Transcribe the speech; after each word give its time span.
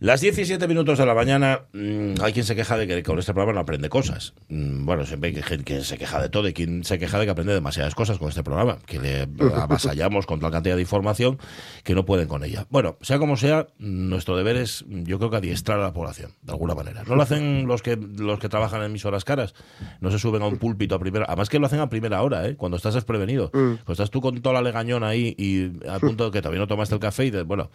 Las 0.00 0.20
17 0.20 0.68
minutos 0.68 0.96
de 0.96 1.06
la 1.06 1.12
mañana, 1.12 1.62
mmm, 1.72 2.14
hay 2.22 2.32
quien 2.32 2.44
se 2.44 2.54
queja 2.54 2.76
de 2.76 2.86
que 2.86 3.02
con 3.02 3.18
este 3.18 3.34
programa 3.34 3.54
no 3.54 3.60
aprende 3.62 3.88
cosas. 3.88 4.32
Mm, 4.48 4.84
bueno, 4.84 5.04
siempre 5.04 5.30
hay 5.30 5.62
quien, 5.64 5.82
se 5.82 5.98
queja 5.98 6.22
de 6.22 6.28
todo 6.28 6.46
y 6.46 6.52
quien 6.52 6.84
se 6.84 7.00
queja 7.00 7.18
de 7.18 7.24
que 7.24 7.32
aprende 7.32 7.52
demasiadas 7.52 7.96
cosas 7.96 8.16
con 8.18 8.28
este 8.28 8.44
programa, 8.44 8.78
que 8.86 9.00
le 9.00 9.22
avasallamos 9.56 10.24
con 10.24 10.38
tal 10.38 10.52
cantidad 10.52 10.76
de 10.76 10.82
información 10.82 11.40
que 11.82 11.96
no 11.96 12.04
pueden 12.04 12.28
con 12.28 12.44
ella. 12.44 12.64
Bueno, 12.70 12.96
sea 13.00 13.18
como 13.18 13.36
sea, 13.36 13.66
nuestro 13.80 14.36
deber 14.36 14.54
es, 14.54 14.84
yo 14.88 15.18
creo 15.18 15.30
que 15.30 15.38
adiestrar 15.38 15.80
a 15.80 15.82
la 15.82 15.92
población, 15.92 16.30
de 16.42 16.52
alguna 16.52 16.76
manera. 16.76 17.02
No 17.02 17.16
lo 17.16 17.22
hacen 17.22 17.66
los 17.66 17.82
que 17.82 17.96
los 17.96 18.38
que 18.38 18.48
trabajan 18.48 18.82
en 18.82 18.90
emisoras 18.90 19.24
caras, 19.24 19.56
no 20.00 20.12
se 20.12 20.20
suben 20.20 20.42
a 20.42 20.46
un 20.46 20.58
púlpito 20.58 20.94
a 20.94 21.00
primera, 21.00 21.24
además 21.26 21.48
que 21.48 21.58
lo 21.58 21.66
hacen 21.66 21.80
a 21.80 21.88
primera 21.88 22.22
hora, 22.22 22.46
¿eh? 22.46 22.54
cuando 22.54 22.76
estás 22.76 22.94
desprevenido. 22.94 23.50
Mm. 23.52 23.78
Pues 23.84 23.98
estás 23.98 24.12
tú 24.12 24.20
con 24.20 24.40
toda 24.42 24.52
la 24.52 24.62
legañón 24.62 25.02
ahí 25.02 25.34
y 25.36 25.88
a 25.88 25.98
punto 25.98 26.26
de 26.26 26.30
que 26.30 26.40
todavía 26.40 26.60
no 26.60 26.68
tomaste 26.68 26.94
el 26.94 27.00
café 27.00 27.24
y, 27.24 27.30
de, 27.30 27.42
bueno, 27.42 27.72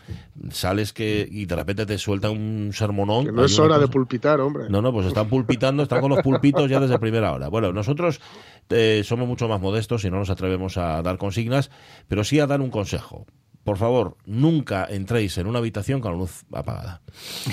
sales 0.51 0.93
que 0.93 1.27
y 1.29 1.47
de 1.47 1.55
repente 1.57 1.85
te 1.85 1.97
suelta 2.13 2.29
un 2.29 2.71
sermonón. 2.73 3.25
Que 3.25 3.31
no 3.31 3.43
es 3.43 3.57
hora 3.57 3.79
de 3.79 3.87
pulpitar, 3.87 4.39
hombre. 4.39 4.65
No, 4.69 4.81
no, 4.81 4.91
pues 4.91 5.07
están 5.07 5.27
pulpitando, 5.27 5.83
están 5.83 6.01
con 6.01 6.11
los 6.11 6.21
pulpitos 6.21 6.69
ya 6.69 6.79
desde 6.79 6.99
primera 6.99 7.31
hora. 7.33 7.49
Bueno, 7.49 7.73
nosotros 7.73 8.21
eh, 8.69 9.01
somos 9.03 9.27
mucho 9.27 9.47
más 9.47 9.59
modestos 9.59 10.05
y 10.05 10.11
no 10.11 10.19
nos 10.19 10.29
atrevemos 10.29 10.77
a 10.77 11.01
dar 11.01 11.17
consignas, 11.17 11.71
pero 12.07 12.23
sí 12.23 12.39
a 12.39 12.47
dar 12.47 12.61
un 12.61 12.69
consejo 12.69 13.25
por 13.63 13.77
favor, 13.77 14.17
nunca 14.25 14.85
entréis 14.89 15.37
en 15.37 15.47
una 15.47 15.59
habitación 15.59 16.01
con 16.01 16.11
la 16.11 16.17
luz 16.17 16.43
apagada. 16.51 17.01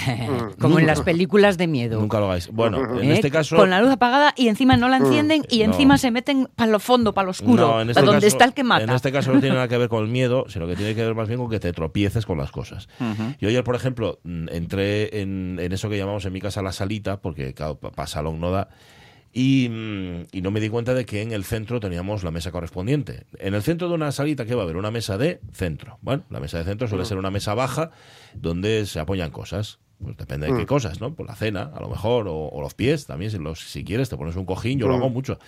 Como 0.58 0.80
en 0.80 0.86
las 0.86 1.02
películas 1.02 1.56
de 1.56 1.68
miedo. 1.68 2.00
Nunca 2.00 2.18
lo 2.18 2.26
hagáis. 2.26 2.48
Bueno, 2.48 2.98
en 2.98 3.10
¿Eh? 3.10 3.14
este 3.14 3.30
caso. 3.30 3.56
Con 3.56 3.70
la 3.70 3.80
luz 3.80 3.90
apagada 3.90 4.34
y 4.36 4.48
encima 4.48 4.76
no 4.76 4.88
la 4.88 4.96
encienden 4.96 5.44
y 5.48 5.62
encima 5.62 5.98
se 5.98 6.10
meten 6.10 6.48
para 6.56 6.70
lo 6.70 6.80
fondo, 6.80 7.14
para 7.14 7.26
lo 7.26 7.30
oscuro, 7.30 7.80
este 7.80 8.02
donde 8.02 8.26
está 8.26 8.44
el 8.44 8.54
que 8.54 8.64
mata. 8.64 8.84
En 8.84 8.90
este 8.90 9.12
caso 9.12 9.32
no 9.32 9.40
tiene 9.40 9.54
nada 9.54 9.68
que 9.68 9.78
ver 9.78 9.88
con 9.88 10.02
el 10.02 10.08
miedo, 10.10 10.46
sino 10.48 10.66
que 10.66 10.74
tiene 10.74 10.96
que 10.96 11.04
ver 11.04 11.14
más 11.14 11.28
bien 11.28 11.38
con 11.38 11.48
que 11.48 11.60
te 11.60 11.72
tropieces 11.72 12.26
con 12.26 12.38
las 12.38 12.50
cosas. 12.50 12.88
Yo 13.38 13.48
ayer, 13.48 13.62
por 13.62 13.76
ejemplo, 13.76 14.18
mm, 14.24 14.48
entré 14.50 15.20
en, 15.20 15.58
en, 15.60 15.72
eso 15.72 15.88
que 15.88 15.96
llamamos 15.96 16.24
en 16.24 16.32
mi 16.32 16.40
casa 16.40 16.60
la 16.62 16.72
salita, 16.72 17.20
porque 17.20 17.54
claro, 17.54 17.78
para 17.78 18.06
salón 18.06 18.40
no 18.40 18.50
da 18.50 18.68
Mm, 19.32 20.22
y, 20.32 20.42
no 20.42 20.50
me 20.50 20.60
di 20.60 20.68
cuenta 20.68 20.92
de 20.92 21.06
que 21.06 21.22
en 21.22 21.32
el 21.32 21.44
centro 21.44 21.78
teníamos 21.78 22.24
la 22.24 22.30
mesa 22.30 22.50
correspondiente. 22.50 23.26
En 23.38 23.54
el 23.54 23.62
centro 23.62 23.88
de 23.88 23.94
una 23.94 24.10
salita 24.12 24.44
que 24.44 24.54
va 24.54 24.62
a 24.62 24.64
haber 24.64 24.76
una 24.76 24.90
mesa 24.90 25.18
de 25.18 25.40
centro. 25.52 25.98
Bueno, 26.02 26.24
la 26.30 26.40
mesa 26.40 26.58
de 26.58 26.64
centro 26.64 26.88
suele 26.88 27.04
ser 27.04 27.18
una 27.18 27.30
mesa 27.30 27.54
baja 27.54 27.90
donde 28.34 28.86
se 28.86 28.98
apoyan 28.98 29.30
cosas. 29.30 29.78
Pues 30.02 30.16
depende 30.16 30.46
de 30.46 30.56
qué 30.56 30.62
mm. 30.62 30.66
cosas, 30.66 31.00
¿no? 31.00 31.14
Por 31.14 31.26
la 31.26 31.34
cena, 31.34 31.70
a 31.74 31.80
lo 31.80 31.88
mejor, 31.88 32.26
o, 32.28 32.58
los 32.60 32.72
pies 32.72 33.06
también, 33.06 33.30
si, 33.30 33.38
los, 33.38 33.60
si 33.60 33.84
quieres, 33.84 34.08
te 34.08 34.16
pones 34.16 34.34
un 34.34 34.46
cojín, 34.46 34.78
yo 34.78 34.88
lo 34.88 34.94
hago 34.94 35.10
mm. 35.10 35.12
mucho. 35.12 35.38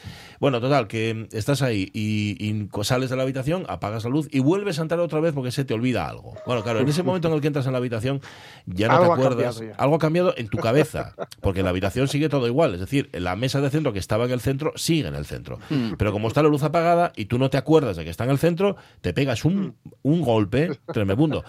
Bueno, 0.41 0.61
total, 0.61 0.89
que 0.89 1.27
estás 1.33 1.63
ahí 1.63 1.91
y, 1.95 2.69
sales 2.83 3.09
de 3.09 3.17
la 3.17 3.23
habitación, 3.23 3.65
apagas 3.69 4.05
la 4.05 4.11
luz 4.11 4.29
y 4.31 4.41
vuelves 4.41 4.79
a 4.79 4.83
entrar 4.83 5.01
otra 5.01 5.21
vez 5.21 5.33
porque 5.33 5.53
se 5.53 5.65
te 5.65 5.73
olvida 5.73 6.07
algo. 6.07 6.35
Bueno, 6.47 6.63
claro, 6.63 6.81
en 6.81 6.89
ese 6.89 7.03
momento 7.03 7.29
en 7.29 7.35
el 7.35 7.41
que 7.41 7.47
entras 7.47 7.67
en 7.67 7.73
la 7.73 7.79
habitación, 7.79 8.21
ya 8.67 8.89
no 8.89 9.01
te 9.01 9.13
acuerdas. 9.13 9.63
algo 9.79 9.95
ha 9.95 9.99
cambiado 9.99 10.35
en 10.37 10.49
tu 10.49 10.59
cabeza, 10.59 11.15
porque 11.41 11.63
la 11.63 11.71
habitación 11.71 12.09
sigue 12.09 12.29
todo 12.29 12.47
igual. 12.47 12.75
Es 12.75 12.81
decir, 12.81 13.09
la 13.13 13.37
mesa 13.37 13.61
de 13.61 13.71
centro 13.71 13.93
que 13.93 14.01
estaba 14.01 14.27
en 14.27 14.33
el 14.33 14.41
centro 14.41 14.73
sigue 14.77 15.09
en 15.09 15.15
el 15.15 15.25
centro. 15.25 15.59
Mm. 15.71 15.93
Pero 15.97 16.13
como 16.13 16.29
está 16.29 16.43
la 16.43 16.49
luz 16.49 16.63
apagada 16.63 17.13
y 17.17 17.25
tú 17.25 17.39
no 17.39 17.49
te 17.49 17.57
acuerdas 17.57 17.97
de 17.97 18.05
que 18.05 18.11
está 18.11 18.25
en 18.25 18.31
el 18.31 18.39
centro, 18.39 18.77
te 19.01 19.15
pegas 19.15 19.47
un, 19.47 19.77
un 20.03 20.21
golpe 20.21 20.79
tremendo. 20.93 21.45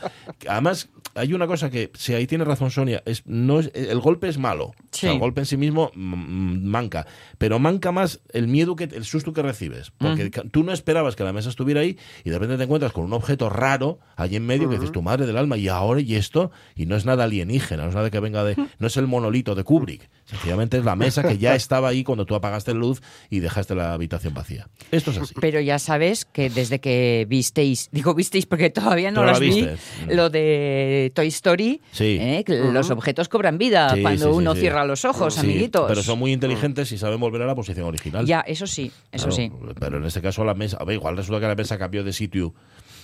Además, 0.47 0.89
hay 1.16 1.33
una 1.33 1.47
cosa 1.47 1.69
que, 1.69 1.92
si 1.94 2.14
ahí 2.14 2.28
tiene 2.28 2.44
razón 2.44 2.72
Sonia, 2.72 3.03
es, 3.06 3.23
no 3.25 3.59
es, 3.59 3.72
el 3.73 4.00
golpe 4.00 4.28
es 4.28 4.38
malo. 4.38 4.73
el 5.02 5.19
golpe 5.19 5.42
en 5.42 5.45
sí 5.45 5.58
mismo 5.58 5.92
manca. 5.95 7.06
Pero 7.38 7.59
manca 7.59 7.92
más 7.92 8.22
el 8.31 8.47
miedo, 8.47 8.75
que 8.75 8.86
el 8.86 9.06
susto 9.06 9.34
que 9.34 9.41
recibes. 9.41 9.91
Porque 9.91 10.30
tú 10.30 10.64
no 10.64 10.72
esperabas 10.72 11.16
que 11.16 11.23
la 11.23 11.34
mesa 11.34 11.50
estuviera 11.50 11.81
ahí 11.81 11.97
y 12.23 12.30
de 12.30 12.38
repente 12.38 12.58
te 12.58 12.64
encuentras 12.64 12.94
con 12.94 13.06
un 13.06 13.14
objeto 13.14 13.50
raro 13.50 14.00
allí 14.16 14.36
en 14.36 14.45
medio 14.45 14.69
que 14.69 14.75
dices, 14.75 14.91
tu 14.91 15.02
madre 15.02 15.25
del 15.25 15.38
alma, 15.38 15.58
y 15.58 15.67
ahora 15.67 16.02
y 16.02 16.16
esto, 16.16 16.52
y 16.75 16.86
no 16.86 16.95
es 16.95 17.06
nada 17.06 17.25
alienígena, 17.25 17.84
no 17.84 17.89
es 17.89 17.95
nada 17.95 18.09
que 18.09 18.19
venga 18.19 18.44
de. 18.44 18.56
No 18.80 18.88
es 18.88 18.97
el 18.97 19.08
monolito 19.08 19.56
de 19.56 19.64
Kubrick. 19.64 20.09
Sencillamente 20.33 20.77
es 20.77 20.85
la 20.85 20.95
mesa 20.95 21.21
que 21.21 21.37
ya 21.37 21.53
estaba 21.53 21.89
ahí 21.89 22.03
cuando 22.03 22.25
tú 22.25 22.33
apagaste 22.33 22.73
la 22.73 22.79
luz 22.79 23.01
y 23.29 23.39
dejaste 23.39 23.75
la 23.75 23.93
habitación 23.93 24.33
vacía. 24.33 24.67
Esto 24.91 25.11
es 25.11 25.17
así. 25.17 25.35
Pero 25.39 25.59
ya 25.59 25.77
sabes 25.77 26.25
que 26.25 26.49
desde 26.49 26.79
que 26.79 27.27
visteis, 27.29 27.89
digo 27.91 28.16
visteis 28.16 28.47
porque 28.47 28.72
todavía 28.72 29.11
no 29.11 29.23
las 29.23 29.39
vi, 29.39 29.67
lo 30.09 30.31
de 30.31 31.11
Toy 31.13 31.27
Story, 31.27 31.81
¿eh? 31.99 32.43
los 32.47 32.89
objetos 32.89 33.29
cobran 33.29 33.59
vida 33.59 33.95
cuando 34.01 34.33
uno 34.33 34.55
cierra 34.55 34.85
los 34.85 35.05
ojos, 35.05 35.38
amiguitos. 35.38 35.85
Pero 35.88 36.01
son 36.01 36.17
muy 36.17 36.33
inteligentes 36.33 36.91
y 36.91 36.97
saben 36.97 37.19
volver 37.19 37.43
a 37.43 37.45
la 37.45 37.55
posición 37.55 37.85
original. 37.85 38.25
Ya, 38.25 38.41
eso 38.41 38.66
sí, 38.66 38.91
eso 39.11 39.31
sí. 39.31 39.51
Pero 39.79 39.97
en 39.97 40.05
este 40.05 40.22
caso 40.22 40.43
la 40.43 40.55
mesa, 40.55 40.79
igual 40.89 41.16
resulta 41.16 41.41
que 41.41 41.47
la 41.47 41.55
mesa 41.55 41.77
cambió 41.77 42.03
de 42.03 42.13
sitio 42.13 42.53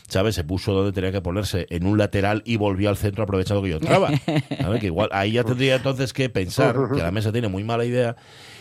¿sabes? 0.09 0.35
Se 0.35 0.43
puso 0.43 0.73
donde 0.73 0.91
tenía 0.91 1.11
que 1.11 1.21
ponerse, 1.21 1.67
en 1.69 1.85
un 1.85 1.97
lateral 1.97 2.41
y 2.45 2.57
volvió 2.57 2.89
al 2.89 2.97
centro 2.97 3.23
aprovechando 3.23 3.63
que 3.63 3.69
yo 3.69 3.77
entraba. 3.77 4.11
Que 4.79 4.85
igual 4.85 5.09
ahí 5.11 5.33
ya 5.33 5.43
tendría 5.43 5.75
entonces 5.75 6.13
que 6.13 6.29
pensar 6.29 6.75
que 6.93 7.01
la 7.01 7.11
mesa 7.11 7.31
tiene 7.31 7.47
muy 7.47 7.63
mala 7.63 7.85
idea 7.85 8.15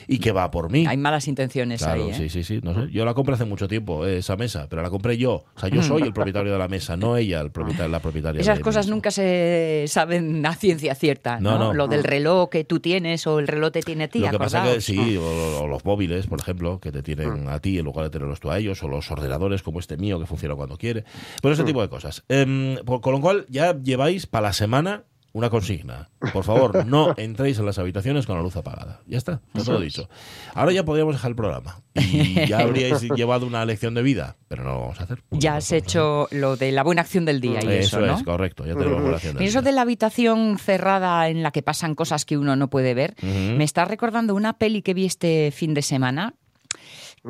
y 0.08 0.18
que 0.18 0.32
va 0.32 0.50
por 0.50 0.70
mí. 0.70 0.86
Hay 0.86 0.96
malas 0.96 1.28
intenciones 1.28 1.82
ahí. 1.82 2.10
¿eh? 2.10 2.14
Sí, 2.14 2.28
sí, 2.30 2.42
sí. 2.42 2.60
No 2.62 2.74
sé. 2.74 2.90
Yo 2.90 3.04
la 3.04 3.12
compré 3.12 3.34
hace 3.34 3.44
mucho 3.44 3.68
tiempo, 3.68 4.06
eh, 4.06 4.18
esa 4.18 4.36
mesa, 4.36 4.66
pero 4.68 4.82
la 4.82 4.88
compré 4.88 5.18
yo. 5.18 5.44
O 5.54 5.60
sea, 5.60 5.68
yo 5.68 5.82
soy 5.82 6.02
el 6.02 6.14
propietario 6.14 6.50
de 6.50 6.58
la 6.58 6.66
mesa, 6.66 6.96
no 6.96 7.16
ella, 7.16 7.40
el 7.42 7.50
propietario, 7.50 7.92
la 7.92 8.00
propietaria. 8.00 8.40
Esas 8.40 8.60
cosas 8.60 8.88
nunca 8.88 9.10
se 9.10 9.84
saben 9.86 10.44
a 10.46 10.54
ciencia 10.54 10.94
cierta. 10.94 11.38
No, 11.40 11.58
no, 11.58 11.74
Lo 11.74 11.86
del 11.86 12.02
reloj 12.02 12.48
que 12.48 12.64
tú 12.64 12.80
tienes 12.80 13.26
o 13.26 13.38
el 13.38 13.46
reloj 13.46 13.72
te 13.72 13.82
tiene 13.82 14.04
a 14.04 14.08
ti. 14.08 14.20
Lo 14.20 14.30
que 14.30 14.38
pasa 14.38 14.64
que 14.64 14.80
sí, 14.80 15.16
o, 15.18 15.66
los 15.68 15.84
móviles, 15.84 16.26
por 16.26 16.40
ejemplo, 16.40 16.80
que 16.80 16.90
te 16.90 17.02
tienen 17.02 17.44
mm. 17.44 17.48
a 17.48 17.60
ti 17.60 17.78
en 17.78 17.84
lugar 17.84 18.04
de 18.04 18.10
tenerlos 18.10 18.40
tú 18.40 18.50
a 18.50 18.58
ellos, 18.58 18.82
o 18.82 18.88
los 18.88 19.10
ordenadores 19.10 19.62
como 19.62 19.78
este 19.78 19.98
mío 19.98 20.18
que 20.18 20.26
funciona 20.26 20.54
cuando 20.54 20.78
quiere. 20.78 21.04
Pues 21.42 21.52
ese 21.52 21.64
mm. 21.64 21.66
tipo 21.66 21.82
de 21.82 21.88
cosas. 21.90 22.24
Em, 22.28 22.76
con 22.78 23.12
lo 23.12 23.20
cual 23.20 23.44
ya 23.50 23.78
lleváis 23.78 24.26
para 24.26 24.48
la 24.48 24.52
semana 24.54 25.04
una 25.32 25.50
consigna. 25.50 26.08
Por 26.32 26.44
favor, 26.44 26.86
no 26.86 27.14
entréis 27.16 27.58
en 27.58 27.66
las 27.66 27.78
habitaciones 27.78 28.26
con 28.26 28.36
la 28.36 28.42
luz 28.42 28.56
apagada. 28.56 29.00
Ya 29.06 29.18
está, 29.18 29.40
está 29.54 29.72
todo 29.72 29.80
dicho. 29.80 30.08
Ahora 30.54 30.72
ya 30.72 30.84
podríamos 30.84 31.14
dejar 31.14 31.30
el 31.30 31.36
programa. 31.36 31.82
Y 31.94 32.46
ya 32.46 32.60
habríais 32.60 33.02
llevado 33.16 33.46
una 33.46 33.64
lección 33.64 33.94
de 33.94 34.02
vida, 34.02 34.36
pero 34.48 34.64
no 34.64 34.72
lo 34.72 34.80
vamos 34.80 35.00
a 35.00 35.04
hacer. 35.04 35.22
Ya 35.30 35.56
has 35.56 35.70
hecho 35.72 36.28
lo 36.30 36.56
de 36.56 36.72
la 36.72 36.82
buena 36.82 37.02
acción 37.02 37.24
del 37.24 37.40
día 37.40 37.60
y 37.62 37.68
eso, 37.68 38.04
eso 38.04 38.14
es, 38.14 38.22
correcto. 38.22 38.66
Ya 38.66 38.74
tenemos 38.74 39.00
buena 39.00 39.16
acción 39.16 39.36
del 39.36 39.46
Eso 39.46 39.62
de 39.62 39.72
la 39.72 39.82
habitación 39.82 40.58
cerrada 40.58 41.28
en 41.28 41.42
la 41.42 41.50
que 41.50 41.62
pasan 41.62 41.94
cosas 41.94 42.24
que 42.24 42.38
uno 42.38 42.56
no 42.56 42.70
puede 42.70 42.94
ver, 42.94 43.14
me 43.22 43.64
está 43.64 43.84
recordando 43.84 44.34
una 44.34 44.58
peli 44.58 44.82
que 44.82 44.94
vi 44.94 45.04
este 45.04 45.52
fin 45.52 45.74
de 45.74 45.82
semana 45.82 46.34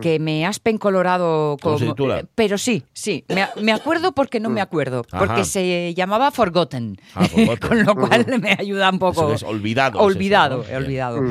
que 0.01 0.19
me 0.19 0.47
aspen 0.47 0.79
colorado 0.79 1.57
como, 1.61 1.79
eh, 1.79 2.25
pero 2.35 2.59
sí, 2.59 2.85
sí, 2.93 3.25
me, 3.29 3.73
acuerdo 3.73 4.13
porque 4.13 4.41
no 4.41 4.51
me 4.51 4.61
acuerdo, 4.61 5.05
porque 5.05 5.45
se 5.45 5.95
llamaba 5.95 6.31
Forgotten, 6.31 6.97
ah, 7.15 7.27
con 7.69 7.85
lo 7.85 7.95
cual 7.95 8.27
me 8.41 8.57
ayuda 8.59 8.91
un 8.91 8.99
poco. 8.99 9.35
olvidado. 9.47 10.01
Olvidado, 10.01 10.65
he 10.69 10.77
olvidado. 10.77 11.23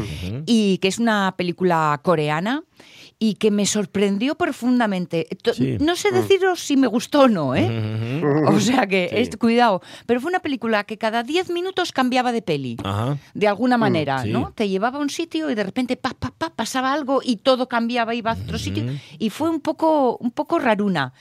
Y 0.45 0.78
que 0.79 0.88
es 0.88 1.00
una 1.00 1.33
película 1.38 2.00
coreana 2.03 2.63
y 3.19 3.35
que 3.35 3.50
me 3.50 3.66
sorprendió 3.66 4.35
profundamente. 4.35 5.28
No 5.79 5.95
sé 5.95 6.11
mm. 6.11 6.16
deciros 6.16 6.59
si 6.59 6.78
me 6.78 6.88
gustó 6.88 7.22
o 7.22 7.28
no, 7.28 7.55
¿eh? 7.55 8.22
O 8.47 8.59
sea 8.59 8.85
que, 8.88 9.29
cuidado. 9.39 9.81
Pero 10.05 10.22
fue 10.22 10.29
una 10.29 10.39
película 10.39 10.83
que 10.83 10.97
cada 10.97 11.23
10 11.23 11.50
minutos 11.50 11.91
cambiaba 11.91 12.31
de 12.31 12.41
peli, 12.41 12.78
de 13.33 13.47
alguna 13.47 13.78
mm, 13.78 13.79
manera, 13.79 14.25
¿no? 14.25 14.51
Te 14.53 14.69
llevaba 14.69 15.00
a 15.00 15.01
un 15.01 15.09
sitio 15.09 15.50
y 15.50 15.55
de 15.55 15.63
repente 15.63 15.97
pa, 15.97 16.11
pa, 16.11 16.31
pa, 16.38 16.51
pasaba 16.51 16.94
algo 16.94 17.22
y 17.23 17.38
todo 17.38 17.67
cambiaba, 17.67 18.13
iba 18.13 18.31
a 18.31 18.35
otro 18.35 18.57
sitio. 18.57 18.83
Y 19.17 19.29
fue 19.29 19.49
un 19.49 19.61
poco, 19.61 20.17
un 20.17 20.31
poco 20.31 20.59
raruna. 20.59 21.13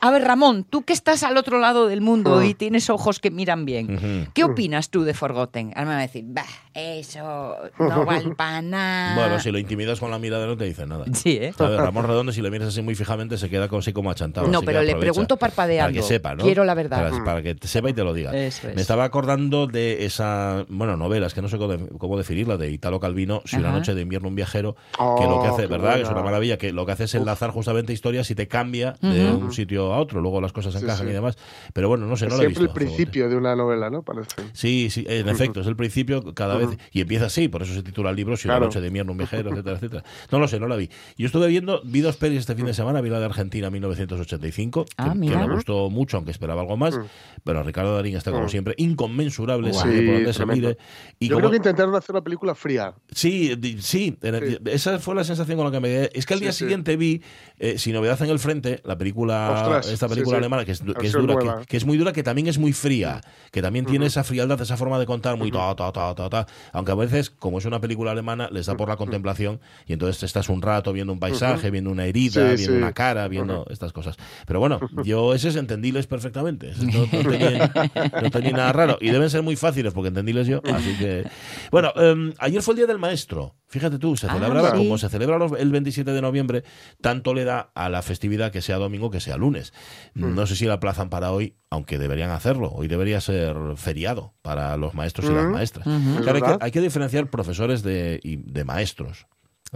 A, 0.00 0.10
ver, 0.10 0.22
Ramón, 0.22 0.64
tú 0.64 0.82
que 0.82 0.92
estás 0.92 1.22
al 1.22 1.38
otro 1.38 1.58
lado 1.58 1.88
del 1.88 2.02
mundo 2.02 2.42
y 2.42 2.52
tienes 2.52 2.90
ojos 2.90 3.18
que 3.20 3.30
miran 3.30 3.64
bien, 3.64 4.28
¿qué 4.34 4.44
opinas 4.44 4.90
tú 4.90 5.04
de 5.04 5.14
Forgotten? 5.14 5.72
Ahora 5.74 5.84
me 5.84 5.94
va 5.94 5.98
a 5.98 6.02
decir, 6.02 6.24
bah, 6.26 6.44
eso 6.74 7.56
no 7.78 8.04
vale 8.06 8.34
para 8.34 8.60
nada. 8.60 9.14
Bueno, 9.14 9.40
si 9.40 9.50
lo 9.50 9.58
intimidas 9.58 10.00
con 10.00 10.10
la 10.10 10.18
mirada 10.18 10.46
no 10.46 10.56
te 10.56 10.64
dice 10.64 10.86
nada. 10.86 11.06
Sí, 11.24 11.38
¿eh? 11.40 11.54
Ramón 11.56 12.06
Redondo, 12.06 12.32
si 12.32 12.42
le 12.42 12.50
miras 12.50 12.68
así 12.68 12.82
muy 12.82 12.94
fijamente, 12.94 13.38
se 13.38 13.48
queda 13.48 13.68
así 13.70 13.92
como 13.92 14.10
achantado. 14.10 14.46
No, 14.48 14.62
pero 14.62 14.82
le 14.82 14.96
pregunto 14.96 15.36
parpadeando. 15.36 15.92
Para 15.92 16.02
que 16.02 16.02
sepa, 16.02 16.34
¿no? 16.34 16.44
Quiero 16.44 16.64
la 16.64 16.74
verdad. 16.74 17.12
Para, 17.24 17.42
que 17.42 17.56
sepa 17.66 17.90
y 17.90 17.92
te 17.92 18.02
lo 18.02 18.12
diga. 18.12 18.32
Me 18.32 18.48
estaba 18.80 19.04
acordando 19.04 19.66
de 19.66 20.04
esa, 20.04 20.64
bueno, 20.68 20.96
novela, 20.96 21.26
es 21.26 21.34
que 21.34 21.42
no 21.42 21.48
sé 21.48 21.58
cómo, 21.58 22.16
definirla, 22.16 22.56
de 22.56 22.70
Italo 22.70 23.00
Calvino, 23.00 23.42
Si 23.44 23.56
una 23.56 23.72
noche 23.72 23.94
de 23.94 24.02
invierno 24.02 24.28
un 24.28 24.34
viajero, 24.34 24.76
que 24.92 25.24
lo 25.24 25.42
que 25.42 25.48
hace, 25.48 25.66
oh, 25.66 25.68
¿verdad? 25.68 25.96
Que 25.96 26.02
es 26.02 26.08
una 26.08 26.22
maravilla, 26.22 26.58
que 26.58 26.72
lo 26.72 26.86
que 26.86 26.92
hace 26.92 27.04
es 27.04 27.14
enlazar 27.14 27.50
justamente 27.50 27.92
historias 27.92 28.30
y 28.30 28.34
te 28.34 28.48
cambia 28.48 28.94
de 29.00 29.30
un 29.30 29.52
sitio 29.52 29.92
a 29.92 29.98
otro, 29.98 30.20
luego 30.20 30.40
las 30.40 30.52
cosas 30.52 30.74
encajan 30.80 31.08
y 31.08 31.12
demás. 31.12 31.36
Pero 31.72 31.88
bueno, 31.88 32.06
no 32.06 32.16
sé, 32.16 32.26
no 32.26 32.36
lo 32.36 32.42
he 32.42 32.48
visto. 32.48 32.62
el 32.62 32.70
principio 32.70 33.28
de 33.28 33.36
una 33.36 33.54
novela, 33.56 33.90
¿no? 33.90 34.02
Parece. 34.02 34.30
Sí, 34.52 34.90
sí, 34.90 35.04
en 35.08 35.28
efecto, 35.28 35.60
es 35.60 35.66
el 35.66 35.76
principio 35.76 36.34
cada 36.34 36.56
vez, 36.56 36.70
y 36.92 37.00
empieza 37.00 37.26
así, 37.26 37.48
por 37.48 37.62
eso 37.62 37.74
se 37.74 37.82
titula 37.82 38.10
el 38.10 38.16
libro, 38.16 38.36
Si 38.36 38.48
una 38.48 38.60
noche 38.60 38.80
de 38.80 38.86
invierno 38.88 39.12
un 39.12 39.18
viajero, 39.18 39.50
etcétera, 39.50 39.76
etcétera. 39.76 40.04
No 40.30 40.38
lo 40.38 40.48
sé, 40.48 40.58
no 40.58 40.68
la 40.68 40.76
vi. 40.76 40.88
Yo 41.16 41.26
estuve 41.26 41.46
viendo, 41.48 41.80
vi 41.84 42.00
dos 42.00 42.16
pelis 42.16 42.40
este 42.40 42.54
fin 42.54 42.66
de 42.66 42.74
semana, 42.74 43.00
vi 43.00 43.10
la 43.10 43.18
de 43.18 43.26
Argentina 43.26 43.70
1985, 43.70 44.86
Ah, 44.96 45.12
que, 45.14 45.28
que 45.28 45.36
me 45.36 45.54
gustó 45.54 45.90
mucho, 45.90 46.16
aunque 46.16 46.30
esperaba 46.32 46.62
algo 46.62 46.76
más. 46.76 46.98
Pero 47.44 47.62
Ricardo 47.62 47.94
Darín 47.94 48.16
está 48.16 48.30
como 48.30 48.44
Mm. 48.44 48.48
siempre 48.48 48.74
inconmensurable, 48.78 49.72
Sí, 49.72 49.78
sabe 49.78 50.02
por 50.06 50.14
dónde 50.14 50.32
se 50.32 50.46
mire. 50.46 50.78
Y 51.18 51.28
Yo 51.28 51.36
como- 51.36 51.40
creo 51.40 51.50
que 51.52 51.56
intentaron 51.58 51.94
hacer 51.94 52.14
una 52.14 52.22
película 52.24 52.54
fría. 52.54 52.94
Sí, 53.10 53.54
sí, 53.80 54.16
Sí. 54.20 54.58
esa 54.66 54.98
fue 54.98 55.14
la 55.14 55.24
sensación 55.24 55.56
con 55.56 55.66
la 55.66 55.72
que 55.72 55.80
me 55.80 55.88
quedé. 55.88 56.10
Es 56.14 56.26
que 56.26 56.34
al 56.34 56.38
Sí, 56.40 56.44
día 56.44 56.52
sí. 56.52 56.58
siguiente 56.58 56.96
vi 56.96 57.22
eh, 57.58 57.78
Sin 57.78 57.94
Novedad 57.94 58.20
en 58.22 58.30
el 58.30 58.38
Frente, 58.38 58.80
la 58.84 58.98
película, 58.98 59.50
Ostras, 59.52 59.88
esta 59.88 60.08
sí, 60.08 60.14
película 60.14 60.36
sí. 60.36 60.38
alemana, 60.40 60.64
que 60.64 60.72
es, 60.72 60.80
que 60.80 61.06
es 61.06 61.12
dura, 61.12 61.36
que, 61.60 61.66
que 61.66 61.76
es 61.76 61.84
muy 61.84 61.96
dura, 61.96 62.12
que 62.12 62.22
también 62.22 62.46
es 62.48 62.58
muy 62.58 62.72
fría, 62.72 63.20
que 63.52 63.62
también 63.62 63.84
tiene 63.86 64.06
esa 64.06 64.24
frialdad, 64.24 64.60
esa 64.60 64.76
forma 64.76 64.98
de 64.98 65.06
contar 65.06 65.36
muy 65.36 65.50
ta, 65.50 65.74
ta, 65.76 65.92
ta, 65.92 66.14
ta, 66.14 66.28
ta. 66.28 66.46
Aunque 66.72 66.92
a 66.92 66.94
veces, 66.96 67.30
como 67.30 67.58
es 67.58 67.64
una 67.64 67.80
película 67.80 68.10
alemana, 68.10 68.48
les 68.50 68.66
da 68.66 68.76
por 68.76 68.88
la 68.88 68.96
contemplación 68.96 69.60
y 69.86 69.92
entonces 69.92 70.22
estás 70.22 70.48
un 70.48 70.62
rato 70.62 70.92
viendo 70.94 71.12
un 71.12 71.18
paisaje, 71.20 71.70
viendo 71.70 71.90
una 71.90 72.06
herida, 72.06 72.50
Sí, 72.56 72.56
viendo 72.56 72.72
sí. 72.72 72.78
una 72.78 72.92
cara, 72.94 73.28
viendo 73.28 73.66
estas 73.68 73.92
cosas. 73.92 74.16
Pero 74.46 74.60
bueno, 74.60 74.80
yo 75.04 75.34
ese 75.34 75.48
es 75.48 75.56
entendibles 75.56 76.06
perfectamente. 76.06 76.72
No, 76.80 77.00
no 77.00 77.30
tenía, 77.30 77.72
no 78.22 78.30
tenía 78.30 78.50
nada 78.52 78.72
raro. 78.72 78.96
Y 79.00 79.10
deben 79.10 79.28
ser 79.28 79.42
muy 79.42 79.56
fáciles 79.56 79.92
porque 79.92 80.08
entendibles 80.08 80.46
yo. 80.46 80.62
Así 80.72 80.96
que. 80.98 81.24
Bueno, 81.70 81.92
em, 81.96 82.32
ayer 82.38 82.62
fue 82.62 82.72
el 82.72 82.78
Día 82.78 82.86
del 82.86 82.98
Maestro. 82.98 83.54
Fíjate 83.66 83.98
tú, 83.98 84.16
se 84.16 84.28
Ah, 84.28 84.34
celebraba 84.34 84.70
sí. 84.70 84.76
como 84.78 84.96
se 84.98 85.08
celebra 85.08 85.36
los- 85.36 85.52
el 85.58 85.72
27 85.72 86.12
de 86.12 86.22
noviembre, 86.22 86.62
tanto 87.00 87.34
le 87.34 87.44
da 87.44 87.70
a 87.74 87.88
la 87.88 88.02
festividad 88.02 88.52
que 88.52 88.62
sea 88.62 88.76
domingo 88.76 89.10
que 89.10 89.18
sea 89.20 89.36
lunes. 89.36 89.72
No 90.14 90.46
sé 90.46 90.54
si 90.54 90.64
la 90.66 90.74
aplazan 90.74 91.10
para 91.10 91.32
hoy, 91.32 91.56
aunque 91.70 91.98
deberían 91.98 92.30
hacerlo. 92.30 92.70
Hoy 92.72 92.86
debería 92.86 93.20
ser 93.20 93.56
feriado 93.76 94.34
para 94.42 94.76
los 94.76 94.94
maestros 94.94 95.28
y 95.28 95.32
las 95.34 95.46
Mm. 95.46 95.50
maestras. 95.52 95.86
Ujú. 95.88 96.22
Claro, 96.22 96.36
hay, 96.36 96.42
que, 96.58 96.64
hay 96.64 96.70
que 96.70 96.80
diferenciar 96.80 97.28
profesores 97.30 97.82
de, 97.82 98.20
y 98.22 98.36
de 98.36 98.64
maestros. 98.64 99.26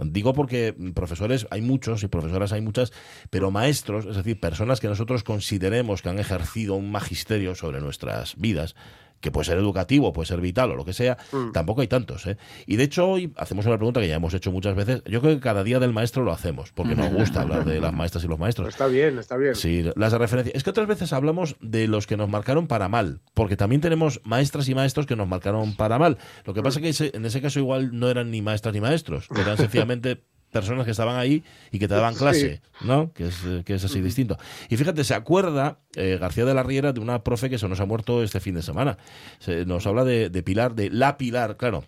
Digo 0.05 0.33
porque 0.33 0.75
profesores 0.93 1.47
hay 1.51 1.61
muchos 1.61 2.03
y 2.03 2.07
profesoras 2.07 2.51
hay 2.51 2.61
muchas, 2.61 2.91
pero 3.29 3.51
maestros, 3.51 4.05
es 4.05 4.15
decir, 4.15 4.39
personas 4.39 4.79
que 4.79 4.87
nosotros 4.87 5.23
consideremos 5.23 6.01
que 6.01 6.09
han 6.09 6.19
ejercido 6.19 6.75
un 6.75 6.91
magisterio 6.91 7.55
sobre 7.55 7.81
nuestras 7.81 8.35
vidas, 8.37 8.75
que 9.21 9.31
puede 9.31 9.45
ser 9.45 9.57
educativo, 9.57 10.13
puede 10.13 10.27
ser 10.27 10.41
vital 10.41 10.71
o 10.71 10.75
lo 10.75 10.85
que 10.85 10.93
sea, 10.93 11.17
Mm. 11.31 11.51
tampoco 11.51 11.81
hay 11.81 11.87
tantos. 11.87 12.25
¿eh? 12.27 12.37
Y 12.65 12.75
de 12.77 12.83
hecho 12.83 13.07
hoy 13.09 13.33
hacemos 13.37 13.65
una 13.65 13.77
pregunta 13.77 13.99
que 14.01 14.07
ya 14.07 14.15
hemos 14.15 14.33
hecho 14.33 14.51
muchas 14.51 14.75
veces. 14.75 15.03
Yo 15.05 15.21
creo 15.21 15.35
que 15.35 15.39
cada 15.41 15.63
día 15.63 15.79
del 15.79 15.93
maestro 15.93 16.23
lo 16.23 16.31
hacemos, 16.31 16.71
porque 16.71 16.95
nos 16.95 17.11
gusta 17.13 17.41
hablar 17.41 17.65
de 17.65 17.79
las 17.81 17.93
maestras 17.93 18.23
y 18.23 18.27
los 18.27 18.39
maestros. 18.39 18.67
Está 18.69 18.87
bien, 18.87 19.17
está 19.19 19.37
bien. 19.37 19.55
Sí, 19.55 19.83
las 19.95 20.11
de 20.11 20.17
referencia. 20.17 20.53
Es 20.55 20.63
que 20.63 20.69
otras 20.69 20.87
veces 20.87 21.13
hablamos 21.13 21.55
de 21.61 21.87
los 21.87 22.07
que 22.07 22.17
nos 22.17 22.29
marcaron 22.29 22.67
para 22.67 22.87
mal, 22.89 23.21
porque 23.33 23.57
también 23.57 23.81
tenemos 23.81 24.21
maestras 24.23 24.67
y 24.69 24.75
maestros 24.75 25.05
que 25.05 25.15
nos 25.15 25.27
marcaron 25.27 25.75
para 25.75 25.99
mal. 25.99 26.17
Lo 26.45 26.53
que 26.53 26.61
pasa 26.63 26.79
es 26.79 26.97
que 26.97 27.11
en 27.15 27.25
ese 27.25 27.41
caso 27.41 27.59
igual 27.59 27.91
no 27.97 28.09
eran 28.09 28.31
ni 28.31 28.41
maestras 28.41 28.73
ni 28.73 28.81
maestros, 28.81 29.27
eran 29.35 29.57
sencillamente 29.57 30.23
personas 30.51 30.85
que 30.85 30.91
estaban 30.91 31.15
ahí 31.17 31.43
y 31.71 31.79
que 31.79 31.87
te 31.87 31.93
daban 31.93 32.13
Sí. 32.13 32.19
clase, 32.19 32.61
¿no? 32.81 33.11
Que 33.13 33.27
es, 33.27 33.43
eh, 33.45 33.63
que 33.65 33.75
es 33.75 33.83
así 33.85 34.01
distinto. 34.01 34.37
Y 34.69 34.77
fíjate, 34.77 35.03
se 35.03 35.13
acuerda 35.13 35.79
eh, 35.95 36.17
García 36.19 36.45
de 36.45 36.53
la 36.53 36.63
Riera 36.63 36.91
de 36.93 36.99
una 36.99 37.23
profe 37.23 37.49
que 37.49 37.57
se 37.57 37.67
nos 37.67 37.79
ha 37.79 37.85
muerto 37.85 38.23
este 38.23 38.39
fin 38.39 38.55
de 38.55 38.61
semana. 38.63 38.97
Se, 39.39 39.65
nos 39.65 39.85
habla 39.87 40.03
de, 40.03 40.29
de 40.29 40.43
Pilar, 40.43 40.75
de 40.75 40.89
la 40.89 41.17
Pilar, 41.17 41.57
claro. 41.57 41.83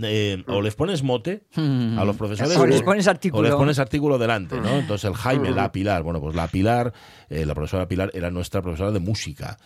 Eh, 0.00 0.44
o 0.46 0.62
les 0.62 0.76
pones 0.76 1.02
mote 1.02 1.42
a 1.56 2.04
los 2.04 2.14
profesores 2.14 2.56
O 2.56 2.66
les 2.66 2.82
pones 2.82 3.08
artículo. 3.08 3.40
o 3.40 3.42
les 3.42 3.54
pones 3.56 3.80
artículo 3.80 4.16
delante, 4.16 4.60
¿no? 4.60 4.78
Entonces 4.78 5.10
el 5.10 5.16
Jaime, 5.16 5.50
la 5.50 5.72
Pilar, 5.72 6.04
bueno, 6.04 6.20
pues 6.20 6.36
la 6.36 6.46
Pilar, 6.46 6.92
eh, 7.28 7.44
la 7.44 7.52
profesora 7.54 7.88
Pilar 7.88 8.12
era 8.14 8.30
nuestra 8.30 8.62
profesora 8.62 8.92
de 8.92 9.00
música 9.00 9.56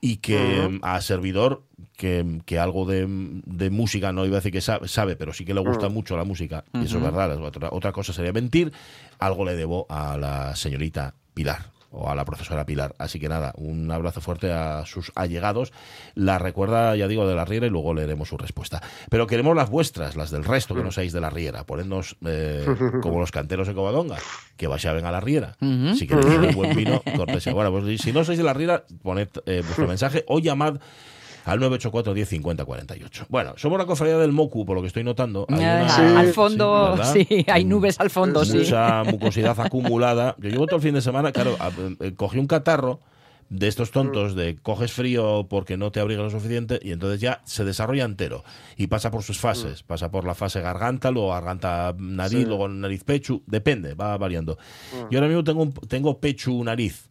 y 0.00 0.16
que 0.18 0.68
mm, 0.68 0.80
a 0.82 1.00
servidor 1.00 1.64
que, 1.96 2.40
que 2.46 2.58
algo 2.58 2.86
de, 2.86 3.06
de 3.08 3.70
música 3.70 4.12
no 4.12 4.24
iba 4.24 4.36
a 4.36 4.40
decir 4.40 4.52
que 4.52 4.60
sabe, 4.60 4.88
sabe, 4.88 5.16
pero 5.16 5.32
sí 5.32 5.44
que 5.44 5.54
le 5.54 5.60
gusta 5.60 5.88
mucho 5.88 6.16
la 6.16 6.24
música 6.24 6.64
y 6.72 6.84
eso 6.84 6.96
es 6.98 7.02
verdad. 7.02 7.42
Otra, 7.42 7.68
otra 7.72 7.92
cosa 7.92 8.12
sería 8.12 8.32
mentir. 8.32 8.72
Algo 9.18 9.44
le 9.44 9.56
debo 9.56 9.86
a 9.88 10.16
la 10.16 10.56
señorita 10.56 11.14
Pilar 11.34 11.79
o 11.90 12.08
a 12.08 12.14
la 12.14 12.24
profesora 12.24 12.64
Pilar. 12.64 12.94
Así 12.98 13.18
que 13.18 13.28
nada, 13.28 13.52
un 13.56 13.90
abrazo 13.90 14.20
fuerte 14.20 14.52
a 14.52 14.84
sus 14.86 15.12
allegados. 15.14 15.72
La 16.14 16.38
recuerda, 16.38 16.94
ya 16.96 17.08
digo, 17.08 17.26
de 17.26 17.34
la 17.34 17.44
Riera 17.44 17.66
y 17.66 17.70
luego 17.70 17.94
leeremos 17.94 18.28
su 18.28 18.36
respuesta. 18.36 18.80
Pero 19.08 19.26
queremos 19.26 19.56
las 19.56 19.70
vuestras, 19.70 20.16
las 20.16 20.30
del 20.30 20.44
resto 20.44 20.74
que 20.74 20.82
no 20.82 20.92
seáis 20.92 21.12
de 21.12 21.20
la 21.20 21.30
Riera. 21.30 21.64
Ponednos 21.64 22.16
eh, 22.26 22.64
como 23.02 23.20
los 23.20 23.32
canteros 23.32 23.68
de 23.68 23.74
Covadonga, 23.74 24.18
que 24.56 24.66
vayan 24.66 25.04
a 25.04 25.10
la 25.10 25.20
Riera. 25.20 25.56
Ujú. 25.60 25.94
Si 25.94 26.06
queréis 26.06 26.26
un 26.26 26.54
buen 26.54 26.76
vino, 26.76 27.02
cortesía. 27.16 27.52
Bueno, 27.52 27.72
pues 27.72 28.00
si 28.00 28.12
no 28.12 28.24
sois 28.24 28.38
de 28.38 28.44
la 28.44 28.52
Riera, 28.52 28.84
poned 29.02 29.28
eh, 29.46 29.62
vuestro 29.64 29.86
mensaje 29.86 30.24
o 30.28 30.38
llamad 30.38 30.80
al 31.44 31.58
984 31.60 32.14
10 32.14 32.28
50 32.28 32.64
48. 32.64 33.26
Bueno, 33.28 33.54
somos 33.56 33.78
la 33.78 33.86
cofradía 33.86 34.18
del 34.18 34.32
Mocu, 34.32 34.64
por 34.64 34.76
lo 34.76 34.82
que 34.82 34.88
estoy 34.88 35.04
notando. 35.04 35.46
Hay 35.48 35.62
Ah, 35.64 35.80
una- 35.84 35.88
Sí. 35.96 36.02
al 36.16 36.32
fondo, 36.32 36.98
sí, 37.12 37.44
hay 37.48 37.64
nubes 37.64 37.98
al 38.00 38.10
fondo, 38.10 38.44
sí. 38.44 38.58
mucha 38.58 39.02
mucosidad 39.04 39.58
acumulada. 39.60 40.36
Yo 40.38 40.48
llevo 40.50 40.66
todo 40.66 40.76
el 40.76 40.82
fin 40.82 40.94
de 40.94 41.00
semana, 41.02 41.32
claro, 41.32 41.56
eh, 42.00 42.12
cogí 42.14 42.38
un 42.38 42.46
catarro 42.46 43.00
de 43.48 43.66
estos 43.66 43.90
tontos 43.90 44.36
de 44.36 44.56
coges 44.62 44.92
frío 44.92 45.48
porque 45.50 45.76
no 45.76 45.90
te 45.90 45.98
abrigas 45.98 46.22
lo 46.22 46.30
suficiente 46.30 46.78
y 46.80 46.92
entonces 46.92 47.20
ya 47.20 47.40
se 47.44 47.64
desarrolla 47.64 48.04
entero 48.04 48.44
y 48.76 48.86
pasa 48.86 49.10
por 49.10 49.24
sus 49.24 49.38
fases, 49.40 49.82
pasa 49.82 50.08
por 50.12 50.24
la 50.24 50.36
fase 50.36 50.60
garganta, 50.60 51.10
luego 51.10 51.30
garganta 51.30 51.92
nariz, 51.98 52.38
Sí. 52.38 52.44
luego 52.44 52.68
nariz 52.68 53.02
pecho, 53.02 53.40
depende, 53.46 53.94
va 53.94 54.16
variando. 54.18 54.56
Yo 55.10 55.18
ahora 55.18 55.26
mismo 55.26 55.42
tengo 55.42 55.62
un- 55.64 55.72
tengo 55.72 56.20
pecho 56.20 56.52
nariz 56.62 57.10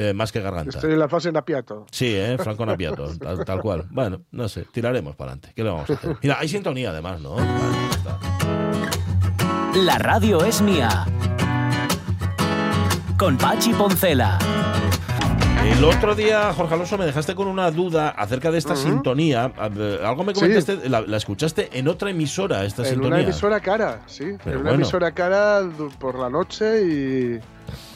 eh, 0.00 0.14
más 0.14 0.32
que 0.32 0.40
garganta. 0.40 0.78
Estoy 0.78 0.92
en 0.92 0.98
la 0.98 1.08
fase 1.08 1.30
napiato. 1.30 1.84
Sí, 1.90 2.14
¿eh? 2.14 2.38
Franco 2.38 2.64
Napiato, 2.64 3.16
tal, 3.18 3.44
tal 3.44 3.60
cual. 3.60 3.86
Bueno, 3.90 4.22
no 4.30 4.48
sé, 4.48 4.66
tiraremos 4.72 5.14
para 5.14 5.32
adelante. 5.32 5.52
¿Qué 5.54 5.62
le 5.62 5.68
vamos 5.70 5.90
a 5.90 5.92
hacer? 5.92 6.16
Mira, 6.22 6.38
hay 6.40 6.48
sintonía 6.48 6.90
además, 6.90 7.20
¿no? 7.20 7.34
Vale. 7.34 7.50
La 9.84 9.98
radio 9.98 10.42
es 10.44 10.62
mía. 10.62 11.06
Con 13.18 13.36
Pachi 13.36 13.74
Poncela. 13.74 14.38
El 15.64 15.84
otro 15.84 16.14
día, 16.14 16.52
Jorge 16.54 16.74
Alonso, 16.74 16.98
me 16.98 17.06
dejaste 17.06 17.34
con 17.34 17.46
una 17.46 17.70
duda 17.70 18.10
acerca 18.10 18.50
de 18.50 18.58
esta 18.58 18.76
sintonía. 18.76 19.52
A 19.56 19.68
ver, 19.68 20.02
Algo 20.04 20.24
me 20.24 20.34
Sí. 20.34 20.40
comentaste, 20.40 20.88
la, 20.88 21.00
la 21.02 21.16
escuchaste 21.16 21.70
en 21.78 21.88
otra 21.88 22.10
emisora, 22.10 22.64
esta 22.64 22.82
En 22.82 22.88
sintonía. 22.90 23.16
una 23.16 23.22
emisora 23.24 23.60
cara, 23.60 24.00
sí. 24.06 24.24
Pero 24.44 24.56
en 24.56 24.60
una 24.62 24.70
bueno. 24.70 24.74
emisora 24.84 25.12
cara 25.12 25.62
por 25.98 26.18
la 26.18 26.28
noche 26.30 26.82
y, 26.82 27.40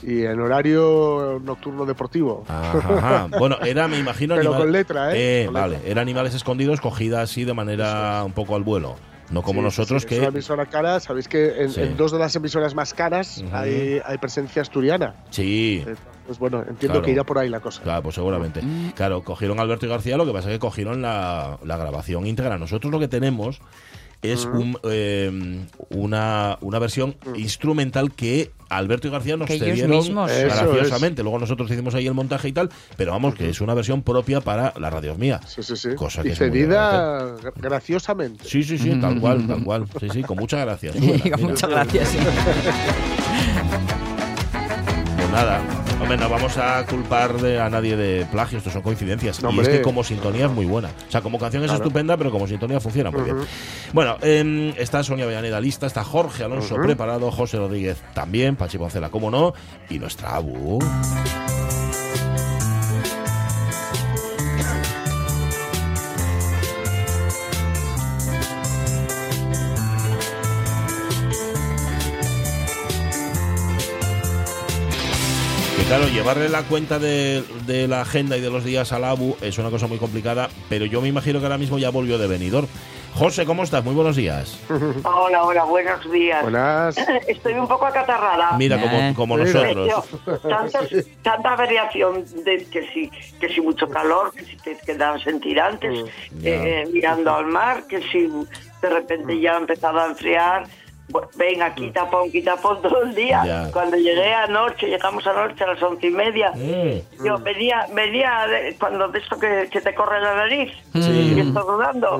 y 0.02 0.24
en 0.24 0.40
horario 0.40 1.40
nocturno 1.42 1.84
deportivo. 1.86 2.44
Ajá, 2.48 2.78
ajá. 2.98 3.28
Bueno, 3.38 3.56
era, 3.64 3.88
me 3.88 3.98
imagino, 3.98 4.34
Pero 4.34 4.48
animal- 4.50 4.62
con 4.62 4.72
letra, 4.72 5.14
¿eh? 5.14 5.42
Eh, 5.42 5.44
Con 5.46 5.54
vale, 5.54 5.76
letra. 5.76 5.90
era 5.90 6.00
animales 6.02 6.34
escondidos 6.34 6.80
cogida 6.80 7.22
así 7.22 7.44
de 7.44 7.54
manera 7.54 8.22
un 8.24 8.32
poco 8.32 8.56
al 8.56 8.62
vuelo. 8.62 8.96
No 9.30 9.40
como 9.42 9.60
Sí, 9.60 9.64
nosotros 9.64 10.02
sí, 10.02 10.08
que. 10.08 10.14
Es 10.16 10.20
una 10.20 10.28
emisora 10.28 10.66
cara, 10.66 11.00
sabéis 11.00 11.28
que 11.28 11.62
en, 11.62 11.70
Sí. 11.70 11.80
en 11.80 11.96
dos 11.96 12.12
de 12.12 12.18
las 12.18 12.36
emisoras 12.36 12.74
más 12.74 12.92
caras 12.92 13.38
Ujú. 13.38 13.56
hay, 13.56 14.00
hay 14.04 14.18
presencia 14.18 14.60
asturiana. 14.62 15.14
Sí. 15.30 15.82
Pues 16.26 16.38
bueno, 16.38 16.58
entiendo 16.60 16.94
Claro. 16.94 17.02
que 17.02 17.10
irá 17.12 17.24
por 17.24 17.38
ahí 17.38 17.48
la 17.48 17.60
cosa. 17.60 17.82
Claro, 17.82 18.02
pues 18.02 18.14
seguramente. 18.14 18.60
Claro, 18.94 19.22
cogieron 19.22 19.58
a 19.58 19.62
Alberto 19.62 19.86
y 19.86 19.88
García, 19.90 20.16
lo 20.16 20.24
que 20.26 20.32
pasa 20.32 20.48
es 20.48 20.54
que 20.54 20.58
cogieron 20.58 21.02
la, 21.02 21.58
la 21.64 21.76
grabación 21.76 22.26
íntegra. 22.26 22.56
Nosotros 22.58 22.90
lo 22.92 22.98
que 22.98 23.08
tenemos 23.08 23.60
es 24.22 24.46
un, 24.46 24.78
eh, 24.84 25.66
una, 25.90 26.56
una 26.62 26.78
versión 26.78 27.14
instrumental 27.36 28.10
que 28.12 28.52
Alberto 28.70 29.06
y 29.06 29.10
García 29.10 29.36
nos 29.36 29.46
Que 29.46 29.58
cedieron 29.58 30.02
graciosamente. 30.16 31.22
Luego 31.22 31.38
nosotros 31.38 31.70
hicimos 31.70 31.94
ahí 31.94 32.06
el 32.06 32.14
montaje 32.14 32.48
y 32.48 32.52
tal, 32.52 32.70
pero 32.96 33.12
vamos, 33.12 33.34
que 33.34 33.50
es 33.50 33.60
una 33.60 33.74
versión 33.74 34.00
propia 34.02 34.40
para 34.40 34.72
la 34.80 34.88
radio 34.88 35.14
mía. 35.16 35.40
Sí, 35.46 35.62
sí, 35.62 35.76
sí. 35.76 35.94
Cosa 35.94 36.22
que 36.22 36.28
y 36.28 36.32
es 36.32 36.40
muy 36.40 36.48
cedida 36.50 37.36
gra- 37.36 37.52
graciosamente. 37.54 38.44
Sí, 38.48 38.62
sí, 38.64 38.78
sí, 38.78 38.98
tal 38.98 39.20
cual, 39.20 39.46
tal 39.46 39.62
cual. 39.62 39.84
Sí, 40.00 40.08
sí, 40.10 40.22
con 40.22 40.38
muchas 40.38 40.60
gracias. 40.62 40.96
Muchas 41.40 41.68
gracias. 41.68 42.08
Pues 45.16 45.30
nada, 45.30 45.60
hombre, 46.00 46.16
no 46.16 46.28
vamos 46.28 46.56
a 46.58 46.84
culpar 46.86 47.34
de, 47.40 47.60
a 47.60 47.68
nadie 47.70 47.96
de 47.96 48.26
plagio, 48.26 48.58
esto 48.58 48.70
son 48.70 48.82
coincidencias. 48.82 49.42
No, 49.42 49.50
y 49.52 49.60
es 49.60 49.68
que 49.68 49.82
como 49.82 50.02
sintonía 50.04 50.46
es 50.46 50.50
muy 50.52 50.66
buena. 50.66 50.90
O 51.08 51.10
sea, 51.10 51.20
como 51.20 51.38
canción 51.38 51.62
es 51.62 51.70
Claro. 51.70 51.84
estupenda, 51.84 52.16
pero 52.16 52.30
como 52.30 52.46
sintonía 52.46 52.80
funciona 52.80 53.10
muy 53.10 53.22
bien. 53.22 53.36
Bueno, 53.92 54.16
em, 54.22 54.70
está 54.76 55.02
Sonia 55.02 55.26
Villaneda 55.26 55.60
lista, 55.60 55.86
está 55.86 56.04
Jorge 56.04 56.44
Alonso 56.44 56.76
preparado, 56.76 57.30
José 57.30 57.58
Rodríguez 57.58 58.02
también, 58.14 58.56
Pachi 58.56 58.78
Poncela, 58.78 59.08
cómo 59.10 59.30
no, 59.30 59.54
y 59.88 59.98
nuestra 59.98 60.34
Abu. 60.36 60.78
Claro, 75.96 76.08
llevarle 76.12 76.48
la 76.48 76.62
cuenta 76.62 76.98
de, 76.98 77.44
de 77.66 77.86
la 77.88 78.00
agenda 78.02 78.36
y 78.36 78.40
de 78.40 78.50
los 78.50 78.64
días 78.64 78.92
al 78.92 79.04
ABU 79.04 79.36
es 79.40 79.58
una 79.58 79.70
cosa 79.70 79.86
muy 79.86 79.98
complicada, 79.98 80.48
pero 80.68 80.86
yo 80.86 81.00
me 81.00 81.08
imagino 81.08 81.38
que 81.38 81.46
ahora 81.46 81.58
mismo 81.58 81.78
ya 81.78 81.90
volvió 81.90 82.18
de 82.18 82.26
venidor. 82.26 82.66
José, 83.14 83.46
¿cómo 83.46 83.62
estás? 83.62 83.84
Muy 83.84 83.94
buenos 83.94 84.16
días. 84.16 84.58
Hola, 85.04 85.44
hola, 85.44 85.62
buenos 85.64 86.10
días. 86.10 86.42
Buenas. 86.42 86.96
Estoy 87.28 87.52
un 87.54 87.68
poco 87.68 87.86
acatarrada. 87.86 88.56
Mira, 88.58 88.80
como, 88.80 88.96
Eh. 88.96 89.12
como 89.14 89.36
Mira. 89.36 89.52
nosotros. 89.52 90.04
Tantas- 90.42 91.06
tanta 91.22 91.54
variación 91.54 92.24
de 92.44 92.64
que 92.64 92.88
si, 92.92 93.08
que 93.38 93.48
si 93.54 93.60
mucho 93.60 93.88
calor, 93.88 94.32
que 94.34 94.44
si 94.44 94.56
te 94.56 94.76
quedas 94.84 95.24
en 95.28 95.40
tirantes, 95.40 96.06
Ya. 96.40 96.50
eh, 96.50 96.88
mirando 96.92 97.32
al 97.36 97.46
mar, 97.46 97.84
que 97.88 98.02
si 98.10 98.26
de 98.82 98.88
repente 98.90 99.40
ya 99.40 99.54
ha 99.54 99.58
empezado 99.58 100.00
a 100.00 100.06
enfriar. 100.06 100.66
Venga, 101.36 101.74
quita 101.74 102.08
pon, 102.10 102.30
quita 102.30 102.56
pon 102.56 102.80
todo 102.82 103.02
el 103.02 103.14
día. 103.14 103.68
Cuando 103.72 103.96
llegué 103.96 104.32
anoche, 104.32 104.86
llegamos 104.86 105.26
anoche 105.26 105.64
a 105.64 105.68
las 105.68 105.82
once 105.82 106.06
y 106.06 106.10
media, 106.10 106.52
mm. 106.54 107.24
yo 107.24 107.38
venía, 107.38 107.86
venía 107.92 108.46
cuando 108.78 109.08
de 109.08 109.18
esto 109.18 109.38
que, 109.38 109.68
te 109.68 109.94
corre 109.94 110.20
la 110.20 110.34
nariz 110.34 110.72
y 110.94 111.40
estoy 111.40 111.52
dudando, 111.52 112.18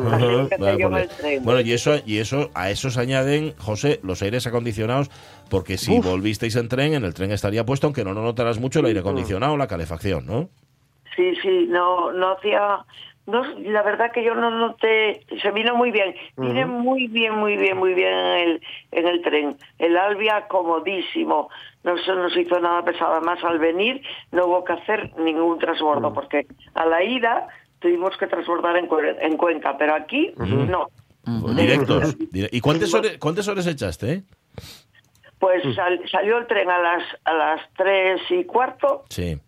Bueno, 1.43 1.61
y 1.61 1.73
eso, 1.73 1.95
y 2.05 2.19
eso, 2.19 2.51
a 2.55 2.71
eso 2.71 2.91
se 2.91 3.01
añaden, 3.01 3.55
José, 3.59 4.01
los 4.03 4.23
aires 4.23 4.47
acondicionados, 4.47 5.11
porque 5.49 5.79
si 5.79 5.99
volvisteis 6.01 6.57
en 6.57 6.69
tren, 6.69 6.95
en 6.95 7.05
el 7.05 7.15
tren 7.15 7.33
estaría 7.33 7.65
puesto, 7.65 7.87
aunque 7.87 8.05
no, 8.05 8.15
no 8.15 8.23
notarás 8.23 8.59
mucho 8.59 8.81
el 8.81 8.87
aire 8.87 9.01
acondicionado, 9.01 9.57
la 9.57 9.67
calefacción, 9.67 10.27
¿no? 10.27 10.49
Sí, 11.17 11.35
sí, 11.41 11.67
no, 11.69 12.13
no 12.13 12.33
hacía 12.33 12.85
no, 13.27 13.43
la 13.59 13.83
verdad 13.83 14.13
que 14.13 14.23
yo 14.23 14.35
no 14.35 14.51
noté, 14.51 15.25
se 15.41 15.51
vino 15.51 15.75
muy 15.75 15.91
bien, 15.91 16.15
vine 16.37 16.67
muy 16.67 17.07
bien, 17.07 17.35
muy 17.35 17.57
bien, 17.57 17.77
muy 17.77 17.95
bien 17.95 18.13
en 18.13 18.49
el, 18.49 18.63
en 18.93 19.09
el 19.09 19.23
tren. 19.23 19.57
El 19.79 19.97
Albia 19.97 20.47
comodísimo, 20.47 21.49
no 21.85 21.97
se 21.99 22.15
nos 22.15 22.37
hizo 22.37 22.61
nada 22.61 22.85
pesado, 22.85 23.15
además 23.15 23.43
al 23.43 23.59
venir 23.59 24.03
no 24.31 24.47
hubo 24.47 24.65
que 24.65 24.75
hacer 24.75 25.17
ningún 25.19 25.59
transbordo, 25.59 26.13
porque 26.13 26.47
a 26.75 26.85
la 26.85 27.03
ida 27.03 27.49
tuvimos 27.79 28.15
que 28.19 28.27
transbordar 28.27 28.77
en, 28.77 28.89
en 29.21 29.37
Cuenca, 29.39 29.77
pero 29.79 29.95
aquí 29.95 30.33
no. 30.37 30.89
Directos. 31.57 32.17
¿Y 32.33 32.61
cuántas 32.61 32.93
horas, 32.93 33.17
cuántas 33.19 33.49
horas 33.49 33.67
echaste? 33.67 34.25
Pues 35.39 35.63
salió 36.11 36.39
el 36.39 36.47
tren 36.47 36.71
a 36.71 36.79
las, 36.79 37.03
a 37.25 37.33
las 37.33 37.61
tres 37.77 38.21
y 38.31 38.45
cuarto 38.45 39.05
sí. 39.09 39.39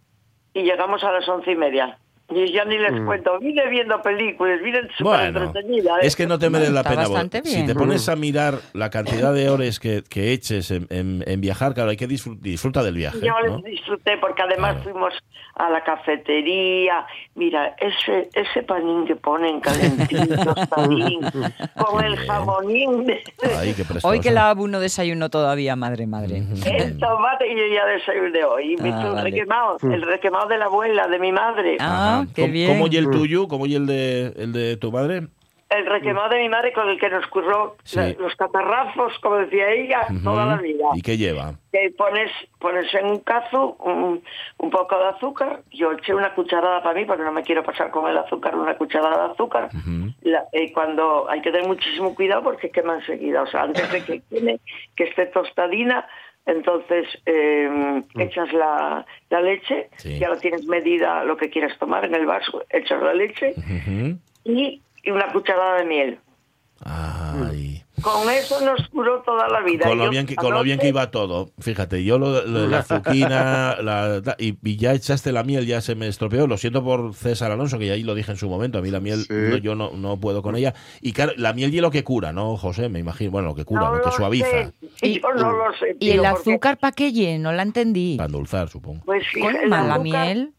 y 0.54 0.62
llegamos 0.62 1.04
a 1.04 1.12
las 1.12 1.28
once 1.28 1.52
y 1.52 1.56
media. 1.56 1.98
Y 2.28 2.52
ya 2.52 2.64
ni 2.64 2.76
les 2.76 2.92
mm. 2.92 3.06
cuento, 3.06 3.38
vine 3.38 3.68
viendo 3.68 4.02
películas, 4.02 4.60
vine 4.60 4.80
súper 4.98 5.28
entretenida. 5.28 5.96
¿eh? 5.98 6.06
Es 6.06 6.16
que 6.16 6.26
no 6.26 6.38
te 6.38 6.50
merece 6.50 6.72
la 6.72 6.82
pena. 6.82 7.06
Si 7.44 7.64
te 7.66 7.74
pones 7.74 8.08
a 8.08 8.16
mirar 8.16 8.58
la 8.72 8.90
cantidad 8.90 9.32
de 9.32 9.48
horas 9.48 9.78
que, 9.78 10.02
que 10.02 10.32
eches 10.32 10.72
en, 10.72 10.86
en, 10.90 11.40
viajar, 11.40 11.74
claro, 11.74 11.90
hay 11.90 11.96
que 11.96 12.08
disfrutar 12.08 12.82
del 12.82 12.96
viaje. 12.96 13.18
Yo 13.22 13.32
¿no? 13.46 13.58
disfruté 13.58 14.18
porque 14.18 14.42
además 14.42 14.82
fuimos 14.82 15.14
a 15.54 15.70
la 15.70 15.84
cafetería. 15.84 17.06
Mira, 17.34 17.76
ese 17.78 18.28
ese 18.34 18.62
panín 18.62 19.06
que 19.06 19.16
ponen 19.16 19.60
calentito, 19.60 20.54
con 21.76 22.04
el 22.04 22.16
jamonín. 22.16 23.06
hoy 24.02 24.20
que 24.20 24.30
la 24.30 24.50
abu 24.50 24.66
no 24.66 24.80
desayuno 24.80 25.30
todavía, 25.30 25.76
madre, 25.76 26.06
madre. 26.06 26.42
El 26.64 26.98
tomate 26.98 27.46
y 27.50 27.56
yo 27.56 27.74
ya 27.74 27.86
desayuné 27.86 28.44
hoy. 28.44 28.76
Ah, 28.82 29.14
el 29.16 29.22
requemado, 29.22 29.76
el 29.82 30.02
requemado 30.02 30.48
de 30.48 30.58
la 30.58 30.64
abuela, 30.66 31.06
de 31.08 31.18
mi 31.18 31.32
madre. 31.32 31.76
Ah, 31.80 32.15
¿Cómo, 32.34 32.86
y 32.88 32.96
el 32.96 33.10
tuyo? 33.10 33.48
¿Cómo 33.48 33.66
y 33.66 33.74
el 33.74 33.86
de, 33.86 34.32
el 34.36 34.52
de 34.52 34.76
tu 34.76 34.92
madre? 34.92 35.28
El 35.68 35.84
requemado 35.84 36.28
de 36.28 36.38
mi 36.38 36.48
madre 36.48 36.72
con 36.72 36.88
el 36.88 36.98
que 36.98 37.10
nos 37.10 37.26
curró 37.26 37.76
los 38.18 38.36
catarrafos, 38.36 39.12
como 39.20 39.36
decía 39.38 39.68
ella, 39.72 40.06
toda 40.22 40.46
la 40.46 40.58
vida. 40.58 40.86
¿Y 40.94 41.02
qué 41.02 41.16
lleva? 41.16 41.54
Que 41.72 41.90
pones, 41.90 42.30
pones 42.60 42.94
en 42.94 43.06
un 43.06 43.18
cazo 43.18 43.76
un, 43.80 44.22
poco 44.70 44.96
de 44.96 45.08
azúcar. 45.08 45.62
Yo 45.72 45.90
eché 45.90 46.14
una 46.14 46.32
cucharada 46.34 46.84
para 46.84 46.94
mí, 46.94 47.04
porque 47.04 47.24
no 47.24 47.32
me 47.32 47.42
quiero 47.42 47.64
pasar 47.64 47.90
con 47.90 48.08
el 48.08 48.16
azúcar, 48.16 48.54
una 48.54 48.76
cucharada 48.76 49.26
de 49.26 49.32
azúcar. 49.32 49.68
y 50.52 50.72
cuando 50.72 51.28
hay 51.28 51.40
que 51.42 51.50
tener 51.50 51.66
muchísimo 51.66 52.14
cuidado 52.14 52.44
porque 52.44 52.70
quema 52.70 52.94
enseguida. 52.94 53.42
O 53.42 53.46
sea, 53.48 53.62
antes 53.62 53.90
de 53.90 54.04
que 54.04 54.22
queme, 54.30 54.60
que 54.94 55.04
esté 55.04 55.26
tostadina, 55.26 56.06
entonces 56.46 57.06
eh, 57.26 57.68
mm. 57.68 58.20
echas 58.20 58.52
la, 58.52 59.04
la 59.30 59.40
leche, 59.40 59.90
ya 60.04 60.28
lo 60.28 60.38
tienes 60.38 60.64
medida 60.66 61.24
lo 61.24 61.36
que 61.36 61.50
quieras 61.50 61.76
tomar 61.78 62.04
en 62.04 62.14
el 62.14 62.24
vaso, 62.24 62.64
echas 62.70 63.02
la 63.02 63.12
leche 63.12 63.54
y, 64.44 64.80
una 65.08 65.30
cucharada 65.32 65.78
de 65.78 65.84
miel. 65.84 66.18
Ay. 66.84 67.75
Con 68.02 68.30
eso 68.30 68.60
nos 68.60 68.88
curó 68.88 69.22
toda 69.22 69.48
la 69.48 69.62
vida. 69.62 69.86
Con 69.86 69.98
lo, 69.98 70.10
bien, 70.10 70.26
que, 70.26 70.36
con 70.36 70.52
lo 70.52 70.62
bien 70.62 70.78
que 70.78 70.88
iba 70.88 71.10
todo. 71.10 71.50
Fíjate, 71.58 72.04
yo 72.04 72.18
lo, 72.18 72.44
la 72.44 72.78
azuquina 72.88 73.76
la, 73.80 74.22
y, 74.38 74.76
ya 74.76 74.92
echaste 74.92 75.32
la 75.32 75.44
miel, 75.44 75.66
ya 75.66 75.80
se 75.80 75.94
me 75.94 76.06
estropeó. 76.06 76.46
Lo 76.46 76.58
siento 76.58 76.84
por 76.84 77.14
César 77.14 77.52
Alonso, 77.52 77.78
que 77.78 77.86
ya 77.86 77.94
ahí 77.94 78.02
lo 78.02 78.14
dije 78.14 78.32
en 78.32 78.36
su 78.36 78.48
momento. 78.48 78.78
A 78.78 78.82
mí 78.82 78.90
la 78.90 79.00
miel, 79.00 79.26
yo 79.62 79.74
no, 79.74 79.92
no 79.92 80.18
puedo 80.18 80.42
con 80.42 80.56
ella. 80.56 80.74
Y 81.00 81.12
claro, 81.12 81.32
la 81.36 81.52
miel 81.52 81.74
y 81.74 81.80
lo 81.80 81.90
que 81.90 82.04
cura, 82.04 82.32
¿no, 82.32 82.56
José? 82.56 82.88
Me 82.88 82.98
imagino. 82.98 83.30
Bueno, 83.30 83.48
lo 83.48 83.54
que 83.54 83.64
cura, 83.64 83.90
lo 83.90 84.02
que 84.02 84.10
suaviza. 84.10 84.72
y, 85.02 85.20
no 85.20 85.52
lo 85.52 85.72
sé, 85.78 85.96
¿Y 85.98 86.10
el 86.10 86.24
azúcar 86.24 86.78
para 86.78 86.92
qué 86.92 87.38
No 87.38 87.52
la 87.52 87.62
entendí. 87.62 88.16
Para 88.16 88.26
endulzar, 88.26 88.68
supongo. 88.68 89.02
Pues 89.04 89.24
sí, 89.32 89.40
la 89.68 89.98
miel. 89.98 90.55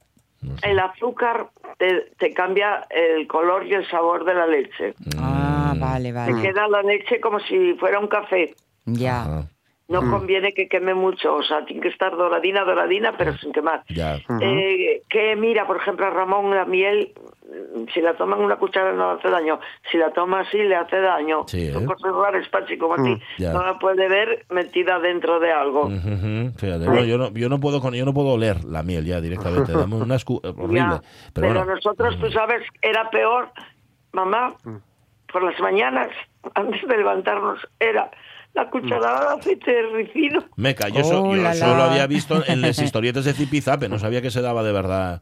El 0.61 0.79
azúcar 0.79 1.47
te, 1.77 2.11
te, 2.17 2.33
cambia 2.33 2.85
el 2.89 3.27
color 3.27 3.65
y 3.65 3.73
el 3.73 3.87
sabor 3.89 4.23
de 4.25 4.33
la 4.33 4.47
leche. 4.47 4.93
Ah, 5.19 5.73
vale, 5.77 6.11
vale. 6.11 6.33
Te 6.33 6.41
queda 6.41 6.67
la 6.67 6.81
leche 6.83 7.19
como 7.19 7.39
si 7.39 7.73
fuera 7.75 7.99
un 7.99 8.07
café. 8.07 8.53
Ya. 8.85 9.43
No 9.87 10.01
mm. 10.01 10.11
conviene 10.11 10.53
que 10.53 10.67
queme 10.67 10.93
mucho, 10.93 11.35
o 11.35 11.43
sea, 11.43 11.63
tiene 11.65 11.81
que 11.81 11.87
estar 11.87 12.15
doradina, 12.15 12.63
doradina, 12.63 13.15
pero 13.17 13.37
sin 13.37 13.53
quemar. 13.53 13.83
Ya. 13.89 14.19
Eh, 14.41 15.01
que 15.09 15.35
mira, 15.35 15.65
por 15.65 15.77
ejemplo, 15.77 16.05
a 16.05 16.09
Ramón 16.09 16.53
la 16.53 16.65
miel 16.65 17.13
si 17.93 18.01
la 18.01 18.13
toman 18.15 18.39
una 18.39 18.57
cuchara 18.57 18.93
no 18.93 19.11
hace 19.11 19.29
daño, 19.29 19.59
si 19.91 19.97
la 19.97 20.11
toma 20.11 20.41
así 20.41 20.57
le 20.57 20.75
hace 20.75 20.99
daño. 20.99 21.43
Sí, 21.47 21.71
Son 21.71 21.83
¿eh? 21.83 21.85
cosas 21.85 22.13
raras, 22.13 22.47
Pachi, 22.49 22.77
como 22.77 22.95
a 22.95 22.97
ti. 22.97 23.21
Mm, 23.39 23.53
no 23.53 23.65
la 23.65 23.79
puede 23.79 24.07
ver 24.09 24.45
metida 24.49 24.99
dentro 24.99 25.39
de 25.39 25.51
algo. 25.51 25.89
yo, 25.89 27.17
no, 27.17 27.29
yo, 27.31 27.49
no 27.49 27.59
puedo 27.59 27.81
con, 27.81 27.93
yo 27.93 28.05
no 28.05 28.13
puedo 28.13 28.29
oler 28.29 28.63
la 28.65 28.83
miel 28.83 29.05
ya 29.05 29.21
directamente, 29.21 29.71
dame 29.73 29.95
una 29.95 30.17
horrible. 30.25 30.99
Pero, 31.33 31.65
nosotros, 31.65 32.19
tú 32.19 32.31
sabes, 32.31 32.63
era 32.81 33.09
peor, 33.09 33.51
mamá, 34.11 34.55
mm. 34.63 34.75
por 35.31 35.43
las 35.43 35.59
mañanas, 35.59 36.09
antes 36.53 36.81
de 36.87 36.97
levantarnos, 36.97 37.59
era 37.79 38.11
la 38.53 38.69
cucharada 38.69 39.35
de 39.35 39.39
aceite 39.39 39.71
de 39.71 39.83
ricino. 39.93 40.43
Meca, 40.55 40.89
yo, 40.89 41.01
yo 41.01 41.53
solo 41.53 41.83
había 41.83 42.07
visto 42.07 42.43
en 42.47 42.61
las 42.61 42.79
historietas 42.79 43.25
de 43.25 43.33
Zipizape, 43.33 43.87
no 43.87 43.99
sabía 43.99 44.21
que 44.21 44.31
se 44.31 44.41
daba 44.41 44.63
de 44.63 44.73
verdad. 44.73 45.21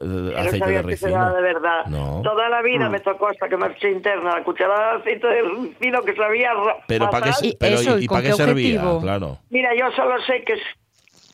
Eh, 0.00 0.34
aceite 0.36 0.70
de 0.70 0.82
ricino. 0.82 1.34
de 1.34 1.42
verdad. 1.42 1.84
Toda 2.22 2.48
la 2.48 2.62
vida 2.62 2.88
mm. 2.88 2.92
me 2.92 3.00
tocó 3.00 3.28
hasta 3.28 3.48
que 3.48 3.56
marché 3.56 3.90
interna 3.90 4.38
la 4.38 4.44
cucharada 4.44 4.94
de 4.94 5.00
aceite 5.00 5.26
de 5.26 5.42
ricino 5.42 6.02
que 6.02 6.14
sabía 6.14 6.52
Pero 6.86 7.10
¿para 7.10 7.26
qué, 7.26 7.48
¿y, 7.48 8.08
para 8.08 8.22
qué 8.22 8.32
servía? 8.32 8.82
Claro. 9.00 9.38
Mira, 9.50 9.74
yo 9.74 9.90
solo 9.92 10.20
sé 10.22 10.44
que, 10.44 10.54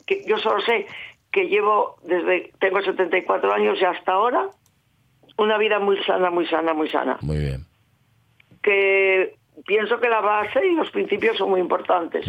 que 0.07 0.25
yo 0.26 0.38
solo 0.38 0.61
sé 0.62 0.87
que 1.31 1.45
llevo 1.49 1.97
desde 2.02 2.52
tengo 2.59 2.83
74 2.83 3.52
años 3.52 3.79
y 3.81 3.85
hasta 3.85 4.12
ahora 4.12 4.49
una 5.38 5.57
vida 5.59 5.79
muy 5.79 6.02
sana, 6.05 6.31
muy 6.31 6.47
sana, 6.47 6.75
muy 6.75 6.88
sana. 6.88 7.19
Muy 7.23 7.38
bien. 7.38 7.64
Que 8.62 9.37
pienso 9.67 9.99
que 9.99 10.09
la 10.09 10.21
base 10.21 10.67
y 10.67 10.75
los 10.75 10.90
principios 10.90 11.37
son 11.38 11.50
muy 11.50 11.61
importantes. 11.61 12.26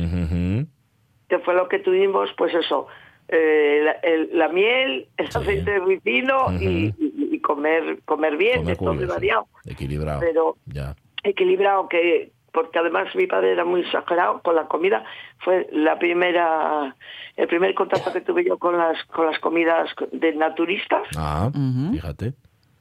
Que 1.27 1.39
fue 1.39 1.53
lo 1.53 1.67
que 1.67 1.79
tuvimos, 1.79 2.29
pues 2.37 2.53
eso, 2.53 2.87
eh, 3.31 4.29
la, 4.33 4.49
miel, 4.49 5.07
el 5.17 5.27
aceite 5.27 5.71
de 5.71 5.79
ricino 5.79 6.51
y, 6.59 7.39
comer 7.39 7.99
comer 8.05 8.37
bien, 8.37 8.65
de 8.65 8.75
todo 8.75 8.95
variado. 9.07 9.47
Equilibrado. 9.65 10.19
Pero 10.19 10.57
ya. 10.65 10.95
equilibrado, 11.23 11.87
que 11.87 12.31
porque 12.51 12.79
además 12.79 13.15
mi 13.15 13.27
padre 13.27 13.53
era 13.53 13.63
muy 13.63 13.81
exagerado 13.81 14.41
con 14.41 14.55
la 14.55 14.67
comida. 14.67 15.05
Fue 15.39 15.67
la 15.71 15.97
primera, 15.97 16.95
el 17.37 17.47
primer 17.47 17.73
contacto 17.73 18.11
que 18.11 18.21
tuve 18.21 18.43
yo 18.43 18.57
con 18.57 18.77
las 18.77 19.01
con 19.05 19.25
las 19.25 19.39
comidas 19.39 19.89
de 20.11 20.33
naturistas. 20.33 21.03
Ah, 21.17 21.49
fíjate. 21.91 22.33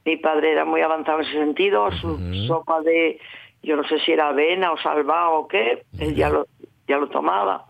Mi 0.03 0.17
padre 0.17 0.51
era 0.51 0.65
muy 0.65 0.81
avanzado 0.81 1.19
en 1.19 1.27
ese 1.27 1.37
sentido. 1.37 1.89
Su 1.93 2.17
sopa 2.47 2.81
de, 2.81 3.19
yo 3.63 3.77
no 3.77 3.83
sé 3.85 3.99
si 3.99 4.11
era 4.11 4.29
avena 4.29 4.73
o 4.73 4.77
salvado 4.77 5.31
o 5.33 5.47
qué, 5.47 5.85
él 5.97 6.15
ya 6.15 6.29
lo 6.29 6.47
ya 6.87 6.97
lo 6.97 7.07
tomaba. 7.07 7.67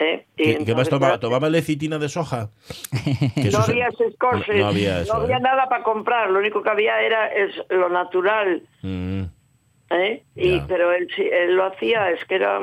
¿Eh? 0.00 0.26
¿Qué, 0.34 0.74
más 0.74 0.88
tomaba? 0.88 1.20
¿Tomaba 1.20 1.50
lecitina 1.50 1.98
de 1.98 2.08
soja? 2.08 2.48
no, 3.52 3.58
había 3.58 3.88
cosas, 4.18 4.48
no, 4.48 4.68
había 4.68 5.04
no, 5.04 5.12
había, 5.12 5.36
¿eh? 5.36 5.40
nada 5.40 5.68
para 5.68 5.82
comprar, 5.82 6.30
lo 6.30 6.38
único 6.38 6.62
que 6.62 6.70
había 6.70 7.02
era 7.02 7.26
es 7.26 7.54
lo 7.68 7.90
natural. 7.90 8.62
Mm. 8.80 9.24
¿Eh? 9.90 10.22
Y, 10.36 10.60
pero 10.60 10.92
él, 10.92 11.06
él 11.18 11.54
lo 11.54 11.66
hacía, 11.66 12.10
es 12.10 12.24
que 12.24 12.36
era 12.36 12.60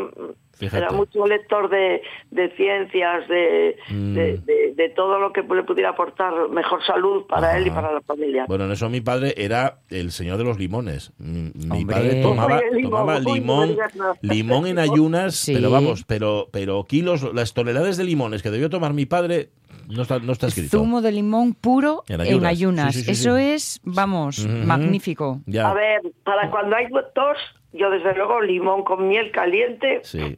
era 0.60 0.92
mucho 0.92 1.26
lector 1.26 1.70
de, 1.70 2.02
de 2.32 2.50
ciencias, 2.56 3.28
de, 3.28 3.78
mm. 3.90 4.14
de, 4.14 4.94
todo 4.96 5.20
lo 5.20 5.32
que 5.32 5.42
le 5.44 5.64
pudiera 5.64 5.90
aportar 5.90 6.50
mejor 6.50 6.84
salud 6.86 7.26
para 7.28 7.58
él 7.58 7.68
y 7.68 7.70
para 7.70 7.92
la 7.92 8.02
familia. 8.02 8.46
Bueno, 8.48 8.66
en 8.66 8.72
eso 8.72 8.90
mi 8.90 9.02
padre 9.02 9.34
era 9.38 9.80
el 9.90 10.12
señor 10.12 10.38
de 10.38 10.44
los 10.44 10.58
limones. 10.58 11.14
Mi 11.18 11.86
padre 11.86 12.22
tomaba, 12.22 12.62
tomaba 12.82 13.20
limón, 13.20 13.78
limón 14.22 14.68
en 14.68 14.80
ayunas, 14.80 15.44
pero 15.46 15.70
vamos, 15.70 16.04
pero, 16.06 16.48
pero 16.52 16.84
kilos, 16.86 17.34
las 17.34 17.54
toneladas 17.54 17.98
de 17.98 18.04
limones 18.04 18.42
que 18.42 18.50
debió 18.50 18.70
tomar 18.70 18.94
mi 18.94 19.06
padre 19.06 19.50
no 19.88 20.02
está, 20.02 20.20
no 20.20 20.32
está 20.34 20.48
escrito. 20.48 20.78
Zumo 20.78 21.02
de 21.02 21.12
limón 21.12 21.54
puro 21.54 22.04
en 22.08 22.46
ayunas. 22.46 22.96
Eso 22.96 23.38
es, 23.38 23.80
vamos, 23.84 24.46
magnífico. 24.48 25.42
A 25.64 25.74
ver, 25.74 26.02
para 26.24 26.50
cuando 26.50 26.76
hay 26.76 26.88
tos, 27.14 27.38
yo 27.74 27.90
desde 27.90 28.16
luego 28.16 28.42
limón 28.42 28.84
con 28.84 29.08
miel 29.08 29.32
caliente. 29.32 30.02
Sí 30.04 30.38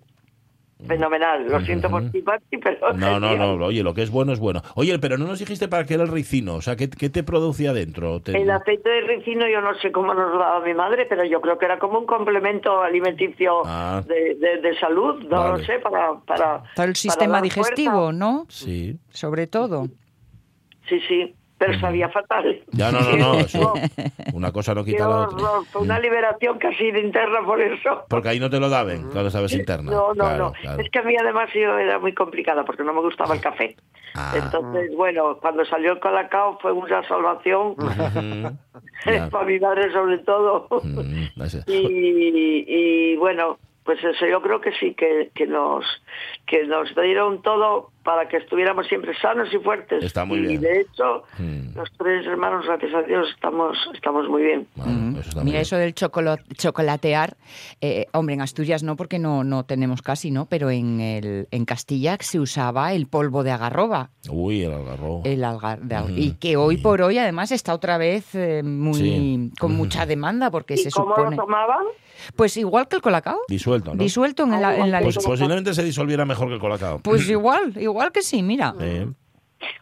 fenomenal. 0.86 1.46
Lo 1.48 1.60
siento 1.62 1.90
por 1.90 2.10
ti, 2.12 2.24
pero... 2.62 2.94
No, 2.94 3.20
no, 3.20 3.36
no, 3.36 3.66
oye, 3.66 3.84
lo 3.84 3.94
que 3.94 4.02
es 4.02 4.10
bueno 4.10 4.34
es 4.34 4.40
bueno. 4.40 4.62
Oye, 4.76 4.98
pero 5.00 5.18
no 5.18 5.26
nos 5.26 5.40
dijiste 5.40 5.68
para 5.68 5.86
qué 5.86 5.96
era 5.96 6.04
el 6.04 6.10
ricino, 6.10 6.56
o 6.56 6.62
sea, 6.62 6.76
¿qué, 6.76 6.90
qué 6.90 7.10
te 7.10 7.24
producía 7.24 7.74
dentro? 7.74 8.22
El 8.26 8.50
aceite 8.50 8.90
de 8.90 9.02
ricino 9.02 9.48
yo 9.48 9.62
no 9.62 9.76
sé 9.80 9.92
cómo 9.92 10.14
nos 10.14 10.32
lo 10.32 10.40
daba 10.40 10.62
mi 10.62 10.74
madre, 10.74 11.06
pero 11.08 11.24
yo 11.26 11.42
creo 11.42 11.58
que 11.58 11.66
era 11.66 11.80
como 11.80 12.00
un 12.00 12.06
complemento 12.06 12.82
alimenticio 12.82 13.62
ah. 13.66 14.02
de, 14.08 14.36
de, 14.36 14.80
salud, 14.80 15.24
no 15.30 15.50
lo 15.50 15.60
sé, 15.60 15.80
para... 15.80 16.14
Para, 16.26 16.64
para 16.76 16.90
el 16.90 16.96
sistema 16.96 17.42
digestivo, 17.42 18.12
¿no? 18.12 18.46
Sí. 18.50 18.98
Sobre 19.10 19.48
todo. 19.48 19.88
Sí, 20.88 21.00
sí 21.08 21.36
pero 21.60 21.78
sabía 21.78 22.08
fatal. 22.10 22.64
Ya, 22.72 22.90
no, 22.90 23.02
no, 23.02 23.34
no. 23.54 23.74
una 24.34 24.52
cosa 24.52 24.74
no 24.74 24.86
quita 24.86 25.08
la 25.08 25.28
otra. 25.28 25.48
fue 25.70 25.82
una 25.82 26.00
liberación 26.00 26.58
casi 26.58 26.90
de 26.90 27.02
interna 27.02 27.46
por 27.46 27.62
eso. 27.62 28.06
Porque 28.08 28.30
ahí 28.30 28.40
no 28.40 28.50
te 28.50 28.62
lo 28.62 28.70
daban 28.70 29.10
cuando 29.12 29.30
sabes 29.30 29.54
interna. 29.54 29.92
No, 29.92 30.14
no, 30.14 30.38
no. 30.38 30.54
Es 30.78 30.90
que 30.90 31.00
a 31.00 31.04
mí 31.04 31.16
además 31.20 31.50
yo 31.54 31.78
era 31.78 32.00
muy 32.00 32.14
complicada 32.14 32.64
porque 32.64 32.84
no 32.84 32.94
me 32.94 33.02
gustaba 33.02 33.36
el 33.36 33.42
café. 33.42 33.76
Ah. 34.16 34.34
Entonces, 34.36 34.96
bueno, 34.96 35.38
cuando 35.42 35.66
salió 35.66 35.92
el 35.92 36.00
colacao 36.00 36.58
fue 36.60 36.72
una 36.72 37.06
salvación. 37.08 37.76
para 39.32 39.46
mi 39.46 39.60
madre 39.60 39.92
sobre 39.92 40.20
todo. 40.20 40.68
y, 41.68 42.64
y 42.68 43.16
bueno, 43.18 43.58
pues 43.84 44.04
eso 44.04 44.28
yo 44.28 44.42
creo 44.42 44.62
que 44.62 44.72
sí, 44.74 44.94
que, 44.94 45.32
que, 45.34 45.48
nos, 45.48 45.84
que 46.46 46.64
nos 46.66 46.96
dieron 46.96 47.42
todo 47.42 47.90
para 48.04 48.28
que 48.28 48.38
estuviéramos 48.38 48.88
siempre 48.88 49.14
sanos 49.20 49.54
y 49.54 49.58
fuertes. 49.58 50.04
Está 50.04 50.26
muy 50.26 50.40
bien. 50.40 50.54
Y 50.54 50.58
de 50.58 50.82
hecho, 50.82 51.24
mm. 51.38 51.76
los 51.76 51.92
tres 51.98 52.26
hermanos, 52.26 52.66
gracias 52.66 52.94
a 52.94 53.02
Dios, 53.04 53.30
estamos, 53.34 53.78
estamos 53.94 54.28
muy 54.30 54.44
bien. 54.44 54.68
Mira, 55.44 55.60
eso 55.60 55.78
del 55.78 55.94
chocolatear, 55.94 57.38
eh, 57.82 58.08
hombre, 58.14 58.36
en 58.36 58.42
Asturias 58.42 58.84
no, 58.84 58.96
porque 58.96 59.20
no, 59.20 59.44
no 59.44 59.66
tenemos 59.66 60.02
casi, 60.02 60.32
¿no? 60.32 60.46
Pero 60.46 60.70
en, 60.70 61.00
el, 61.02 61.48
en 61.52 61.66
Castilla 61.66 62.18
se 62.20 62.40
usaba 62.40 62.94
el 62.94 63.08
polvo 63.08 63.44
de 63.44 63.52
agarroba. 63.52 64.12
Uy, 64.30 64.64
el 64.64 64.74
algarrobo. 64.74 65.22
El 65.26 65.44
algar 65.44 65.80
Y 66.10 66.34
que 66.34 66.58
hoy 66.58 66.78
por 66.78 67.02
hoy, 67.02 67.18
además, 67.18 67.52
está 67.52 67.74
otra 67.74 67.98
vez 67.98 68.34
eh, 68.36 68.64
muy 68.64 69.52
con 69.60 69.76
mucha 69.76 70.06
demanda, 70.06 70.52
porque 70.52 70.78
se 70.78 70.92
cómo 70.92 71.16
supone... 71.16 71.36
lo 71.36 71.44
tomaban? 71.44 71.86
Pues 72.36 72.58
igual 72.58 72.88
que 72.88 72.98
el 72.98 73.02
colacao. 73.02 73.40
Disuelto, 73.48 73.96
¿no? 73.96 74.04
Disuelto 74.04 74.44
en 74.44 74.62
la, 74.62 74.78
en 74.78 74.92
la 74.92 75.00
pues 75.02 75.18
Posiblemente 75.18 75.74
se 75.74 75.84
disolviera 75.84 76.26
mejor 76.26 76.48
que 76.48 76.56
el 76.56 76.60
colacao. 76.60 77.00
Pues 77.00 77.30
igual, 77.30 77.74
igual 77.78 77.99
que 78.12 78.22
sí, 78.22 78.42
mira. 78.42 78.74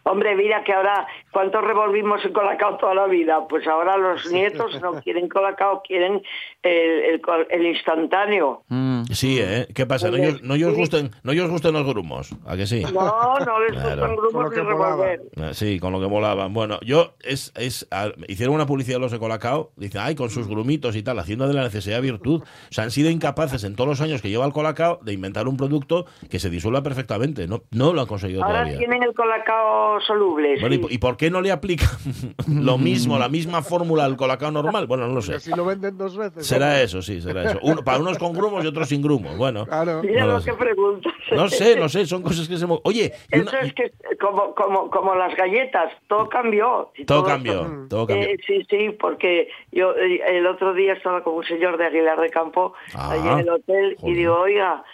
Hombre, 0.04 0.34
mira 0.34 0.64
que 0.64 0.72
ahora, 0.72 1.06
¿cuántos 1.30 1.62
revolvimos 1.62 2.24
en 2.24 2.32
colacao 2.32 2.76
toda 2.76 2.94
la 2.94 3.06
vida? 3.06 3.46
Pues 3.48 3.66
ahora 3.66 3.96
los 3.96 4.30
nietos 4.30 4.80
no 4.80 4.94
quieren 5.00 5.28
colacao, 5.28 5.82
quieren 5.82 6.22
el, 6.62 7.20
el, 7.50 7.66
instantáneo. 7.66 8.64
Mm. 8.68 9.04
Sí, 9.12 9.38
¿eh? 9.40 9.68
¿Qué 9.74 9.86
pasa? 9.86 10.10
¿No 10.10 10.18
no 10.42 10.54
ellos 10.54 10.74
gusten, 10.74 11.10
no 11.22 11.32
ellos 11.32 11.50
gusten 11.50 11.72
los 11.72 11.86
grumos? 11.86 12.30
¿A 12.46 12.56
que 12.56 12.66
sí? 12.66 12.82
No, 12.92 13.38
no 13.38 13.60
les 13.60 13.72
gustan 13.72 14.16
grumos 14.16 14.50
ni 14.50 14.56
revolver. 14.56 15.22
Ah, 15.36 15.50
sí, 15.52 15.78
con 15.78 15.92
lo 15.92 16.00
que 16.00 16.06
volaban. 16.06 16.52
Bueno, 16.52 16.78
yo, 16.82 17.14
es, 17.22 17.52
es 17.56 17.88
hicieron 18.28 18.54
una 18.54 18.66
publicidad 18.66 18.98
los 18.98 19.12
de 19.12 19.18
colacao, 19.18 19.70
dice, 19.76 19.98
ay, 19.98 20.14
con 20.14 20.30
sus 20.30 20.48
grumitos 20.48 20.96
y 20.96 21.02
tal, 21.02 21.18
haciendo 21.18 21.46
de 21.46 21.54
la 21.54 21.62
necesidad 21.62 22.00
virtud. 22.02 22.42
O 22.42 22.72
sea, 22.72 22.84
han 22.84 22.90
sido 22.90 23.10
incapaces 23.10 23.64
en 23.64 23.76
todos 23.76 23.88
los 23.88 24.00
años 24.00 24.22
que 24.22 24.28
lleva 24.28 24.46
el 24.46 24.52
colacao 24.52 24.98
de 25.02 25.12
inventar 25.12 25.48
un 25.48 25.56
producto 25.56 26.06
que 26.30 26.38
se 26.38 26.50
disuelva 26.50 26.82
perfectamente. 26.82 27.46
No, 27.46 27.62
no 27.70 27.92
lo 27.92 28.00
han 28.00 28.06
conseguido 28.06 28.42
ahora 28.42 28.60
todavía. 28.60 28.78
tienen 28.78 29.02
el 29.02 29.14
colacao 29.14 29.67
soluble. 30.06 30.56
¿y, 30.90 30.98
por 30.98 31.16
qué 31.16 31.30
no 31.30 31.40
le 31.40 31.50
aplican 31.50 31.88
lo 32.48 32.78
mismo, 32.78 33.18
la 33.18 33.28
misma 33.28 33.62
fórmula 33.62 34.04
al 34.04 34.16
colacao 34.16 34.50
normal? 34.50 34.86
Bueno, 34.86 35.06
no 35.06 35.14
lo 35.14 35.22
sé. 35.22 35.40
Si 35.40 35.50
lo 35.50 35.64
venden 35.64 35.96
dos 35.96 36.16
veces. 36.16 36.46
Será 36.46 36.80
eso, 36.82 37.02
sí, 37.02 37.20
será 37.20 37.52
eso. 37.52 37.60
para 37.84 37.98
unos 37.98 38.18
con 38.18 38.32
grumos 38.32 38.64
y 38.64 38.68
otros 38.68 38.88
sin 38.88 39.02
grumos. 39.02 39.36
Bueno. 39.36 39.66
Claro. 39.66 40.02
Mira 40.02 40.26
lo, 40.26 40.42
que 40.42 40.52
preguntas. 40.52 41.12
No 41.32 41.48
sé, 41.48 41.76
no 41.76 41.88
sé, 41.88 42.06
son 42.06 42.22
cosas 42.22 42.48
que 42.48 42.56
se... 42.56 42.66
Oye... 42.84 43.12
Eso 43.30 43.56
es 43.58 43.72
que 43.74 43.92
como, 44.20 44.54
como, 44.54 44.90
como 44.90 45.14
las 45.14 45.34
galletas, 45.36 45.92
todo 46.08 46.28
cambió. 46.28 46.90
Todo, 47.06 47.24
cambió, 47.24 47.86
todo 47.88 48.06
cambió. 48.06 48.28
Eh, 48.28 48.38
sí, 48.46 48.66
sí, 48.68 48.90
porque 48.98 49.48
yo 49.72 49.94
eh, 49.96 50.20
el 50.28 50.46
otro 50.46 50.74
día 50.74 50.94
estaba 50.94 51.22
con 51.22 51.34
un 51.34 51.44
señor 51.44 51.78
de 51.78 51.86
Aguilar 51.86 52.20
de 52.20 52.30
Campo 52.30 52.74
allí 52.94 53.28
en 53.28 53.38
el 53.40 53.48
hotel 53.48 53.96
y 54.02 54.14
digo, 54.14 54.38
oiga, 54.38 54.84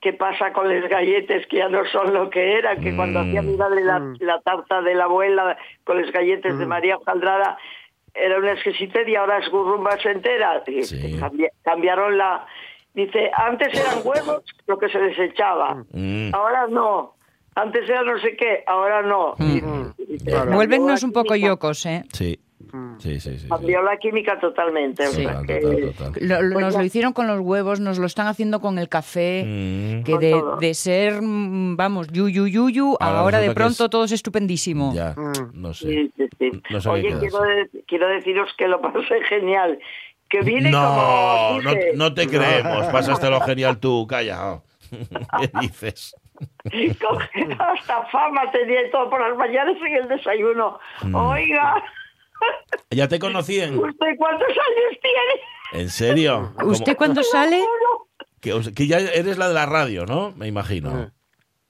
qué 0.00 0.12
pasa 0.12 0.52
con 0.52 0.68
los 0.68 0.88
galletes 0.88 1.46
que 1.46 1.58
ya 1.58 1.68
no 1.68 1.84
son 1.86 2.12
lo 2.12 2.30
que 2.30 2.58
eran, 2.58 2.80
que 2.80 2.94
cuando 2.94 3.20
hacía 3.20 3.42
mi 3.42 3.56
madre 3.56 3.82
la, 3.84 3.98
mm. 3.98 4.18
tarta 4.44 4.82
de 4.82 4.94
la 4.94 5.04
abuela 5.04 5.56
con 5.84 6.00
los 6.00 6.12
galletes 6.12 6.58
de 6.58 6.66
mm. 6.66 6.68
María 6.68 6.96
Ojaldrada 6.96 7.58
era 8.14 8.38
una 8.38 8.52
exquisitez 8.52 9.06
y 9.08 9.16
ahora 9.16 9.38
es 9.38 9.48
gurrumbas 9.50 10.04
enteras. 10.06 10.62
cambiaron 11.62 12.16
la... 12.16 12.46
Dice, 12.94 13.30
antes 13.34 13.74
eran 13.78 13.98
huevos 14.04 14.42
lo 14.66 14.78
que 14.78 14.88
se 14.88 14.98
desechaba, 14.98 15.84
mm. 15.92 16.30
ahora 16.32 16.66
no. 16.66 17.14
Antes 17.54 17.88
era 17.88 18.02
no 18.02 18.18
sé 18.18 18.36
qué, 18.36 18.64
ahora 18.66 19.02
no. 19.02 19.34
Vuelvennos 20.54 21.02
un 21.02 21.12
poco 21.12 21.36
yocos, 21.36 21.84
¿eh? 21.86 22.04
Sí. 22.12 22.38
Mm. 22.76 23.00
Sí, 23.00 23.20
sí, 23.20 23.38
sí. 23.38 23.48
Cambió 23.48 23.82
la 23.82 23.96
química 23.96 24.38
totalmente. 24.38 25.04
nos 26.20 26.74
lo 26.74 26.84
hicieron 26.84 27.12
con 27.12 27.26
los 27.26 27.40
huevos, 27.40 27.80
nos 27.80 27.98
lo 27.98 28.06
están 28.06 28.26
haciendo 28.26 28.60
con 28.60 28.78
el 28.78 28.88
café, 28.88 29.44
mm. 29.44 30.02
que 30.04 30.18
de, 30.18 30.42
de, 30.60 30.74
ser, 30.74 31.22
mm, 31.22 31.76
vamos, 31.76 32.08
yuyu 32.08 32.46
yuyu, 32.46 32.96
ahora, 33.00 33.40
de 33.40 33.52
pronto 33.52 33.88
todo 33.88 34.04
es 34.04 34.12
estupendísimo. 34.12 34.92
Ya, 34.94 35.14
no 35.54 35.72
sé. 35.72 36.10
Oye, 36.88 37.14
quiero, 37.18 37.38
quiero 37.86 38.08
deciros 38.08 38.50
que 38.56 38.68
lo 38.68 38.80
pasé 38.92 39.22
genial. 39.28 39.78
Que 40.28 40.40
viene 40.40 40.70
no, 40.70 40.82
como... 40.82 41.60
No, 41.62 41.72
no 41.94 42.14
te 42.14 42.26
creemos, 42.26 42.86
pasaste 42.92 43.30
lo 43.30 43.40
genial 43.42 43.78
tú, 43.78 44.06
calla. 44.08 44.60
¿Qué 44.90 45.50
dices? 45.60 46.16
Hasta 47.58 48.04
fama 48.06 48.50
tenía 48.50 48.90
todo 48.90 49.08
por 49.08 49.20
las 49.20 49.36
mañanas 49.38 49.76
en 49.80 49.94
el 49.94 50.08
desayuno. 50.08 50.78
Oiga. 51.14 51.82
¿Ya 52.90 53.08
te 53.08 53.18
conocían? 53.18 53.78
¿Usted 53.78 54.16
cuántos 54.16 54.48
años 54.48 55.00
tiene? 55.02 55.82
¿En 55.82 55.90
serio? 55.90 56.52
¿Usted 56.64 56.96
cuándo 56.96 57.22
sale? 57.22 57.62
Que, 58.40 58.86
ya 58.86 58.98
eres 58.98 59.38
la 59.38 59.48
de 59.48 59.54
la 59.54 59.66
radio, 59.66 60.06
¿no? 60.06 60.32
Me 60.32 60.46
imagino. 60.46 61.10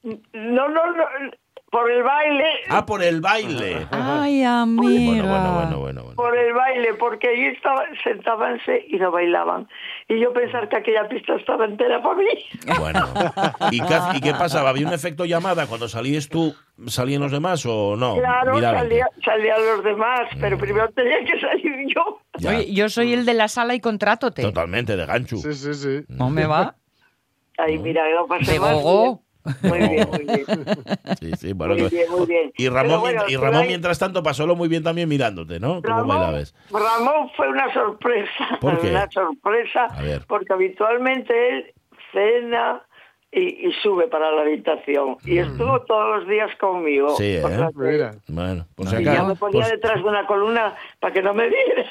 No, 0.02 0.68
no, 0.68 0.92
no. 0.92 1.04
Por 1.70 1.90
el 1.90 2.02
baile. 2.04 2.44
Ah, 2.68 2.86
por 2.86 3.02
el 3.02 3.20
baile. 3.20 3.88
Ay, 3.90 4.44
amigo. 4.44 4.84
Bueno, 4.84 5.28
bueno, 5.28 5.54
bueno, 5.54 5.78
bueno, 5.80 6.02
bueno. 6.04 6.16
Por 6.16 6.38
el 6.38 6.52
baile, 6.52 6.94
porque 6.94 7.28
allí 7.28 7.46
estaban, 7.46 7.86
sentábanse 8.04 8.86
y 8.88 8.96
no 8.96 9.10
bailaban. 9.10 9.68
Y 10.08 10.20
yo 10.20 10.32
pensar 10.32 10.68
que 10.68 10.76
aquella 10.76 11.08
pista 11.08 11.34
estaba 11.34 11.64
entera 11.64 12.00
para 12.00 12.14
mí. 12.14 12.24
Bueno. 12.78 13.08
¿Y 13.72 13.80
qué, 13.80 13.98
¿Y 14.14 14.20
qué, 14.20 14.30
pasaba? 14.32 14.70
¿Había 14.70 14.86
un 14.86 14.92
efecto 14.92 15.24
llamada 15.24 15.66
cuando 15.66 15.88
salías 15.88 16.28
tú? 16.28 16.54
¿Salían 16.86 17.22
los 17.22 17.32
demás 17.32 17.66
o 17.66 17.96
no? 17.96 18.16
Claro, 18.16 18.54
salían 19.24 19.66
los 19.66 19.82
demás, 19.82 20.28
pero 20.40 20.56
mm. 20.56 20.60
primero 20.60 20.88
tenía 20.90 21.24
que 21.24 21.40
salir 21.40 21.94
yo. 21.94 22.20
Oye, 22.48 22.72
yo 22.72 22.88
soy 22.88 23.12
el 23.12 23.26
de 23.26 23.34
la 23.34 23.48
sala 23.48 23.74
y 23.74 23.80
contrátote. 23.80 24.42
Totalmente, 24.42 24.96
de 24.96 25.04
gancho. 25.04 25.36
Sí, 25.38 25.52
sí, 25.52 25.74
sí. 25.74 26.04
¿No 26.08 26.30
me 26.30 26.46
va? 26.46 26.76
Ay, 27.58 27.78
mira, 27.78 28.08
lo 28.10 28.26
pasé. 28.26 28.58
Muy 29.62 29.78
bien, 29.78 30.08
muy 30.12 30.24
bien. 30.24 30.44
Sí, 31.20 31.30
sí, 31.38 31.52
bueno, 31.52 31.74
muy 31.74 31.88
bien, 31.88 32.10
muy 32.10 32.26
bien. 32.26 32.52
Y 32.56 32.68
Ramón, 32.68 33.02
y 33.28 33.36
Ramón 33.36 33.66
mientras 33.66 33.98
tanto, 33.98 34.22
pasólo 34.22 34.56
muy 34.56 34.68
bien 34.68 34.82
también 34.82 35.08
mirándote, 35.08 35.60
¿no? 35.60 35.80
Ramón, 35.82 36.44
Ramón 36.70 37.30
fue 37.36 37.48
una 37.48 37.72
sorpresa. 37.72 38.44
¿Por 38.60 38.80
qué? 38.80 38.90
Una 38.96 39.10
sorpresa, 39.10 39.88
porque 40.28 40.52
habitualmente 40.52 41.48
él 41.48 41.74
cena 42.12 42.82
y, 43.32 43.70
sube 43.82 44.08
para 44.08 44.30
la 44.32 44.42
habitación. 44.42 45.16
Y 45.24 45.34
mm. 45.34 45.38
estuvo 45.38 45.80
todos 45.82 46.18
los 46.18 46.28
días 46.28 46.50
conmigo. 46.58 47.10
Sí, 47.16 47.36
¿eh? 47.36 47.42
Bueno, 48.28 48.66
pues 48.74 48.92
acá, 48.92 49.00
y 49.00 49.04
ya 49.04 49.22
me 49.24 49.34
ponía 49.34 49.62
pues 49.62 49.70
detrás 49.72 50.02
de 50.02 50.08
una 50.08 50.26
columna 50.26 50.74
para 51.00 51.12
que 51.12 51.22
no 51.22 51.34
me 51.34 51.48
viera. 51.48 51.84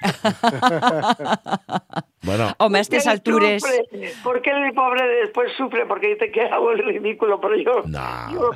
bueno, 2.22 2.54
o 2.58 2.74
a 2.74 2.80
estas 2.80 3.06
alturas. 3.06 3.62
¿Por 4.22 4.42
qué 4.42 4.50
el 4.50 4.72
pobre 4.72 5.06
después 5.22 5.50
sufre? 5.56 5.86
Porque 5.86 6.08
dice 6.08 6.30
que 6.30 6.42
hago 6.42 6.72
el 6.72 6.78
ridículo, 6.78 7.40
pero 7.40 7.56
yo, 7.56 7.82
no. 7.86 8.00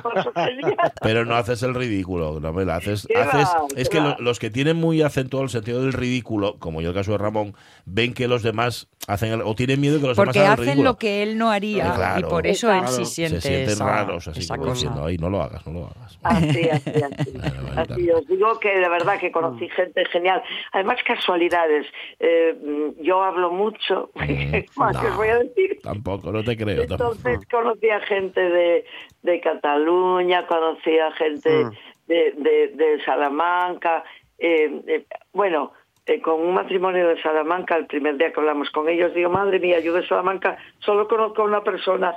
Pero 1.01 1.25
no 1.25 1.35
haces 1.35 1.63
el 1.63 1.75
ridículo, 1.75 2.39
no 2.39 2.53
me 2.53 2.65
lo 2.65 2.73
haces. 2.73 3.07
haces 3.15 3.49
es 3.75 3.89
que 3.89 4.01
los 4.19 4.39
que 4.39 4.49
tienen 4.49 4.77
muy 4.77 5.01
acentuado 5.01 5.43
el 5.43 5.49
sentido 5.49 5.81
del 5.81 5.93
ridículo, 5.93 6.57
como 6.59 6.81
yo 6.81 6.89
el 6.89 6.95
caso 6.95 7.11
de 7.11 7.17
Ramón, 7.17 7.55
ven 7.85 8.13
que 8.13 8.27
los 8.27 8.43
demás 8.43 8.87
hacen 9.07 9.41
o 9.43 9.55
tienen 9.55 9.79
miedo 9.79 9.99
que 9.99 10.07
los 10.07 10.17
demás 10.17 10.35
hagan 10.35 10.51
el 10.51 10.57
ridículo. 10.57 10.83
lo 10.83 10.97
que 10.97 11.23
él 11.23 11.37
no 11.37 11.51
haría 11.51 12.15
y 12.17 12.23
por 12.23 12.47
eso 12.47 12.71
él 12.71 12.87
sí 12.87 13.05
siente 13.05 13.41
Se 13.41 13.65
sienten 13.65 13.79
raros, 13.79 14.27
así 14.27 14.47
como 14.47 14.73
diciendo, 14.73 15.05
ay, 15.05 15.17
no 15.17 15.29
lo 15.29 15.41
hagas, 15.41 15.65
no 15.67 15.73
lo 15.73 15.85
hagas. 15.85 16.19
Así, 16.23 16.69
así, 16.69 16.89
así. 16.89 17.33
así 17.75 18.09
os 18.09 18.27
digo 18.27 18.59
que 18.59 18.69
de 18.69 18.89
verdad 18.89 19.19
que 19.19 19.31
conocí 19.31 19.69
gente 19.69 20.05
genial. 20.05 20.41
Además, 20.71 20.97
casualidades. 21.35 21.85
Eh, 22.19 22.93
yo 23.01 23.21
hablo 23.23 23.51
mucho, 23.51 24.09
¿qué 24.25 24.65
os 24.71 25.15
voy 25.15 25.27
a 25.27 25.39
decir? 25.39 25.79
Tampoco, 25.83 26.31
no 26.31 26.43
te 26.43 26.55
creo. 26.55 26.83
Entonces 26.83 27.45
conocí 27.49 27.89
a 27.89 27.99
gente 28.01 28.41
de, 28.41 28.85
de 29.23 29.39
Cataluña, 29.41 30.47
conocí 30.47 30.97
a 30.97 31.11
gente 31.11 31.65
mm. 31.65 31.71
de, 32.07 32.33
de, 32.37 32.67
de, 32.75 33.03
Salamanca. 33.03 34.03
Eh, 34.37 34.81
eh, 34.87 35.05
bueno, 35.33 35.73
eh, 36.05 36.21
con 36.21 36.41
un 36.41 36.53
matrimonio 36.53 37.07
de 37.07 37.21
Salamanca, 37.21 37.75
el 37.75 37.87
primer 37.87 38.17
día 38.17 38.31
que 38.31 38.39
hablamos 38.39 38.69
con 38.69 38.87
ellos, 38.89 39.13
digo, 39.13 39.29
madre 39.29 39.59
mía, 39.59 39.79
yo 39.79 39.93
de 39.93 40.07
Salamanca 40.07 40.57
solo 40.79 41.07
conozco 41.07 41.41
a 41.41 41.45
una 41.45 41.63
persona 41.63 42.15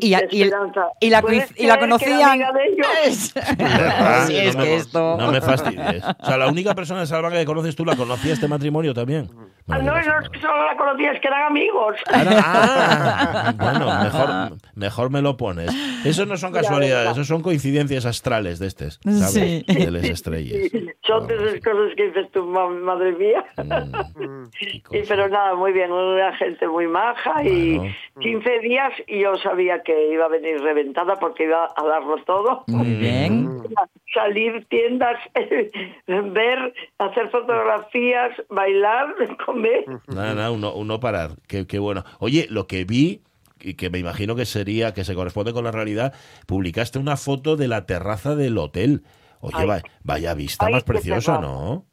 Y, 0.00 0.14
a- 0.14 0.22
y 0.30 0.44
la, 1.10 1.20
¿Puedes 1.22 1.50
coinc- 1.50 1.54
y 1.56 1.66
la 1.66 1.78
conocían. 1.78 2.22
amiga 2.30 2.52
de 2.52 2.60
ellos? 2.64 2.86
Es- 3.04 3.34
Sí, 4.26 4.36
es 4.36 4.54
no 4.54 4.60
me- 4.60 4.66
que 4.66 4.76
esto. 4.76 5.16
No 5.18 5.32
me 5.32 5.40
fastidies. 5.40 6.02
O 6.20 6.26
sea, 6.26 6.36
la 6.36 6.48
única 6.48 6.74
persona 6.74 7.00
de 7.00 7.06
Salvaje 7.06 7.38
que 7.38 7.44
conoces 7.44 7.74
tú 7.76 7.84
la 7.84 7.96
conocía 7.96 8.32
este 8.32 8.48
matrimonio 8.48 8.92
también. 8.94 9.30
Ah, 9.72 9.78
no, 9.78 9.92
no 9.92 9.96
es 9.98 10.28
que 10.30 10.40
solo 10.40 10.64
la 10.66 10.76
conocía, 10.76 11.12
es 11.12 11.20
que 11.20 11.28
eran 11.28 11.42
amigos. 11.46 11.96
Ah, 12.06 13.54
bueno, 13.56 13.86
mejor, 14.04 14.58
mejor 14.74 15.10
me 15.10 15.22
lo 15.22 15.36
pones. 15.36 15.70
Eso 16.04 16.26
no 16.26 16.36
son 16.36 16.52
casualidades, 16.52 17.12
eso 17.12 17.24
son 17.24 17.42
coincidencias 17.42 18.06
astrales 18.06 18.58
de 18.58 18.66
estos, 18.66 19.00
¿sabes? 19.04 19.32
Sí. 19.32 19.64
De 19.66 19.90
las 19.90 20.04
estrellas. 20.04 20.70
Son 21.06 21.26
de 21.26 21.34
esas 21.34 21.60
cosas 21.62 21.94
que 21.96 22.06
dices 22.08 22.30
tú, 22.32 22.44
"Ma- 22.46 22.68
madre 22.68 23.12
mía. 23.12 23.44
Mm, 24.16 24.44
Y, 24.60 24.80
cosa. 24.80 25.00
pero 25.08 25.28
nada, 25.28 25.54
muy 25.54 25.72
bien, 25.72 25.90
una 25.92 26.34
gente 26.36 26.66
muy 26.68 26.86
maja 26.86 27.42
y 27.44 27.76
Bueno. 27.78 27.94
15 28.20 28.58
días 28.60 28.92
y 29.06 29.20
yo 29.22 29.36
sabía 29.38 29.82
que 29.82 30.12
iba 30.12 30.26
a 30.26 30.28
venir 30.28 30.60
reventada 30.60 31.16
porque 31.16 31.44
iba 31.44 31.68
a 31.76 31.84
darlo 31.84 32.16
todo. 32.24 32.64
Muy 32.66 32.94
bien. 32.94 33.62
Salir 34.12 34.66
tiendas, 34.68 35.18
ver, 36.06 36.74
hacer 36.98 37.30
fotografías, 37.30 38.30
bailar, 38.48 39.14
comer. 39.46 39.84
Nada, 40.08 40.34
nada, 40.34 40.50
uno, 40.50 40.74
uno 40.74 40.98
parar. 41.00 41.30
Qué, 41.46 41.66
qué 41.66 41.78
bueno. 41.78 42.04
Oye, 42.18 42.46
lo 42.50 42.66
que 42.66 42.84
vi, 42.84 43.22
y 43.60 43.74
que 43.74 43.90
me 43.90 43.98
imagino 43.98 44.34
que 44.36 44.46
sería, 44.46 44.94
que 44.94 45.04
se 45.04 45.14
corresponde 45.14 45.52
con 45.52 45.64
la 45.64 45.70
realidad, 45.70 46.14
publicaste 46.46 46.98
una 46.98 47.16
foto 47.16 47.56
de 47.56 47.68
la 47.68 47.86
terraza 47.86 48.34
del 48.34 48.58
hotel. 48.58 49.02
Oye, 49.40 49.54
Ay. 49.58 49.66
va- 49.66 49.82
vaya 50.02 50.34
vista 50.34 50.66
Ay, 50.66 50.72
más 50.72 50.84
preciosa. 50.84 51.40
¿no? 51.40 51.86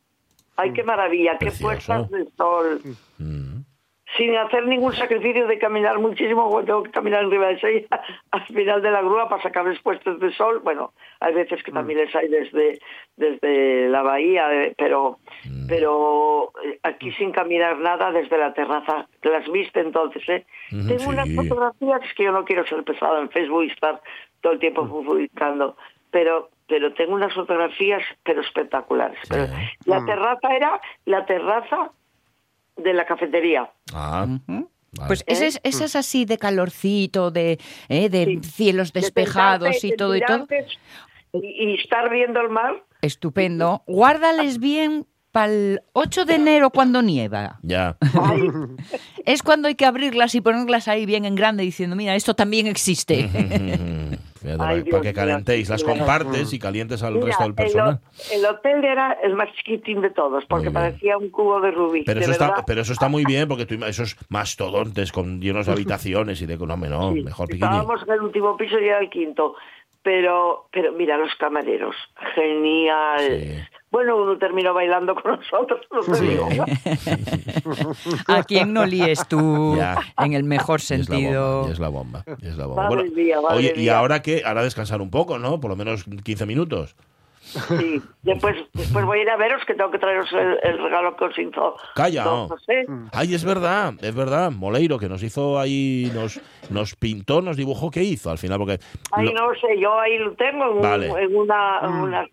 Ay, 0.55 0.73
qué 0.73 0.83
maravilla, 0.83 1.37
qué 1.39 1.51
puestas 1.51 2.09
de 2.09 2.27
sol. 2.35 2.81
Mm. 3.19 3.59
Sin 4.15 4.35
hacer 4.37 4.65
ningún 4.65 4.93
sacrificio 4.93 5.47
de 5.47 5.59
caminar 5.59 5.99
muchísimo, 5.99 6.49
porque 6.49 6.67
tengo 6.67 6.83
que 6.83 6.91
caminar 6.91 7.25
arriba 7.25 7.47
de 7.47 7.59
ella 7.61 7.87
al 8.31 8.45
final 8.45 8.81
de 8.81 8.91
la 8.91 9.01
grúa 9.01 9.27
para 9.27 9.43
sacarles 9.43 9.79
puestos 9.81 10.19
de 10.19 10.31
sol. 10.33 10.61
Bueno, 10.63 10.93
hay 11.19 11.33
veces 11.33 11.61
que 11.61 11.71
también 11.71 11.99
les 11.99 12.15
hay 12.15 12.29
desde, 12.29 12.79
desde 13.17 13.89
la 13.89 14.03
bahía, 14.03 14.53
eh, 14.53 14.73
pero, 14.77 15.19
pero 15.67 16.53
eh, 16.63 16.79
aquí 16.83 17.11
sin 17.13 17.31
caminar 17.31 17.79
nada 17.79 18.11
desde 18.11 18.37
la 18.37 18.53
terraza. 18.53 19.07
Las 19.23 19.51
viste 19.51 19.81
entonces, 19.81 20.23
¿eh? 20.29 20.45
Tengo 20.69 21.09
unas 21.09 21.29
fotografías 21.35 22.01
que 22.15 22.23
yo 22.23 22.31
no 22.31 22.45
quiero 22.45 22.65
ser 22.65 22.83
pesada 22.83 23.19
en 23.19 23.29
Facebook 23.29 23.63
y 23.63 23.71
estar 23.71 24.01
todo 24.41 24.53
el 24.53 24.59
tiempo 24.59 24.87
publicando, 24.87 25.75
pero 26.11 26.49
pero 26.67 26.93
tengo 26.93 27.15
unas 27.15 27.33
fotografías 27.33 28.03
pero 28.23 28.41
espectaculares. 28.41 29.17
Pero 29.29 29.47
la 29.85 30.05
terraza 30.05 30.55
era 30.55 30.81
la 31.05 31.25
terraza 31.25 31.91
de 32.77 32.93
la 32.93 33.05
cafetería. 33.05 33.69
Ah, 33.93 34.25
vale. 34.47 34.67
Pues 35.07 35.23
ese 35.27 35.47
es, 35.47 35.59
ese 35.63 35.85
es 35.85 35.95
así 35.95 36.25
de 36.25 36.37
calorcito, 36.37 37.31
de, 37.31 37.59
eh, 37.89 38.09
de 38.09 38.25
Sí. 38.25 38.39
cielos 38.43 38.93
De 38.93 39.01
despejados 39.01 39.83
y 39.83 39.91
de 39.91 39.95
todo 39.97 40.15
y 40.15 40.21
todo. 40.21 40.45
tirarte 40.47 40.67
Y, 41.33 41.71
y 41.71 41.73
estar 41.75 42.09
viendo 42.09 42.39
el 42.41 42.49
mar. 42.49 42.83
Estupendo. 43.01 43.83
Guárdales 43.85 44.59
bien 44.59 45.05
para 45.31 45.51
el 45.53 45.81
8 45.93 46.25
de 46.25 46.35
enero 46.35 46.71
cuando 46.71 47.01
nieva. 47.03 47.59
Ya. 47.61 47.97
Es 49.25 49.43
cuando 49.43 49.67
hay 49.67 49.75
que 49.75 49.85
abrirlas 49.85 50.33
y 50.33 50.41
ponerlas 50.41 50.87
ahí 50.87 51.05
bien 51.05 51.25
en 51.25 51.35
grande 51.35 51.61
diciendo, 51.63 51.95
mira, 51.95 52.15
esto 52.15 52.33
también 52.33 52.65
existe. 52.65 53.29
Ay, 54.43 54.57
para, 54.57 54.73
Dios 54.83 55.01
que 55.01 55.13
calentéis, 55.13 55.69
las 55.69 55.81
qué 55.83 55.89
bueno. 55.89 56.05
compartes 56.05 56.53
y 56.53 56.59
calientes 56.59 57.03
al 57.03 57.13
mira, 57.15 57.25
resto 57.27 57.43
del 57.43 57.49
el, 57.51 57.55
personal. 57.55 57.99
ho- 58.03 58.33
el 58.33 58.45
hotel 58.45 58.83
era 58.85 59.13
el 59.23 59.33
más 59.35 59.49
chiquitín 59.55 60.01
de 60.01 60.09
todos, 60.09 60.45
porque 60.45 60.71
parecía 60.71 61.17
un 61.17 61.29
cubo 61.29 61.59
de 61.61 61.71
rubí. 61.71 62.03
Pero 62.05 62.19
de 62.19 62.25
eso, 62.25 62.31
está, 62.33 62.63
pero 62.65 62.81
eso 62.81 62.93
está 62.93 63.07
muy 63.09 63.25
bien 63.25 63.47
porque 63.47 63.65
tú, 63.65 63.75
esos 63.85 64.15
mastodontes 64.29 65.11
con 65.11 65.41
llenos 65.41 65.65
de 65.65 65.71
habitaciones 65.73 66.41
y 66.41 66.45
de 66.45 66.57
no, 66.57 66.75
no, 66.77 67.13
Sí, 67.13 67.23
mejor 67.23 67.47
pequeñín. 67.47 67.65
Estábamos 67.71 68.01
en 68.07 68.13
el 68.13 68.21
último 68.21 68.57
piso 68.57 68.79
y 68.79 68.85
era 68.87 68.99
el 68.99 69.09
quinto. 69.09 69.55
Pero, 70.07 70.69
pero 70.71 70.93
mira, 70.93 71.17
los 71.17 71.35
camareros, 71.35 71.93
genial. 72.33 73.19
Sí. 73.27 73.59
Bueno, 73.91 74.15
uno 74.15 74.37
terminó 74.37 74.73
bailando 74.73 75.13
con 75.15 75.33
nosotros, 75.33 75.81
no 75.91 75.99
te 75.99 76.13
Sí. 76.15 76.27
digo. 76.27 76.47
¿A 78.27 78.43
quién 78.43 78.71
no 78.71 78.85
líes 78.85 79.27
tú 79.27 79.75
Ya. 79.75 79.97
en 80.23 80.31
el 80.31 80.45
mejor 80.45 80.79
Y 80.79 80.83
es 80.83 80.89
la 80.91 80.97
sentido? 81.05 81.51
bomba, 81.63 81.67
y 81.67 81.71
es 81.73 81.79
la 81.79 81.89
bomba, 81.89 82.23
y 82.41 82.47
es 82.47 82.57
la 82.57 82.65
bomba. 82.67 83.55
Oye, 83.55 83.73
y 83.75 83.89
ahora 83.89 84.21
qué, 84.21 84.43
ahora 84.45 84.63
descansar 84.63 85.01
un 85.01 85.09
poco, 85.09 85.39
¿no? 85.39 85.59
Por 85.59 85.71
lo 85.71 85.75
menos 85.75 86.05
15 86.23 86.45
minutos. 86.45 86.95
Sí. 87.77 88.01
Después, 88.23 88.55
después 88.73 89.05
voy 89.05 89.19
a 89.19 89.21
ir 89.23 89.29
a 89.29 89.37
veros 89.37 89.63
que 89.65 89.73
tengo 89.73 89.91
que 89.91 89.99
traeros 89.99 90.31
el, 90.33 90.59
el 90.63 90.77
regalo 90.83 91.15
que 91.15 91.25
os 91.25 91.37
hizo 91.39 91.75
Calla. 91.95 92.23
don 92.23 92.47
José. 92.49 92.85
Ay, 93.13 93.33
es 93.33 93.43
verdad, 93.45 93.93
es 94.01 94.15
verdad. 94.15 94.51
Moleiro, 94.51 94.97
que 94.99 95.09
nos 95.09 95.23
hizo 95.23 95.59
ahí, 95.59 96.11
nos, 96.13 96.39
nos 96.69 96.95
pintó, 96.95 97.41
nos 97.41 97.57
dibujó, 97.57 97.89
¿qué 97.91 98.03
hizo 98.03 98.29
al 98.31 98.37
final? 98.37 98.57
Porque 98.59 98.79
Ay, 99.11 99.25
lo- 99.27 99.33
no 99.33 99.53
sé, 99.55 99.79
yo 99.79 99.99
ahí 99.99 100.17
lo 100.17 100.33
tengo 100.33 100.65
en, 100.65 100.71
un- 100.77 100.81
Vale. 100.81 101.07
en 101.07 101.35
una... 101.35 101.79
en 101.83 101.91
una- 101.93 102.27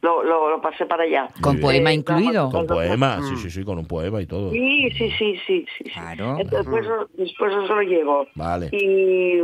lo, 0.00 0.20
lo, 0.24 0.50
lo 0.50 0.60
pasé 0.60 0.84
para 0.86 1.04
allá. 1.04 1.28
Con 1.40 1.60
poema 1.60 1.92
incluido. 1.92 2.50
con 2.50 2.66
poema, 2.66 3.20
sí, 3.22 3.36
sí, 3.36 3.50
sí, 3.50 3.62
con 3.64 3.78
un 3.78 3.86
poema 3.86 4.20
y 4.20 4.26
todo. 4.26 4.50
Sí, 4.50 4.90
sí, 4.98 5.10
sí, 5.16 5.36
sí. 5.46 5.64
sí, 5.78 5.84
sí. 5.84 5.90
Claro. 5.90 6.38
Entonces, 6.40 6.50
después, 6.66 6.86
os- 6.88 7.16
después 7.16 7.54
os 7.54 7.68
lo 7.68 7.82
llevo. 7.82 8.26
Vale. 8.34 8.68
Y, 8.72 9.38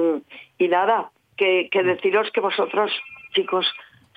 y 0.59 0.68
nada, 0.68 1.12
que, 1.37 1.68
que 1.70 1.85
deciros 1.85 2.28
que 2.33 2.40
vosotros, 2.40 2.90
chicos, 3.35 3.66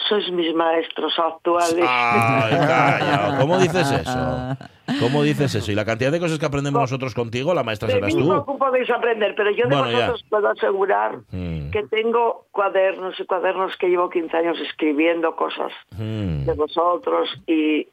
sois 0.08 0.32
mis 0.32 0.54
maestros 0.56 1.14
actuales. 1.20 1.86
Ay, 1.88 2.52
calla. 2.58 3.38
¿Cómo 3.40 3.58
dices 3.60 3.92
eso? 3.92 4.58
¿Cómo 5.00 5.24
dices 5.24 5.56
eso? 5.56 5.72
Y 5.72 5.76
la 5.76 5.86
cantidad 5.86 6.12
de 6.12 6.20
cosas 6.20 6.38
que 6.38 6.46
aprendemos 6.46 6.82
nosotros 6.82 7.14
contigo, 7.16 7.54
la 7.54 7.64
maestra 7.64 7.88
de 7.88 7.94
serás 7.96 8.14
mí 8.16 8.22
tú. 8.22 8.28
poco 8.30 8.58
podéis 8.58 8.90
aprender, 8.90 9.34
pero 9.36 9.52
yo 9.52 9.68
de 9.68 9.76
Bueno, 9.76 9.86
ya. 9.92 9.98
vosotros 10.12 10.26
puedo 10.30 10.50
asegurar 10.50 11.18
Mm. 11.32 11.70
que 11.72 11.84
tengo 11.90 12.46
cuadernos 12.52 13.18
y 13.20 13.26
cuadernos 13.26 13.76
que 13.78 13.88
llevo 13.88 14.10
15 14.10 14.36
años 14.38 14.58
escribiendo 14.60 15.36
cosas 15.36 15.72
Mm. 15.98 16.46
de 16.46 16.54
vosotros 16.54 17.30
y, 17.48 17.88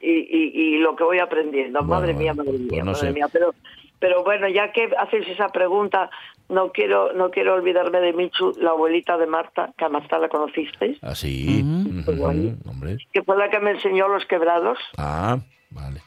y, 0.00 0.10
y- 0.10 0.52
y 0.54 0.78
lo 0.78 0.94
que 0.96 1.04
voy 1.04 1.18
aprendiendo. 1.18 1.78
Bueno, 1.80 1.94
madre 2.00 2.12
mía, 2.14 2.34
madre 2.34 2.52
mía, 2.52 2.68
pues 2.68 2.84
no 2.84 2.92
madre 2.92 3.06
sé. 3.08 3.12
mía. 3.14 3.26
Pero, 3.32 3.54
pero 3.98 4.22
bueno, 4.22 4.46
ya 4.48 4.70
que 4.72 4.90
haces 4.98 5.26
esa 5.28 5.48
pregunta, 5.48 6.10
no 6.48 6.70
quiero 6.72 7.12
no 7.14 7.30
quiero 7.30 7.54
olvidarme 7.54 8.00
de 8.00 8.12
Michu, 8.12 8.52
la 8.60 8.70
abuelita 8.70 9.16
de 9.16 9.26
Marta, 9.26 9.72
que 9.76 9.84
a 9.84 9.88
Marta 9.88 10.18
la 10.18 10.28
conocisteis, 10.28 11.02
Así. 11.02 11.62
Mm. 11.64 12.00
Ujú, 12.00 12.12
Bueno. 12.16 12.56
Hombre. 12.66 12.96
que 13.12 13.22
fue 13.22 13.36
la 13.36 13.48
que 13.50 13.60
me 13.60 13.72
enseñó 13.72 14.08
los 14.08 14.24
quebrados. 14.26 14.78
Ah, 14.98 15.38
vale. 15.70 16.00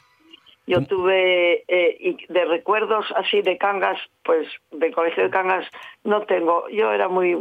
Yo 0.66 0.84
tuve, 0.84 1.64
eh, 1.66 1.96
y 1.98 2.30
de 2.30 2.44
recuerdos 2.44 3.06
así 3.16 3.40
de 3.40 3.56
Cangas, 3.56 3.98
pues 4.22 4.46
del 4.70 4.94
colegio 4.94 5.22
de 5.24 5.30
Cangas 5.30 5.66
no 6.04 6.22
tengo. 6.26 6.68
Yo 6.68 6.92
era 6.92 7.08
muy, 7.08 7.34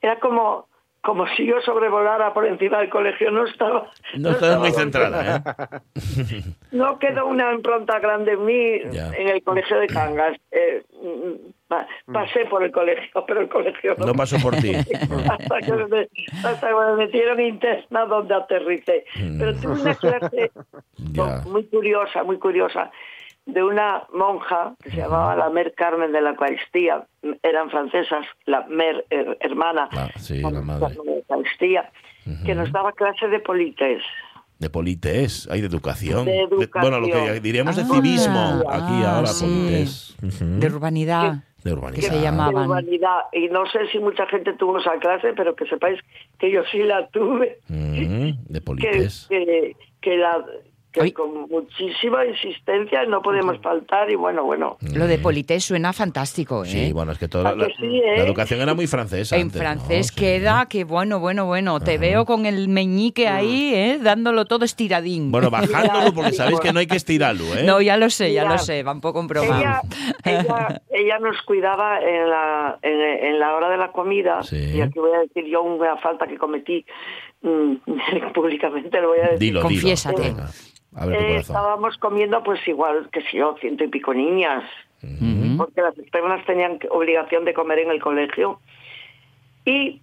era 0.00 0.20
como, 0.20 0.68
como 1.02 1.26
si 1.34 1.44
yo 1.44 1.60
sobrevolara 1.62 2.32
por 2.32 2.46
encima 2.46 2.78
del 2.78 2.88
colegio. 2.88 3.32
No 3.32 3.46
estaba, 3.48 3.90
No 4.16 4.30
estás 4.30 4.60
muy 4.60 4.70
centrada, 4.70 5.42
¿eh? 5.44 6.42
No 6.70 7.00
quedó 7.00 7.26
una 7.26 7.52
impronta 7.52 7.98
grande 7.98 8.32
en 8.34 8.44
mí 8.44 8.78
Ya. 8.92 9.10
en 9.16 9.28
el 9.28 9.42
colegio 9.42 9.80
de 9.80 9.88
Cangas. 9.88 10.38
Eh, 10.52 10.84
mm, 11.02 11.50
pasé 12.12 12.44
por 12.46 12.62
el 12.64 12.72
colegio, 12.72 13.24
pero 13.26 13.40
el 13.40 13.48
colegio 13.48 13.94
no. 13.98 14.06
No 14.06 14.14
pasó 14.14 14.36
por 14.38 14.56
ti. 14.56 14.72
hasta, 15.30 15.58
que 15.60 15.72
me, 15.72 16.08
hasta 16.44 16.68
que 16.68 16.74
me 16.74 16.96
metieron 17.04 17.40
interna 17.40 18.04
donde 18.06 18.34
aterricé. 18.34 19.04
Pero 19.38 19.54
tuve 19.56 19.80
una 19.80 19.94
clase 19.94 20.50
muy 21.48 21.64
curiosa, 21.66 22.22
muy 22.24 22.38
curiosa, 22.38 22.90
de 23.46 23.62
una 23.62 24.04
monja 24.12 24.74
que 24.82 24.90
se 24.90 24.96
llamaba 24.98 25.34
la 25.36 25.48
Mer 25.50 25.72
Carmen 25.76 26.12
de 26.12 26.20
la 26.20 26.30
Eucaristía. 26.30 27.06
Eran 27.42 27.70
francesas, 27.70 28.26
la 28.46 28.66
Mer 28.68 29.04
her- 29.10 29.36
hermana 29.40 29.88
Ah, 29.92 30.08
sí, 30.16 30.38
la 30.38 30.50
Carmen 30.50 30.66
madre. 30.66 30.94
de 30.96 31.04
la 31.04 31.12
Eucaristía, 31.16 31.90
que 32.44 32.54
nos 32.54 32.70
daba 32.72 32.92
clase 32.92 33.28
de 33.28 33.40
polites. 33.40 34.02
De 34.58 34.68
polités, 34.68 35.48
hay 35.50 35.62
de 35.62 35.68
educación. 35.68 36.26
De 36.26 36.42
educación. 36.42 36.82
bueno, 36.82 37.00
lo 37.00 37.06
que 37.06 37.40
diríamos 37.40 37.76
de 37.76 37.82
Ah, 37.82 37.86
civismo. 37.94 38.62
Aquí 38.68 39.02
ah, 39.04 39.16
ahora, 39.16 39.28
sí. 39.28 40.14
De 40.20 40.66
urbanidad. 40.66 41.44
De 41.64 41.70
que 41.70 41.76
urbanidad. 41.76 42.08
se 42.08 42.20
llama- 42.20 42.44
de 42.44 42.50
Amaban. 42.50 42.66
humanidad. 42.66 43.18
Y 43.32 43.48
no 43.48 43.66
sé 43.66 43.86
si 43.92 43.98
mucha 43.98 44.26
gente 44.26 44.52
tuvo 44.54 44.78
esa 44.78 44.98
clase, 44.98 45.32
pero 45.34 45.54
que 45.54 45.66
sepáis 45.66 46.00
que 46.38 46.50
yo 46.50 46.62
sí 46.70 46.78
la 46.78 47.06
tuve. 47.08 47.58
Mm, 47.68 48.30
de 48.30 48.34
que, 48.54 48.60
polités. 48.60 49.26
que, 49.28 49.76
que 50.00 50.16
la 50.16 50.44
que 50.92 51.02
Ay. 51.02 51.12
con 51.12 51.48
muchísima 51.48 52.26
insistencia 52.26 53.04
no 53.06 53.22
podemos 53.22 53.58
faltar 53.62 54.10
y 54.10 54.16
bueno, 54.16 54.44
bueno. 54.44 54.76
Lo 54.94 55.06
de 55.06 55.18
Polité 55.18 55.60
suena 55.60 55.92
fantástico, 55.92 56.64
¿eh? 56.64 56.68
Sí, 56.68 56.92
bueno, 56.92 57.12
es 57.12 57.18
que 57.18 57.28
toda 57.28 57.50
¿A 57.50 57.54
la, 57.54 57.66
que 57.68 57.74
sí, 57.74 57.98
eh? 58.04 58.16
la 58.16 58.24
educación 58.24 58.60
era 58.60 58.74
muy 58.74 58.86
francesa. 58.88 59.36
en 59.36 59.42
antes, 59.42 59.56
¿no? 59.56 59.60
francés 59.62 60.06
Sí. 60.08 60.14
queda 60.16 60.66
que 60.68 60.82
bueno, 60.84 61.20
bueno, 61.20 61.46
bueno. 61.46 61.78
Te 61.80 61.98
veo 61.98 62.24
con 62.24 62.44
el 62.46 62.68
meñique 62.68 63.28
ahí, 63.28 63.72
¿eh? 63.74 63.98
Dándolo 64.02 64.46
todo 64.46 64.64
estiradín. 64.64 65.30
Bueno, 65.30 65.48
bajándolo 65.50 66.12
porque 66.12 66.30
Sí, 66.32 66.36
sabéis 66.38 66.58
que 66.60 66.72
no 66.72 66.80
hay 66.80 66.86
que 66.86 66.96
estirarlo, 66.96 67.44
¿eh? 67.56 67.62
No, 67.64 67.80
ya 67.80 67.96
lo 67.96 68.10
sé, 68.10 68.32
ya 68.32 68.44
lo 68.44 68.58
sé. 68.58 68.82
Van 68.82 69.00
poco 69.00 69.20
en 69.20 69.28
broma. 69.28 69.58
Ella, 69.58 69.80
ella, 70.24 70.82
ella 70.90 71.18
nos 71.20 71.40
cuidaba 71.42 72.00
en 72.00 72.28
la, 72.28 72.78
en, 72.82 73.00
en 73.26 73.38
la 73.38 73.54
hora 73.54 73.68
de 73.70 73.76
la 73.76 73.92
comida, 73.92 74.42
Sí. 74.42 74.56
y 74.74 74.80
aquí 74.80 74.98
voy 74.98 75.12
a 75.12 75.20
decir 75.20 75.44
yo 75.46 75.62
una 75.62 75.96
falta 75.98 76.26
que 76.26 76.36
cometí 76.36 76.84
mm, 77.42 77.74
públicamente, 78.34 79.00
lo 79.00 79.08
voy 79.08 79.18
a 79.20 79.22
decir. 79.22 79.38
Dilo, 79.38 79.62
Confiésate. 79.62 80.22
dilo. 80.22 80.42
Tu 80.98 81.10
Eh, 81.10 81.36
estábamos 81.38 81.96
comiendo 81.98 82.42
pues 82.42 82.66
igual, 82.66 83.08
que 83.12 83.22
si 83.22 83.38
yo, 83.38 83.54
ciento 83.60 83.84
y 83.84 83.88
pico 83.88 84.12
niñas. 84.14 84.64
Porque 85.56 85.80
las 85.82 85.96
externas 85.98 86.44
tenían 86.46 86.78
obligación 86.90 87.44
de 87.44 87.54
comer 87.54 87.78
en 87.80 87.90
el 87.90 88.00
colegio. 88.02 88.60
Y 89.64 90.00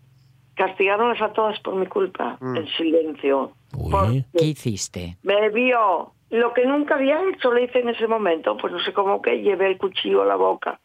castigaron 0.55 1.15
a 1.21 1.33
todas 1.33 1.59
por 1.59 1.75
mi 1.75 1.85
culpa, 1.87 2.37
Mm. 2.39 2.57
en 2.57 2.67
silencio. 2.69 3.51
Uy. 3.75 4.25
¿Qué 4.37 4.45
hiciste? 4.45 5.17
me 5.23 5.49
vio 5.49 6.11
lo 6.29 6.53
que 6.53 6.65
nunca 6.65 6.95
había 6.95 7.21
hecho, 7.29 7.53
le 7.53 7.63
hice 7.65 7.79
en 7.79 7.89
ese 7.89 8.07
momento, 8.07 8.57
pues 8.57 8.73
no 8.73 8.79
sé 8.79 8.91
cómo 8.93 9.21
que 9.21 9.41
llevé 9.41 9.67
el 9.67 9.77
cuchillo 9.77 10.23
a 10.23 10.25
la 10.25 10.35
boca. 10.35 10.79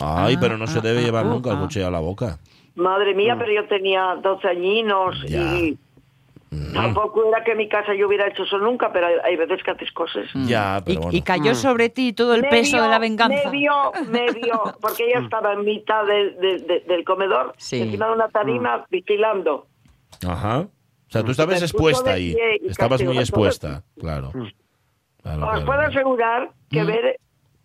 Ay, 0.00 0.34
Ah, 0.36 0.38
pero 0.40 0.56
no 0.58 0.66
se 0.66 0.78
ah, 0.78 0.82
debe 0.82 1.00
ah, 1.00 1.02
llevar 1.02 1.24
ah, 1.26 1.28
nunca 1.28 1.50
el 1.52 1.58
cuchillo 1.58 1.86
a 1.88 1.90
la 1.90 2.00
boca. 2.00 2.38
Madre 2.76 3.14
mía, 3.14 3.36
pero 3.38 3.52
yo 3.52 3.66
tenía 3.68 4.16
12 4.22 4.48
añinos 4.48 5.22
Ya. 5.28 5.38
y 5.56 5.78
tampoco 6.72 7.24
era 7.28 7.42
que 7.44 7.52
en 7.52 7.58
mi 7.58 7.68
casa 7.68 7.94
yo 7.94 8.06
hubiera 8.06 8.28
hecho 8.28 8.44
eso 8.44 8.58
nunca, 8.58 8.92
pero 8.92 9.06
hay, 9.24 9.36
veces 9.36 9.62
que 9.62 9.70
haces 9.72 9.90
cosas. 9.92 10.26
Ya, 10.46 10.78
Y, 10.78 10.82
pero 10.84 11.00
bueno. 11.02 11.16
y 11.18 11.22
cayó 11.22 11.54
sobre 11.54 11.88
ti 11.88 12.12
todo 12.12 12.34
el 12.34 12.42
Me 12.42 12.48
peso 12.48 12.76
de 12.76 12.82
vio, 12.82 12.90
la 12.90 12.98
venganza. 12.98 13.44
Me 13.44 13.50
vio, 13.50 13.92
me 14.10 14.30
vio, 14.32 14.62
porque 14.80 15.06
ella 15.06 15.20
estaba 15.20 15.52
en 15.54 15.64
mitad 15.64 16.04
del- 16.06 16.36
del- 16.38 16.66
del- 16.66 16.86
del 16.86 17.04
comedor, 17.04 17.54
Sí. 17.58 17.80
encima 17.82 18.06
de 18.06 18.12
una 18.12 18.28
tarima, 18.28 18.84
vigilando. 18.90 19.66
Ajá. 20.26 20.60
O 21.08 21.10
sea, 21.10 21.22
tú 21.22 21.30
estabas 21.30 21.62
expuesta 21.62 22.10
de 22.10 22.16
ahí. 22.16 22.36
y 22.62 22.68
Estabas 22.68 23.02
muy 23.02 23.18
expuesta, 23.18 23.82
claro. 23.98 24.30
Mm. 24.34 24.48
Claro, 25.22 25.42
Os 25.44 25.50
claro, 25.50 25.66
puedo 25.66 25.80
asegurar 25.80 26.50
que 26.70 26.82
Mm. 26.82 26.86
ver 26.86 27.20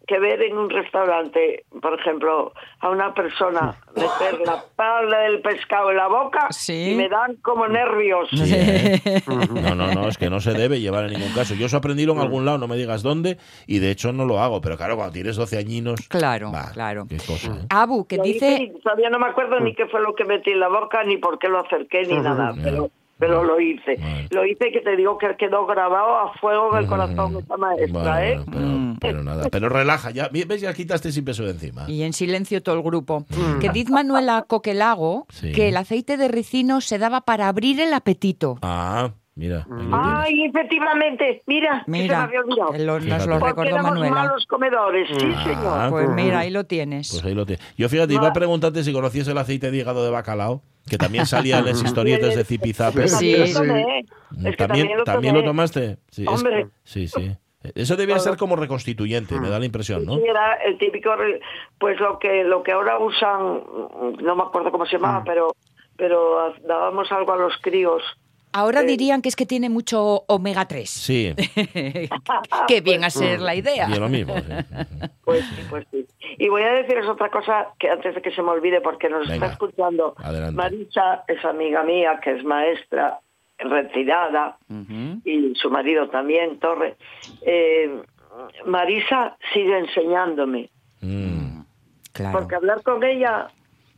que 0.08 0.20
ver 0.20 0.42
en 0.42 0.58
un 0.58 0.70
restaurante, 0.70 1.66
por 1.82 2.00
ejemplo, 2.00 2.54
a 2.80 2.90
una 2.90 3.14
persona 3.14 3.76
meter 3.96 4.40
la 4.46 4.64
pala 4.76 5.20
del 5.20 5.42
pescado 5.42 5.92
en 5.92 5.98
la 5.98 6.08
boca 6.08 6.48
Sí. 6.50 6.92
y 6.92 6.96
me 6.96 7.08
dan 7.08 7.36
como 7.38 7.68
nervios. 7.68 8.28
Sí, 8.32 8.54
¿eh? 8.54 9.22
No, 9.28 9.76
no, 9.76 9.94
no, 9.94 10.08
es 10.08 10.18
que 10.18 10.30
no 10.30 10.40
se 10.40 10.54
debe 10.54 10.80
llevar 10.80 11.06
en 11.06 11.14
ningún 11.14 11.34
caso. 11.34 11.54
Yo 11.56 11.68
eso 11.68 11.78
aprendí 11.78 12.04
en 12.04 12.18
algún 12.20 12.46
lado, 12.46 12.58
no 12.58 12.68
me 12.68 12.76
digas 12.76 13.04
dónde, 13.04 13.38
y 13.68 13.80
de 13.80 13.92
hecho 13.92 14.12
no 14.12 14.26
lo 14.26 14.40
hago. 14.40 14.60
Pero 14.60 14.76
claro, 14.78 14.96
cuando 14.96 15.14
tienes 15.14 15.36
12 15.36 15.58
añinos. 15.58 16.08
Claro, 16.10 16.52
claro. 16.74 17.06
Qué 17.08 17.18
cosa, 17.18 17.52
¿eh? 17.54 17.66
Abu, 17.70 18.06
que 18.08 18.18
dice... 18.18 18.74
todavía 18.84 19.10
no 19.10 19.20
me 19.20 19.28
acuerdo 19.28 19.60
ni 19.60 19.74
qué 19.76 19.86
fue 19.88 20.02
lo 20.02 20.16
que 20.16 20.26
metí 20.26 20.52
en 20.52 20.60
la 20.60 20.68
boca, 20.68 21.04
ni 21.04 21.18
por 21.18 21.40
qué 21.40 21.48
lo 21.48 21.60
acerqué, 21.60 22.04
ni 22.04 22.18
nada, 22.18 22.54
pero, 22.62 22.90
pero 23.22 23.44
lo 23.46 23.62
hice. 23.62 23.96
Vale. 23.98 24.28
Lo 24.32 24.46
hice 24.46 24.72
que 24.74 24.82
te 24.82 24.96
digo 24.98 25.18
que 25.18 25.28
quedó 25.38 25.66
grabado 25.66 26.18
a 26.18 26.34
fuego 26.40 26.72
en 26.74 26.80
el 26.84 26.88
corazón 26.88 27.38
esta 27.38 27.56
maestra, 27.56 27.88
Bueno, 28.02 28.18
¿eh? 28.18 28.44
pero, 28.52 28.66
Mm. 28.66 28.98
pero 29.00 29.24
nada. 29.24 29.48
Pero 29.50 29.70
relaja, 29.70 30.12
ya. 30.12 30.28
¿Ves? 30.32 30.60
Ya 30.60 30.74
quitaste 30.74 31.12
sin 31.14 31.24
peso 31.24 31.44
de 31.44 31.52
encima. 31.52 31.86
Y 31.88 32.04
en 32.04 32.12
silencio 32.14 32.62
todo 32.62 32.76
el 32.76 32.82
grupo. 32.84 33.26
Que 33.62 33.70
dice 33.70 33.92
Manuela 33.94 34.44
Coquelago 34.48 35.28
Sí. 35.30 35.52
que 35.54 35.70
el 35.70 35.78
aceite 35.78 36.18
de 36.18 36.28
ricino 36.28 36.82
se 36.82 36.98
daba 36.98 37.22
para 37.22 37.48
abrir 37.48 37.80
el 37.80 37.94
apetito. 37.94 38.58
Ah, 38.62 39.12
mira. 39.36 39.66
tienes. 39.66 39.88
Ay, 39.94 40.46
efectivamente, 40.46 41.42
mira, 41.48 41.80
que 41.80 41.86
se 41.86 41.92
me 41.92 41.98
Mira, 42.04 42.24
había 42.24 42.42
lo- 42.42 43.00
nos 43.00 43.28
lo 43.28 43.40
recordó 43.40 43.70
éramos 43.70 43.92
Manuela. 43.92 44.12
malos 44.16 44.46
comedores, 44.48 45.08
sí, 45.18 45.28
Ah, 45.36 45.44
señor. 45.44 45.90
Pues 45.90 46.10
mira, 46.10 46.40
ahí 46.40 46.50
lo 46.52 46.64
tienes. 46.66 47.12
Pues 47.12 47.24
ahí 47.26 47.34
lo 47.34 47.46
tienes. 47.46 47.66
Yo 47.78 47.90
fíjate, 47.90 48.14
iba 48.14 48.28
a 48.28 48.34
preguntarte 48.34 48.84
si 48.84 48.94
conocías 48.94 49.28
el 49.28 49.38
aceite 49.38 49.72
de 49.72 49.78
hígado 49.78 50.04
de 50.04 50.12
bacalao, 50.12 50.62
que 50.90 50.98
también 50.98 51.26
salía 51.26 51.60
en 51.60 51.66
las 51.68 51.82
historietas 51.84 52.36
de 52.36 52.44
Zipizape. 52.44 53.08
Sí. 53.08 53.34
También 53.34 53.48
Sí. 53.48 53.54
lo 53.54 53.60
tomé, 53.60 54.00
es 54.00 54.06
que 54.06 54.58
¿También, 54.58 54.58
también 54.58 54.98
lo 54.98 55.04
también 55.04 55.34
lo 55.36 55.40
tomé. 55.42 55.50
tomaste? 55.50 55.98
Sí, 56.10 56.24
es- 56.24 56.28
Hombre. 56.30 56.68
sí, 56.84 57.08
sí. 57.08 57.36
Eso 57.76 57.96
debía 57.96 58.18
ser 58.18 58.38
como 58.38 58.56
reconstituyente, 58.56 59.40
me 59.40 59.48
da 59.48 59.60
la 59.60 59.66
impresión, 59.66 60.04
¿no? 60.04 60.16
Sí, 60.18 60.24
era 60.28 60.56
el 60.66 60.80
típico, 60.80 61.12
pues 61.78 62.00
lo 62.00 62.18
que 62.18 62.44
lo 62.44 62.64
que 62.64 62.72
ahora 62.72 62.98
usan, 62.98 63.62
no 64.20 64.36
me 64.36 64.42
acuerdo 64.42 64.72
cómo 64.72 64.88
se 64.88 64.94
llamaba, 64.98 65.24
pero 65.24 65.56
pero 65.96 66.56
dábamos 66.68 67.12
algo 67.12 67.34
a 67.34 67.38
los 67.38 67.54
críos. 67.62 68.02
Ahora 68.54 68.82
dirían 68.84 69.22
que 69.22 69.30
es 69.30 69.36
que 69.36 69.46
tiene 69.46 69.70
mucho 69.70 70.24
omega 70.28 70.66
3. 70.68 70.90
Sí, 70.90 71.34
que 72.68 72.82
bien 72.82 73.04
a 73.04 73.10
ser 73.10 73.40
la 73.40 73.56
idea. 73.56 73.88
y 73.90 74.00
lo 74.00 74.10
mismo. 74.10 74.36
sí. 74.38 74.44
Pues 75.24 75.46
sí, 75.46 75.62
pues 75.70 75.86
sí. 75.92 76.06
Y 76.38 76.50
voy 76.50 76.64
a 76.64 76.72
deciros 76.74 77.08
otra 77.08 77.30
cosa 77.30 77.68
que 77.80 77.90
antes 77.90 78.16
de 78.16 78.22
que 78.22 78.32
se 78.32 78.42
me 78.42 78.50
olvide, 78.50 78.82
porque 78.82 79.10
nos 79.10 79.22
Venga, 79.28 79.36
está 79.36 79.48
escuchando 79.54 80.16
adelante. 80.18 80.56
Marisa, 80.56 81.24
es 81.28 81.44
amiga 81.46 81.84
mía, 81.84 82.20
que 82.24 82.32
es 82.38 82.44
maestra 82.44 83.20
retirada, 83.60 84.58
y 85.24 85.54
su 85.56 85.70
marido 85.70 86.10
también, 86.10 86.58
Torre. 86.60 86.96
Eh, 87.46 88.02
Marisa 88.66 89.38
sigue 89.54 89.78
enseñándome, 89.78 90.70
Mm, 91.02 91.62
Claro. 92.14 92.40
porque 92.40 92.56
hablar 92.56 92.82
con 92.84 93.04
ella, 93.04 93.50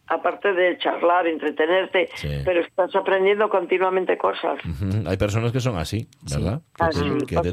aparte 0.07 0.53
de 0.53 0.77
charlar, 0.79 1.27
entretenerte, 1.27 2.09
Sí. 2.15 2.41
pero 2.45 2.61
estás 2.61 2.95
aprendiendo 2.95 3.49
continuamente 3.49 4.17
cosas. 4.17 4.59
Hay 5.07 5.17
personas 5.17 5.51
que 5.51 5.59
son 5.59 5.77
así, 5.77 6.07
¿verdad? 6.29 6.61
Así. 6.79 7.03
te, 7.19 7.25
que 7.25 7.35
te 7.41 7.51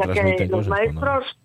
los 0.49 0.67
cosas. 0.67 0.83
cuando- 0.83 1.01
maestros, 1.01 1.39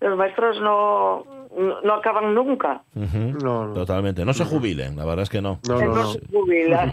los 0.00 0.16
maestros 0.18 0.60
no, 0.60 1.39
no, 1.56 1.80
no 1.82 1.94
acaban 1.94 2.34
nunca. 2.34 2.82
No, 2.94 3.66
no. 3.66 3.72
Totalmente. 3.74 4.24
No 4.24 4.32
se 4.32 4.44
jubilen, 4.44 4.96
la 4.96 5.04
verdad 5.04 5.22
es 5.24 5.28
que 5.30 5.40
no. 5.42 5.58
No, 5.68 5.78
no, 5.80 5.86
no 5.86 5.94
no. 5.94 6.12
se 6.12 6.20
jubilan. 6.32 6.92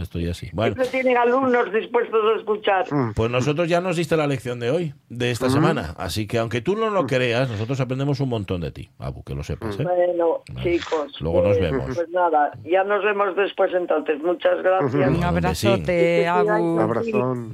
Estoy 0.00 0.28
así. 0.28 0.50
Bueno, 0.56 0.74
Siempre 0.74 1.02
tienen 1.02 1.16
alumnos 1.18 1.72
dispuestos 1.72 2.20
a 2.34 2.38
escuchar. 2.38 2.86
Mm. 2.90 3.12
pues 3.14 3.30
nosotros 3.30 3.68
ya 3.68 3.80
nos 3.80 3.96
diste 3.96 4.16
la 4.16 4.26
lección 4.26 4.58
de 4.60 4.70
hoy, 4.70 4.94
de 5.08 5.30
esta 5.30 5.50
semana. 5.50 5.94
Así 5.98 6.26
que 6.26 6.38
aunque 6.38 6.60
tú 6.60 6.76
no 6.76 6.88
lo 6.90 7.06
creas, 7.06 7.50
nosotros 7.50 7.78
aprendemos 7.80 8.20
un 8.20 8.28
montón 8.30 8.60
de 8.62 8.70
ti, 8.70 8.90
Abu, 8.98 9.22
que 9.22 9.34
lo 9.34 9.42
sepas. 9.42 9.78
¿eh? 9.78 9.82
Bueno, 9.84 10.42
chicos. 10.62 11.20
Luego 11.20 11.42
nos 11.42 11.56
eh, 11.56 11.60
vemos. 11.60 11.84
Pues 11.94 12.08
nada, 12.10 12.52
ya 12.64 12.84
nos 12.84 13.04
vemos 13.04 13.36
después 13.36 13.72
entonces. 13.74 14.22
Muchas 14.22 14.62
gracias. 14.62 15.08
Un 15.08 15.16
sí. 15.16 15.22
abrazote, 15.22 16.26
Abu. 16.28 16.74
Un 16.74 16.80
abrazón. 16.80 17.52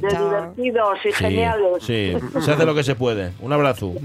De 0.00 0.08
divertidos 0.08 0.98
y 1.04 1.08
Sí, 1.08 1.12
geniales. 1.12 1.82
sí, 1.82 2.14
se 2.40 2.52
hace 2.52 2.64
lo 2.66 2.74
que 2.74 2.82
se 2.84 2.94
puede. 2.94 3.32
Un 3.40 3.52
abrazo. 3.52 3.92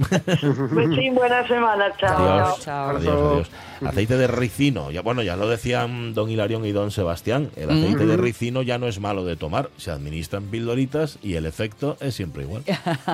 Pues 0.74 0.90
sí, 0.96 1.10
buena 1.12 1.48
semana. 1.48 1.83
Chao. 1.98 2.18
Adiós. 2.42 2.60
Chao. 2.62 2.90
Adiós, 2.98 3.08
adiós. 3.32 3.52
Aceite 3.84 4.16
de 4.16 4.28
ricino. 4.28 4.92
Ya, 4.92 5.02
bueno, 5.02 5.24
ya 5.24 5.36
lo 5.36 5.50
decían 5.50 6.14
don 6.14 6.30
Hilarión 6.30 6.66
y 6.66 6.72
don 6.72 6.90
Sebastián. 6.92 7.50
El 7.58 7.70
aceite 7.70 8.06
de 8.06 8.16
ricino 8.16 8.62
ya 8.62 8.78
no 8.78 8.88
es 8.88 9.00
malo 9.02 9.26
de 9.26 9.36
tomar. 9.36 9.70
Se 9.78 9.92
administran 9.92 10.44
pildoritas 10.46 11.18
y 11.22 11.34
el 11.36 11.46
efecto 11.46 11.98
es 12.00 12.16
siempre 12.16 12.44
igual. 12.44 12.64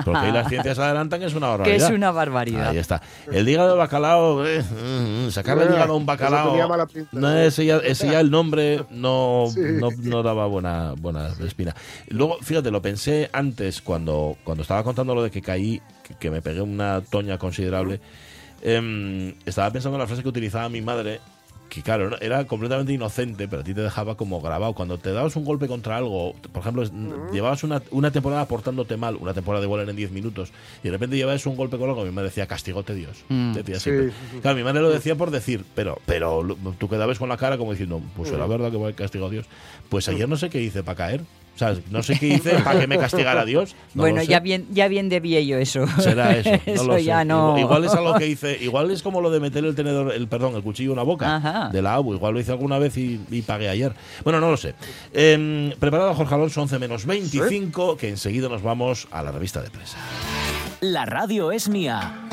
Porque 0.04 0.18
ahí 0.20 0.30
las 0.32 0.48
ciencias 0.48 0.78
adelantan 0.78 1.18
que 1.20 1.26
es 1.26 1.34
una 1.34 1.46
Que 1.48 1.50
barbaridad. 1.58 1.88
es 1.90 1.94
una 1.96 2.10
barbaridad. 2.12 2.68
Ahí 2.68 2.78
está. 2.78 3.02
El 3.32 3.48
hígado 3.48 3.70
de 3.70 3.78
bacalao, 3.78 4.46
eh, 4.46 4.62
mm, 4.62 5.26
mm, 5.26 5.30
sacarle 5.32 5.64
el 5.64 5.70
Eh, 5.70 5.74
hígado 5.76 5.92
a 5.94 5.96
un 5.96 6.06
bacalao. 6.06 6.50
tenía 6.50 6.68
mala 6.68 6.86
pinta. 6.86 7.08
No, 7.12 7.36
ese 7.36 7.64
ya, 7.66 7.78
ese 7.78 8.06
ya 8.08 8.20
el 8.20 8.30
nombre 8.30 8.84
no, 8.90 9.46
Sí. 9.52 9.60
no, 9.80 9.88
no 10.02 10.22
daba 10.22 10.46
buena, 10.46 10.94
buena 10.96 11.30
espina. 11.44 11.74
Luego, 12.08 12.38
fíjate, 12.42 12.70
lo 12.70 12.80
pensé 12.80 13.28
antes 13.32 13.80
cuando, 13.82 14.36
cuando 14.44 14.62
estaba 14.62 14.84
contando 14.84 15.16
lo 15.16 15.22
de 15.24 15.32
que 15.32 15.42
caí, 15.42 15.82
que, 16.06 16.14
que 16.14 16.30
me 16.30 16.42
pegué 16.42 16.60
una 16.60 17.00
toña 17.00 17.38
considerable. 17.38 18.00
Em, 18.62 19.34
estaba 19.46 19.70
pensando 19.70 19.96
en 19.96 20.00
la 20.00 20.06
frase 20.06 20.22
que 20.22 20.28
utilizaba 20.28 20.68
mi 20.68 20.80
madre, 20.82 21.20
que 21.70 21.82
claro, 21.82 22.20
era 22.20 22.44
completamente 22.46 22.92
inocente, 22.92 23.46
pero 23.46 23.62
a 23.62 23.64
ti 23.64 23.72
te 23.72 23.80
dejaba 23.80 24.16
como 24.16 24.40
grabado. 24.40 24.72
Cuando 24.74 24.98
te 24.98 25.12
dabas 25.12 25.36
un 25.36 25.44
golpe 25.44 25.68
contra 25.68 25.96
algo, 25.96 26.34
por 26.52 26.62
ejemplo, 26.62 26.84
llevabas 27.32 27.62
una, 27.62 27.80
una 27.92 28.10
temporada 28.10 28.44
portándote 28.46 28.96
mal, 28.96 29.16
una 29.16 29.32
temporada 29.32 29.60
de 29.60 29.66
igual 29.66 29.88
en 29.88 29.94
10 29.94 30.10
minutos, 30.10 30.50
y 30.82 30.88
de 30.88 30.90
repente 30.90 31.16
llevabas 31.16 31.46
un 31.46 31.56
golpe 31.56 31.78
con 31.78 31.88
algo, 31.88 32.04
mi 32.04 32.10
madre 32.10 32.28
decía, 32.28 32.46
castigote 32.46 32.94
Dios. 32.94 33.24
Mm. 33.28 33.52
Decía 33.52 33.76
Sí. 33.76 33.90
siempre. 33.90 34.12
Claro, 34.42 34.56
mi 34.56 34.64
madre 34.64 34.82
lo 34.82 34.90
decía 34.90 35.14
por 35.14 35.30
decir, 35.30 35.64
pero, 35.74 35.98
pero 36.06 36.44
tú 36.78 36.88
quedabas 36.88 37.18
con 37.20 37.28
la 37.28 37.36
cara 37.36 37.56
como 37.56 37.70
diciendo, 37.70 38.02
pues 38.16 38.30
será 38.30 38.46
verdad 38.46 38.70
que 38.72 38.76
voy 38.76 38.92
a 38.92 38.96
castigar 38.96 39.28
a 39.28 39.30
Dios. 39.30 39.46
Pues 39.88 40.08
ayer 40.08 40.28
no 40.28 40.36
sé 40.36 40.50
qué 40.50 40.60
hice 40.60 40.82
para 40.82 40.96
caer. 40.96 41.20
O 41.54 41.58
sea, 41.58 41.74
no 41.90 42.02
sé 42.02 42.18
qué 42.18 42.28
hice 42.28 42.52
para 42.64 42.80
que 42.80 42.86
me 42.86 42.96
castigara 42.96 43.44
Dios. 43.44 43.74
No 43.94 44.02
bueno, 44.02 44.22
ya 44.22 44.40
bien, 44.40 44.66
ya 44.70 44.88
bien 44.88 45.08
de 45.08 45.20
viejo 45.20 45.58
eso. 45.58 45.86
Será 45.98 46.36
eso. 46.36 46.50
No 46.50 46.58
eso 46.66 46.84
lo 46.84 46.94
sé. 46.94 47.04
ya 47.04 47.24
no. 47.24 47.58
Igual, 47.58 47.60
igual 47.60 47.84
es 47.84 47.92
algo 47.92 48.14
que 48.14 48.26
hice. 48.26 48.56
Igual 48.62 48.90
es 48.90 49.02
como 49.02 49.20
lo 49.20 49.30
de 49.30 49.40
meter 49.40 49.64
el 49.64 49.74
tenedor, 49.74 50.12
el 50.12 50.26
perdón, 50.26 50.54
el 50.56 50.62
cuchillo 50.62 50.92
en 50.92 50.96
la 50.96 51.02
boca 51.02 51.36
Ajá. 51.36 51.68
de 51.70 51.82
la 51.82 51.94
ABU. 51.94 52.14
Igual 52.14 52.34
lo 52.34 52.40
hice 52.40 52.52
alguna 52.52 52.78
vez 52.78 52.96
y, 52.96 53.20
y 53.30 53.42
pagué 53.42 53.68
ayer. 53.68 53.92
Bueno, 54.24 54.40
no 54.40 54.50
lo 54.50 54.56
sé. 54.56 54.74
Em, 55.12 55.72
preparado 55.78 56.14
Jorge 56.14 56.34
Alonso, 56.34 56.62
11 56.62 56.78
menos 56.78 57.04
25, 57.04 57.96
que 57.96 58.08
enseguida 58.08 58.48
nos 58.48 58.62
vamos 58.62 59.06
a 59.10 59.22
la 59.22 59.30
revista 59.32 59.60
de 59.60 59.70
prensa. 59.70 59.98
La 60.80 61.04
radio 61.04 61.52
es 61.52 61.68
mía. 61.68 62.29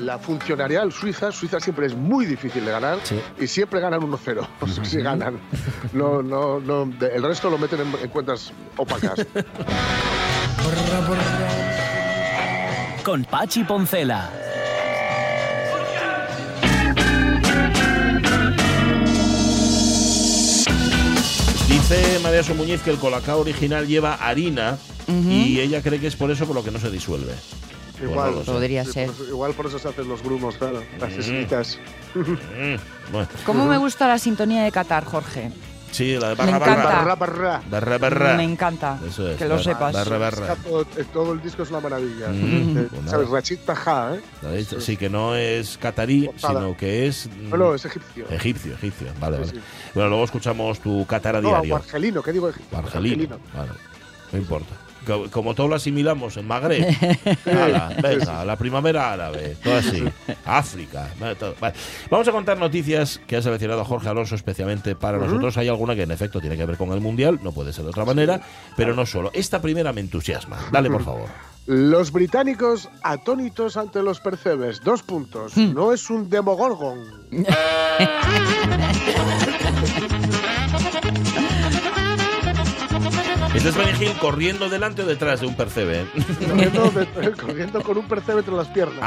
La 0.00 0.18
funcionarial 0.18 0.92
suiza, 0.92 1.30
Suiza 1.30 1.60
siempre 1.60 1.86
es 1.86 1.94
muy 1.94 2.24
difícil 2.26 2.64
de 2.64 2.70
ganar 2.70 2.98
Sí. 3.02 3.20
y 3.38 3.46
siempre 3.46 3.80
ganan 3.80 4.00
1-0. 4.00 4.46
O 4.60 4.66
sea, 4.66 4.84
sí 4.84 5.00
ganan. 5.02 5.38
No, 5.92 6.22
no, 6.22 6.58
no, 6.60 6.90
el 7.06 7.22
resto 7.22 7.50
lo 7.50 7.58
meten 7.58 7.80
en, 7.80 7.94
en 8.02 8.08
cuentas 8.08 8.52
opacas. 8.76 9.20
Con 13.04 13.24
Pachi 13.24 13.64
Poncela. 13.64 14.30
Dice 21.68 22.18
María 22.22 22.42
Muñiz 22.54 22.82
que 22.82 22.90
el 22.90 22.98
colacao 22.98 23.40
original 23.40 23.86
lleva 23.86 24.14
harina 24.14 24.78
y 25.08 25.58
ella 25.60 25.82
cree 25.82 25.98
que 25.98 26.06
es 26.06 26.16
por 26.16 26.30
eso 26.30 26.46
por 26.46 26.54
lo 26.54 26.62
que 26.64 26.70
no 26.70 26.78
se 26.78 26.90
disuelve. 26.90 27.34
Pues 28.00 28.10
Igual. 28.10 28.34
no 28.34 28.44
sé. 28.44 28.50
Podría 28.52 28.84
Sí, 28.84 28.92
ser. 28.92 29.06
por 29.06 29.14
eso- 29.14 29.24
igual 29.28 29.52
por 29.52 29.66
eso 29.66 29.78
se 29.78 29.88
hacen 29.88 30.08
los 30.08 30.22
grumos, 30.22 30.56
claro. 30.56 30.82
Las 30.98 31.12
escritas. 31.12 31.78
Mm, 32.14 33.12
bueno. 33.12 33.28
¿Cómo 33.44 33.66
me 33.66 33.76
gusta 33.78 34.08
la 34.08 34.18
sintonía 34.18 34.62
de 34.64 34.72
Qatar, 34.72 35.04
Jorge? 35.04 35.50
Sí, 35.92 36.14
la 36.18 36.28
de 36.30 36.36
Me 36.36 36.52
barra 36.52 36.56
encanta. 36.56 36.74
barra. 36.84 36.92
Barra, 36.92 37.14
barra. 37.16 37.62
Barra 37.68 37.98
barra. 37.98 38.34
Me 38.36 38.44
encanta. 38.44 38.98
Eso 39.06 39.28
es, 39.28 39.36
que 39.36 39.44
lo 39.44 39.56
barra- 39.56 39.64
sepas. 39.64 39.92
barra, 39.92 40.18
barra. 40.18 40.54
Todo, 40.56 40.84
todo 41.12 41.32
el 41.32 41.42
disco 41.42 41.64
es 41.64 41.70
una 41.70 41.80
maravilla. 41.80 42.28
Mm, 42.28 42.78
Eh, 42.78 42.88
pues 42.88 43.10
¿Sabes? 43.10 43.28
Rachid 43.28 43.58
Taha, 43.66 44.14
¿eh? 44.44 44.64
Sí, 44.78 44.96
que 44.96 45.10
no 45.10 45.34
es 45.34 45.76
catarí, 45.78 46.30
sino 46.36 46.76
que 46.76 47.08
es. 47.08 47.26
mm, 47.28 47.50
No, 47.50 47.56
no, 47.56 47.74
es 47.74 47.84
egipcio. 47.84 48.24
Egipcio, 48.30 48.74
egipcio. 48.74 49.08
Vale, 49.20 49.38
Sí, 49.38 49.42
vale. 49.50 49.52
sí. 49.60 49.66
Bueno, 49.94 50.08
luego 50.10 50.24
escuchamos 50.24 50.78
tu 50.78 51.04
catara 51.06 51.40
No, 51.40 51.48
diario. 51.48 51.74
o 51.74 51.76
argelino, 51.78 52.22
¿qué 52.22 52.32
digo 52.32 52.48
egipcio? 52.48 52.78
Argelino. 52.78 53.38
Vale. 53.52 53.70
No 54.32 54.38
importa. 54.38 54.74
Co- 55.10 55.28
Como 55.30 55.54
todo 55.54 55.66
lo 55.68 55.74
asimilamos 55.74 56.36
en 56.36 56.46
Magreb. 56.46 56.86
Ala, 57.46 57.96
venga, 58.00 58.44
la 58.44 58.56
primavera 58.56 59.12
árabe. 59.12 59.56
Todo 59.62 59.76
así. 59.76 60.04
África. 60.44 61.08
todo. 61.38 61.54
Vale. 61.60 61.74
Vamos 62.10 62.28
a 62.28 62.32
contar 62.32 62.58
noticias 62.58 63.20
que 63.26 63.36
ha 63.36 63.42
seleccionado 63.42 63.84
Jorge 63.84 64.08
Alonso 64.08 64.34
especialmente 64.36 64.94
para 64.94 65.18
nosotros. 65.18 65.56
Hay 65.56 65.68
alguna 65.68 65.94
que 65.96 66.02
en 66.02 66.10
efecto 66.12 66.40
tiene 66.40 66.56
que 66.56 66.64
ver 66.64 66.76
con 66.76 66.92
el 66.92 67.00
Mundial, 67.00 67.40
no 67.42 67.50
puede 67.52 67.72
ser 67.72 67.84
de 67.84 67.90
otra 67.90 68.04
manera, 68.04 68.40
pero 68.76 68.94
no 68.94 69.04
solo. 69.06 69.30
Esta 69.34 69.60
primera 69.60 69.92
me 69.92 70.00
entusiasma. 70.00 70.58
Dale, 70.70 70.88
por 70.90 71.02
favor. 71.04 71.28
Los 71.66 72.10
británicos 72.12 72.88
atónitos 73.02 73.76
ante 73.76 74.02
los 74.02 74.20
percebes. 74.20 74.80
Dos 74.82 75.02
puntos. 75.02 75.56
Hmm. 75.56 75.74
No 75.74 75.92
es 75.92 76.08
un 76.10 76.28
demogorgon. 76.30 76.98
Este 83.54 83.68
es 83.68 83.76
Benny 83.76 83.92
Hill 84.04 84.12
corriendo 84.20 84.68
delante 84.68 85.02
o 85.02 85.06
detrás 85.06 85.40
de 85.40 85.46
un 85.46 85.54
percebe. 85.56 86.02
¿eh? 86.02 86.06
Corriendo, 86.48 86.90
de- 86.90 87.32
corriendo 87.40 87.82
con 87.82 87.98
un 87.98 88.06
percebe 88.06 88.38
entre 88.40 88.54
las 88.54 88.68
piernas. 88.68 89.00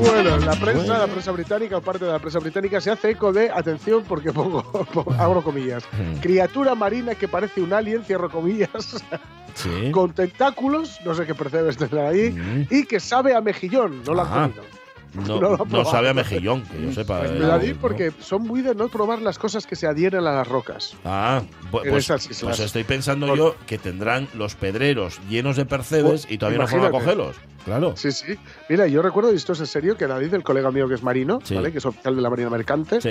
Bueno, 0.00 0.36
la 0.38 0.52
prensa, 0.52 0.84
Bueno. 0.84 0.98
la 0.98 1.06
prensa 1.08 1.32
británica, 1.32 1.76
o 1.78 1.80
parte 1.80 2.04
de 2.04 2.12
la 2.12 2.18
prensa 2.18 2.38
británica, 2.38 2.80
se 2.80 2.90
hace 2.90 3.10
eco 3.10 3.32
de, 3.32 3.50
atención, 3.50 4.04
porque 4.06 4.32
pongo, 4.32 4.62
pongo- 4.92 5.12
abro 5.18 5.42
comillas, 5.42 5.84
criatura 6.20 6.74
marina 6.74 7.14
que 7.14 7.26
parece 7.26 7.60
un 7.60 7.72
alien, 7.72 8.04
cierro 8.04 8.30
comillas, 8.30 8.70
Sí. 9.54 9.90
con 9.90 10.12
tentáculos, 10.12 11.00
no 11.04 11.14
sé 11.14 11.26
qué 11.26 11.34
percebes 11.34 11.76
tener 11.76 11.98
ahí, 11.98 12.66
y 12.70 12.84
que 12.84 13.00
sabe 13.00 13.34
a 13.34 13.40
mejillón, 13.40 14.02
no 14.06 14.14
lo 14.14 14.22
han 14.22 14.52
comido. 14.52 14.77
No, 15.26 15.56
No 15.68 15.84
sabe 15.84 16.08
a 16.10 16.14
mejillón, 16.14 16.62
que 16.62 16.80
yo 16.82 16.92
sepa. 16.92 17.18
Pues 17.20 17.30
eh, 17.32 17.34
me 17.34 17.46
la 17.46 17.60
porque 17.80 18.12
son 18.20 18.42
muy 18.42 18.62
de 18.62 18.74
no 18.74 18.88
probar 18.88 19.20
las 19.22 19.38
cosas 19.38 19.66
que 19.66 19.76
se 19.76 19.86
adhieren 19.86 20.20
a 20.20 20.32
las 20.32 20.46
rocas. 20.48 20.96
Ah, 21.04 21.42
pues, 21.70 22.08
pues 22.40 22.60
estoy 22.60 22.84
pensando 22.84 23.34
yo 23.34 23.54
que 23.66 23.78
tendrán 23.78 24.28
los 24.34 24.54
pedreros 24.54 25.20
llenos 25.28 25.56
de 25.56 25.64
percebes 25.66 26.22
Pues, 26.22 26.30
y 26.30 26.38
todavía 26.38 26.60
no 26.60 26.68
fueron 26.68 26.86
a 26.86 26.88
imagínate. 26.90 27.16
cogerlos. 27.22 27.36
Claro. 27.64 27.92
Sí, 27.96 28.12
sí. 28.12 28.38
Mira, 28.70 28.86
yo 28.86 29.02
recuerdo, 29.02 29.32
y 29.32 29.36
esto 29.36 29.52
es 29.52 29.60
en 29.60 29.66
serio, 29.66 29.96
que 29.96 30.06
David, 30.06 30.32
el 30.32 30.42
colega 30.42 30.70
mío 30.70 30.88
que 30.88 30.94
es 30.94 31.02
marino, 31.02 31.40
Sí. 31.42 31.54
¿vale? 31.54 31.70
que 31.72 31.78
es 31.78 31.84
oficial 31.86 32.16
de 32.16 32.22
la 32.22 32.30
Marina 32.30 32.48
Mercante, 32.48 33.00
Sí. 33.00 33.10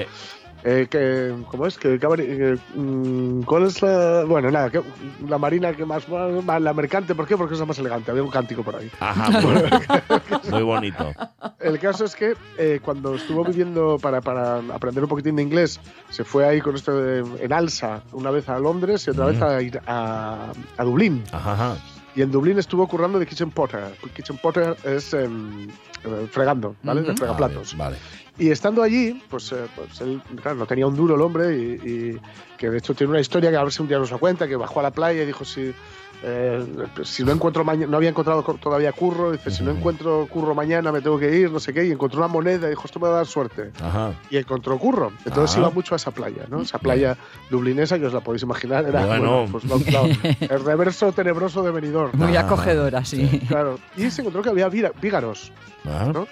Eh, 0.63 0.87
que, 0.89 1.33
¿cómo 1.49 1.65
es? 1.67 1.77
Que, 1.77 1.99
que 1.99 2.57
mm, 2.75 3.41
¿Cuál 3.43 3.63
es 3.63 3.81
la...? 3.81 4.23
Bueno, 4.25 4.49
nada, 4.51 4.69
que, 4.69 4.81
la 5.27 5.37
Marina 5.37 5.73
que 5.73 5.85
más... 5.85 6.07
más- 6.09 6.61
La 6.61 6.73
Mercante, 6.73 7.15
¿por 7.15 7.27
qué? 7.27 7.37
Porque 7.37 7.53
es 7.53 7.59
la 7.59 7.65
más 7.65 7.79
elegante. 7.79 8.11
Había 8.11 8.23
un 8.23 8.29
cántico 8.31 8.63
por 8.63 8.75
ahí. 8.75 8.89
Ajá, 8.99 9.31
muy, 10.51 10.61
bonito. 10.63 11.13
El 11.59 11.79
caso 11.79 12.05
es 12.05 12.15
que 12.15 12.35
eh, 12.57 12.79
cuando 12.83 13.15
estuvo 13.15 13.43
viviendo 13.43 13.97
para, 14.01 14.21
para 14.21 14.57
aprender 14.73 15.03
un 15.03 15.09
poquitín 15.09 15.35
de 15.37 15.43
inglés, 15.43 15.79
se 16.09 16.23
fue 16.23 16.45
ahí 16.45 16.61
con 16.61 16.75
esto 16.75 16.97
de- 17.01 17.43
en 17.43 17.53
alza 17.53 18.01
una 18.11 18.31
vez 18.31 18.47
a 18.49 18.59
Londres 18.59 19.05
y 19.07 19.11
otra 19.11 19.25
vez 19.25 19.41
a, 19.41 19.61
ir 19.61 19.79
a, 19.87 20.51
a 20.77 20.83
Dublín. 20.83 21.23
Ajá, 21.31 21.53
ajá. 21.53 21.77
Y 22.15 22.23
en 22.23 22.31
Dublín 22.31 22.57
estuvo 22.57 22.87
currando 22.87 23.19
de 23.19 23.27
kitchen 23.27 23.51
potter. 23.51 23.93
Kitchen 24.15 24.37
potter 24.37 24.75
es 24.83 25.13
em, 25.13 25.67
eh, 25.69 26.27
fregando, 26.31 26.75
¿vale? 26.81 27.01
De 27.01 27.09
Ujú. 27.09 27.17
fregaplatos. 27.19 27.73
Ah, 27.75 27.77
Vale. 27.77 27.97
Y 28.39 28.51
estando 28.51 28.83
allí, 28.83 29.23
pues, 29.29 29.51
eh, 29.51 29.65
pues 29.75 29.99
él, 30.01 30.21
claro, 30.41 30.57
no 30.57 30.65
tenía 30.67 30.85
un 30.85 30.95
duro 30.95 31.15
el 31.15 31.21
hombre 31.21 31.57
y, 31.57 31.61
y 31.89 32.21
que 32.57 32.69
de 32.69 32.77
hecho 32.77 32.93
tiene 32.93 33.11
una 33.11 33.19
historia 33.19 33.49
que 33.49 33.57
a 33.57 33.63
ver 33.63 33.71
si 33.73 33.81
un 33.81 33.87
día 33.87 33.97
nos 33.97 34.11
la 34.11 34.17
cuenta, 34.19 34.47
que 34.47 34.55
bajó 34.55 34.79
a 34.79 34.83
la 34.83 34.91
playa 34.91 35.23
y 35.23 35.25
dijo 35.25 35.43
si, 35.43 35.73
eh, 36.23 36.65
si 37.03 37.23
no 37.23 37.31
encuentro 37.31 37.63
mañana, 37.63 37.89
no 37.89 37.97
había 37.97 38.09
encontrado 38.09 38.43
todavía 38.43 38.91
curro, 38.91 39.31
dice 39.31 39.49
si 39.49 39.63
no 39.63 39.71
encuentro 39.71 40.27
curro 40.31 40.53
mañana 40.53 40.91
me 40.91 41.01
tengo 41.01 41.17
que 41.17 41.35
ir, 41.35 41.51
no 41.51 41.59
sé 41.59 41.73
qué, 41.73 41.85
y 41.85 41.91
encontró 41.91 42.19
una 42.19 42.27
moneda 42.27 42.67
y 42.67 42.69
dijo 42.71 42.83
esto 42.85 42.99
me 42.99 43.07
va 43.07 43.13
a 43.13 43.17
dar 43.17 43.25
suerte. 43.25 43.71
Ajá. 43.81 44.13
Y 44.29 44.37
encontró 44.37 44.77
curro. 44.77 45.11
Entonces 45.25 45.55
Ah. 45.57 45.59
iba 45.61 45.69
mucho 45.71 45.95
a 45.95 45.97
esa 45.97 46.11
playa, 46.11 46.45
¿no? 46.47 46.61
Esa 46.61 46.77
playa 46.77 47.17
dublinesa 47.49 47.97
que 47.97 48.05
os 48.05 48.13
la 48.13 48.19
podéis 48.21 48.43
imaginar 48.43 48.85
era 48.85 49.03
Bueno. 49.05 49.45
bueno, 49.47 49.51
pues, 49.51 49.63
lo- 49.65 50.05
el 50.55 50.63
reverso 50.63 51.11
tenebroso 51.11 51.63
de 51.63 51.71
Benidorm. 51.71 52.11
Muy 52.17 52.35
Ah, 52.37 52.41
acogedora, 52.41 53.03
sí. 53.03 53.41
Claro. 53.47 53.79
Y 53.95 54.11
se 54.11 54.21
encontró 54.21 54.43
que 54.43 54.49
había 54.49 54.69
vígaros. 54.69 55.51
¿no? 56.13 56.27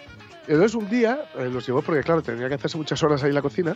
Entonces 0.48 0.76
un 0.76 0.90
día 0.90 1.26
eh, 1.38 1.50
los 1.52 1.66
llevó 1.66 1.82
porque, 1.82 2.02
claro, 2.04 2.22
tenía 2.22 2.48
que 2.48 2.56
hacerse 2.56 2.78
muchas 2.78 3.02
horas 3.04 3.24
ahí 3.24 3.30
en 3.30 3.36
la 3.36 3.42
cocina. 3.42 3.76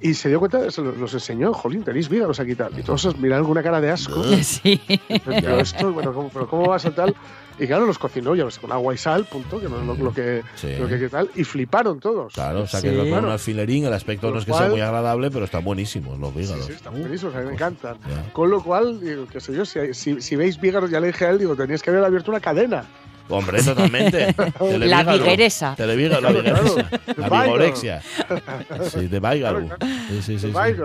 Y 0.00 0.14
se 0.14 0.28
dio 0.28 0.38
cuenta, 0.38 0.70
se 0.70 0.80
lo- 0.80 0.92
los 0.92 1.12
enseñó, 1.12 1.52
jolín, 1.52 1.82
tenéis 1.82 2.08
vígaros 2.08 2.38
aquí 2.38 2.52
y 2.52 2.54
tal. 2.54 2.78
Y 2.78 2.82
todos 2.84 3.04
os 3.06 3.18
miraron 3.18 3.44
con 3.44 3.50
una 3.52 3.64
cara 3.64 3.80
de 3.80 3.90
asco. 3.90 4.22
Sí. 4.44 4.80
pero 5.24 5.58
esto, 5.58 5.92
bueno, 5.92 6.12
¿cómo, 6.14 6.28
pero 6.28 6.48
¿cómo 6.48 6.68
vas 6.68 6.86
a 6.86 6.94
tal? 6.94 7.16
Y 7.58 7.66
claro, 7.66 7.84
los 7.86 7.98
cocinó, 7.98 8.36
ya 8.36 8.44
ves, 8.44 8.60
con 8.60 8.70
agua 8.70 8.94
y 8.94 8.96
sal, 8.98 9.24
punto, 9.24 9.58
que 9.60 9.68
no 9.68 9.80
es 9.80 9.84
lo, 9.88 9.96
lo 9.96 10.14
que, 10.14 10.44
Sí. 10.54 10.76
lo 10.78 10.86
que, 10.86 11.00
que 11.00 11.08
tal. 11.08 11.28
Y 11.34 11.42
fliparon 11.42 11.98
todos. 11.98 12.32
Claro, 12.32 12.60
o 12.62 12.66
sea 12.68 12.80
que 12.80 12.90
Sí. 12.90 12.96
un 12.96 13.08
Claro. 13.08 13.32
alfilerín 13.32 13.86
el 13.86 13.92
aspecto 13.92 14.30
no 14.30 14.38
es 14.38 14.46
lo 14.46 14.52
que 14.52 14.52
sea 14.52 14.66
cual- 14.66 14.70
muy 14.70 14.80
agradable, 14.80 15.32
pero 15.32 15.44
están 15.46 15.64
buenísimos 15.64 16.16
los 16.20 16.32
Sí, 16.32 16.38
vígaros. 16.38 16.66
sí, 16.66 16.72
están 16.74 16.94
Uh, 16.94 16.98
buenísimos, 17.00 17.34
a 17.34 17.40
mí 17.40 17.46
me 17.46 17.52
encantan. 17.54 17.96
Ya. 18.08 18.32
Con 18.32 18.50
lo 18.50 18.62
cual, 18.62 19.00
digo, 19.00 19.26
qué 19.26 19.40
sé 19.40 19.52
yo, 19.52 19.64
si, 19.64 19.92
si, 19.94 20.20
si 20.20 20.36
veis 20.36 20.60
vígaros, 20.60 20.88
ya 20.90 21.00
le 21.00 21.08
dije 21.08 21.26
a 21.26 21.30
él, 21.30 21.40
digo, 21.40 21.56
tenías 21.56 21.82
que 21.82 21.90
haber 21.90 22.04
abierto 22.04 22.30
una 22.30 22.38
cadena. 22.38 22.84
Hombre, 23.28 23.62
totalmente. 23.62 24.34
La 24.78 25.02
vigueresa. 25.04 25.74
Televígaro, 25.76 26.20
la 26.32 26.40
claro. 26.40 26.76
La 27.16 27.28
Vigor. 27.28 27.42
vigorexia. 27.44 28.02
Sí, 28.90 29.06
de. 29.06 29.20
Claro, 29.20 29.68
Sí, 30.10 30.22
sí, 30.22 30.38
sí. 30.38 30.46
Vale. 30.50 30.76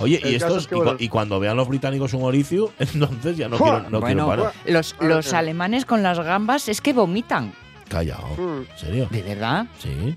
Oye, 0.00 0.20
y 0.22 0.28
El 0.28 0.34
estos, 0.36 0.62
es 0.62 0.66
que, 0.66 0.74
y, 0.74 0.78
cu- 0.78 0.84
bueno. 0.84 0.98
y 1.00 1.08
cuando 1.08 1.38
vean 1.40 1.56
los 1.56 1.68
británicos 1.68 2.12
un 2.14 2.22
oricio, 2.24 2.72
entonces 2.78 3.36
ya 3.36 3.48
no 3.48 3.56
quiero, 3.58 3.80
no 3.90 4.00
bueno, 4.00 4.06
quiero 4.06 4.26
parar. 4.26 4.52
los, 4.66 4.96
los 5.00 5.32
alemanes 5.32 5.84
con 5.84 6.02
las 6.02 6.18
gambas 6.20 6.68
es 6.68 6.80
que 6.80 6.92
vomitan. 6.92 7.52
Callao. 7.88 8.34
Mm. 8.36 8.58
¿En 8.72 8.78
serio? 8.78 9.08
¿De 9.10 9.22
verdad? 9.22 9.66
Sí. 9.78 10.14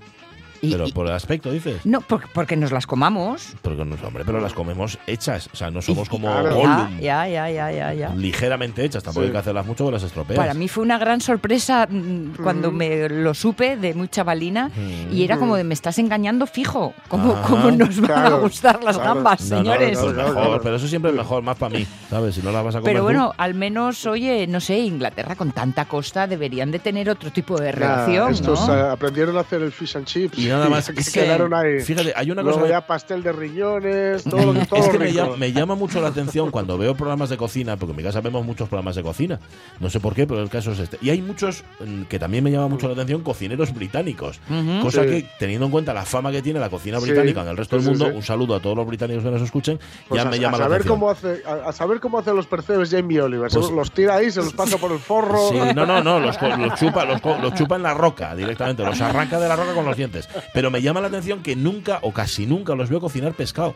Y- 0.62 0.70
Pero 0.72 0.86
y- 0.86 0.92
por 0.92 1.06
el 1.06 1.12
aspecto 1.12 1.50
dices. 1.50 1.84
no, 1.84 2.00
porque, 2.00 2.28
porque 2.32 2.56
nos 2.56 2.70
las 2.72 2.86
comamos. 2.86 3.54
Porque 3.62 3.84
no, 3.84 3.96
hombre, 4.06 4.22
pero 4.24 4.40
las 4.40 4.52
comemos 4.54 4.96
hechas. 5.06 5.50
O 5.52 5.56
sea, 5.56 5.70
no 5.70 5.82
somos 5.82 6.08
como 6.08 6.28
Claro. 6.28 6.54
Gollum. 6.54 7.00
Ya, 7.00 7.26
ya, 7.28 7.50
ya, 7.50 7.70
ya, 7.72 7.92
ya. 7.92 8.08
Ligeramente 8.14 8.84
hechas. 8.84 9.02
Tampoco 9.02 9.22
Sí. 9.24 9.26
hay 9.26 9.32
que 9.32 9.38
hacerlas 9.38 9.66
mucho 9.66 9.84
porque 9.84 9.94
las 9.96 10.04
estropeas. 10.04 10.38
Para 10.38 10.54
mí 10.54 10.68
fue 10.68 10.84
una 10.84 10.98
gran 10.98 11.20
sorpresa 11.20 11.86
mm, 11.90 12.36
cuando 12.42 12.70
Mm. 12.72 12.76
me 12.76 13.08
lo 13.08 13.34
supe 13.34 13.76
de 13.76 13.92
muy 13.94 14.08
chavalina 14.08 14.68
Mm. 14.68 15.12
y 15.12 15.24
era 15.24 15.36
como 15.36 15.56
de 15.56 15.64
me 15.64 15.74
estás 15.74 15.98
engañando 15.98 16.46
fijo. 16.46 16.94
¿Cómo, 17.08 17.32
Ajá. 17.32 17.42
cómo 17.48 17.70
nos 17.72 18.00
van 18.00 18.26
a 18.26 18.30
gustar 18.36 18.82
las 18.84 18.96
claro. 18.96 19.14
gambas, 19.16 19.50
No, 19.50 19.56
no, 19.56 19.62
señores? 19.64 19.98
pues 19.98 20.14
mejor, 20.14 20.60
pero 20.62 20.76
eso 20.76 20.86
siempre 20.88 21.10
es 21.10 21.16
mejor, 21.16 21.42
más 21.42 21.56
para 21.56 21.76
mí, 21.76 21.86
¿sabes? 22.08 22.36
Si 22.36 22.42
no 22.42 22.52
las 22.52 22.64
vas 22.64 22.76
a 22.76 22.78
comer 22.78 22.92
Pero 22.92 23.00
tú. 23.00 23.04
bueno, 23.06 23.32
al 23.36 23.54
menos, 23.54 24.06
oye, 24.06 24.46
no 24.46 24.60
sé, 24.60 24.78
Inglaterra 24.78 25.34
con 25.34 25.50
tanta 25.52 25.86
costa 25.86 26.26
deberían 26.28 26.70
de 26.70 26.78
tener 26.78 27.10
otro 27.10 27.30
tipo 27.32 27.58
de 27.60 27.72
relación, 27.72 28.32
estos 28.32 28.68
¿no? 28.68 28.74
aprendieron 28.74 29.36
a 29.36 29.40
hacer 29.40 29.60
el 29.62 29.72
fish 29.72 29.96
and 29.96 30.06
chips. 30.06 30.38
Nada 30.52 30.68
más. 30.68 30.88
que 30.90 31.02
quedaron 31.12 31.52
ahí. 31.54 31.80
Fíjate, 31.80 32.12
hay 32.16 32.30
una 32.30 32.42
Luego 32.42 32.60
cosa. 32.60 32.70
ya 32.70 32.86
pastel 32.86 33.22
de 33.22 33.32
riñones, 33.32 34.24
todo 34.24 34.52
todo 34.68 34.78
Es 34.80 34.88
que 34.88 34.98
me 34.98 35.12
llama, 35.12 35.36
me 35.36 35.52
llama 35.52 35.74
mucho 35.74 36.00
la 36.00 36.08
atención 36.08 36.50
cuando 36.50 36.76
veo 36.78 36.94
programas 36.94 37.30
de 37.30 37.36
cocina, 37.36 37.76
porque 37.76 37.90
en 37.92 37.96
mi 37.96 38.02
casa 38.02 38.20
vemos 38.20 38.44
muchos 38.44 38.68
programas 38.68 38.96
de 38.96 39.02
cocina. 39.02 39.40
No 39.80 39.90
sé 39.90 40.00
por 40.00 40.14
qué, 40.14 40.26
pero 40.26 40.42
el 40.42 40.48
caso 40.50 40.72
es 40.72 40.78
este. 40.78 40.98
Y 41.02 41.10
hay 41.10 41.20
muchos 41.22 41.64
mm, 41.80 42.02
que 42.04 42.18
también 42.18 42.44
me 42.44 42.50
llama 42.50 42.68
mucho 42.68 42.86
la 42.86 42.94
atención, 42.94 43.22
cocineros 43.22 43.72
británicos. 43.74 44.40
Cosa 44.82 45.02
Sí. 45.02 45.08
que, 45.08 45.28
teniendo 45.38 45.66
en 45.66 45.72
cuenta 45.72 45.92
la 45.94 46.04
fama 46.04 46.30
que 46.30 46.42
tiene 46.42 46.60
la 46.60 46.68
cocina 46.70 46.98
Sí, 47.00 47.06
británica 47.06 47.42
en 47.42 47.48
el 47.48 47.56
resto 47.56 47.76
del 47.76 47.84
mundo, 47.86 48.06
un 48.14 48.22
saludo 48.22 48.54
a 48.56 48.60
todos 48.60 48.76
los 48.76 48.86
británicos 48.86 49.24
que 49.24 49.30
nos 49.30 49.42
escuchen, 49.42 49.78
Pues 50.08 50.22
ya 50.22 50.28
a, 50.28 50.30
me 50.30 50.36
a 50.36 50.40
llama 50.40 50.58
la 50.58 50.64
saber 50.64 50.76
atención. 50.80 50.98
cómo 51.00 51.10
hace, 51.10 51.42
a, 51.46 51.68
a 51.68 51.72
saber 51.72 52.00
cómo 52.00 52.18
hace 52.18 52.32
los 52.32 52.46
percebes 52.46 52.90
Jamie 52.90 53.20
Oliver. 53.20 53.50
Pues- 53.52 53.70
los 53.70 53.90
tira 53.92 54.16
ahí, 54.16 54.30
se 54.30 54.40
los 54.40 54.52
pasa 54.52 54.76
por 54.78 54.92
el 54.92 54.98
forro. 54.98 55.48
Sí, 55.50 55.56
no, 55.74 55.86
no, 55.86 56.02
no, 56.02 56.20
los, 56.20 56.36
chupa, 56.78 57.04
los, 57.04 57.20
los 57.40 57.54
chupa 57.54 57.76
en 57.76 57.82
la 57.82 57.94
roca 57.94 58.34
directamente, 58.34 58.84
los 58.84 59.00
arranca 59.00 59.38
de 59.40 59.48
la 59.48 59.56
roca 59.56 59.72
con 59.74 59.84
los 59.84 59.96
dientes. 59.96 60.28
Pero 60.54 60.70
me 60.70 60.82
llama 60.82 61.00
la 61.00 61.08
atención 61.08 61.42
que 61.42 61.56
nunca 61.56 61.98
o 62.02 62.12
casi 62.12 62.46
nunca 62.46 62.74
los 62.74 62.88
veo 62.88 63.00
cocinar 63.00 63.32
pescado. 63.34 63.74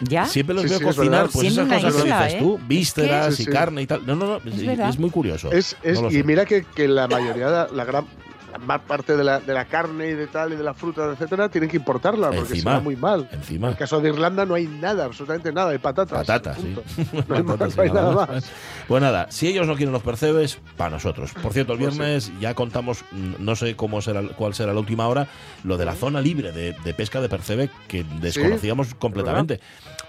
¿Ya? 0.00 0.26
Siempre 0.26 0.54
los 0.54 0.64
Sí, 0.64 0.70
veo 0.70 0.78
sí, 0.80 0.84
cocinar, 0.84 1.28
pues 1.32 1.52
Siendo 1.52 1.62
esas 1.74 1.92
cosas 1.94 2.02
que 2.02 2.08
dices 2.08 2.32
¿eh? 2.34 2.38
tú, 2.40 2.60
vísceras 2.66 3.28
Es 3.28 3.36
que- 3.36 3.42
y 3.42 3.46
Sí, 3.46 3.52
carne 3.52 3.82
y 3.82 3.86
tal. 3.86 4.04
No, 4.04 4.16
no, 4.16 4.26
no, 4.26 4.88
es, 4.88 4.98
muy 4.98 5.10
curioso. 5.10 5.52
Es, 5.52 5.76
es- 5.82 6.00
No 6.00 6.08
y 6.10 6.14
sé. 6.14 6.24
mira 6.24 6.44
que, 6.44 6.64
que 6.64 6.88
la 6.88 7.06
mayoría, 7.06 7.46
la, 7.48 7.68
la 7.72 7.84
gran 7.84 8.04
la 8.04 8.21
más 8.66 8.80
parte 8.82 9.16
de 9.16 9.24
la, 9.24 9.40
de 9.40 9.52
la 9.52 9.64
carne 9.66 10.08
y 10.10 10.14
de 10.14 10.26
tal 10.26 10.52
y 10.52 10.56
de 10.56 10.62
la 10.62 10.74
fruta, 10.74 11.10
etcétera, 11.12 11.48
tienen 11.48 11.68
que 11.70 11.76
importarla 11.76 12.30
porque 12.30 12.56
se 12.56 12.62
va 12.64 12.80
muy 12.80 12.96
mal. 12.96 13.28
En 13.48 13.64
el 13.64 13.76
caso 13.76 14.00
de 14.00 14.08
Irlanda 14.10 14.44
no 14.46 14.54
hay 14.54 14.66
nada, 14.66 15.04
absolutamente 15.04 15.52
nada, 15.52 15.70
hay 15.70 15.78
patatas. 15.78 16.26
patatas, 16.26 16.58
sí. 16.58 16.74
No 17.28 17.36
hay, 17.36 17.42
Patatas 17.42 17.68
más, 17.68 17.74
y 17.74 17.76
no 17.76 17.82
hay 17.82 17.90
nada 17.90 18.12
más. 18.14 18.28
más. 18.28 18.50
Pues 18.88 19.02
nada, 19.02 19.26
si 19.30 19.48
ellos 19.48 19.66
no 19.66 19.76
quieren 19.76 19.92
los 19.92 20.02
percebes, 20.02 20.58
para 20.76 20.90
nosotros. 20.90 21.32
Por 21.42 21.52
cierto, 21.52 21.72
el 21.74 21.78
Pues 21.78 21.94
sí. 21.94 21.98
viernes 22.00 22.32
ya 22.40 22.54
contamos, 22.54 23.04
mm, 23.12 23.34
no 23.38 23.56
sé 23.56 23.76
cómo 23.76 24.00
será, 24.02 24.22
cuál 24.36 24.54
será 24.54 24.72
la 24.72 24.80
última 24.80 25.06
hora, 25.08 25.26
lo 25.64 25.76
de 25.76 25.84
la 25.84 25.94
zona 25.94 26.20
libre 26.20 26.52
de, 26.52 26.74
de 26.84 26.94
pesca 26.94 27.20
de 27.20 27.28
percebe 27.28 27.70
que 27.88 28.04
desconocíamos 28.20 28.94
completamente. 28.94 29.60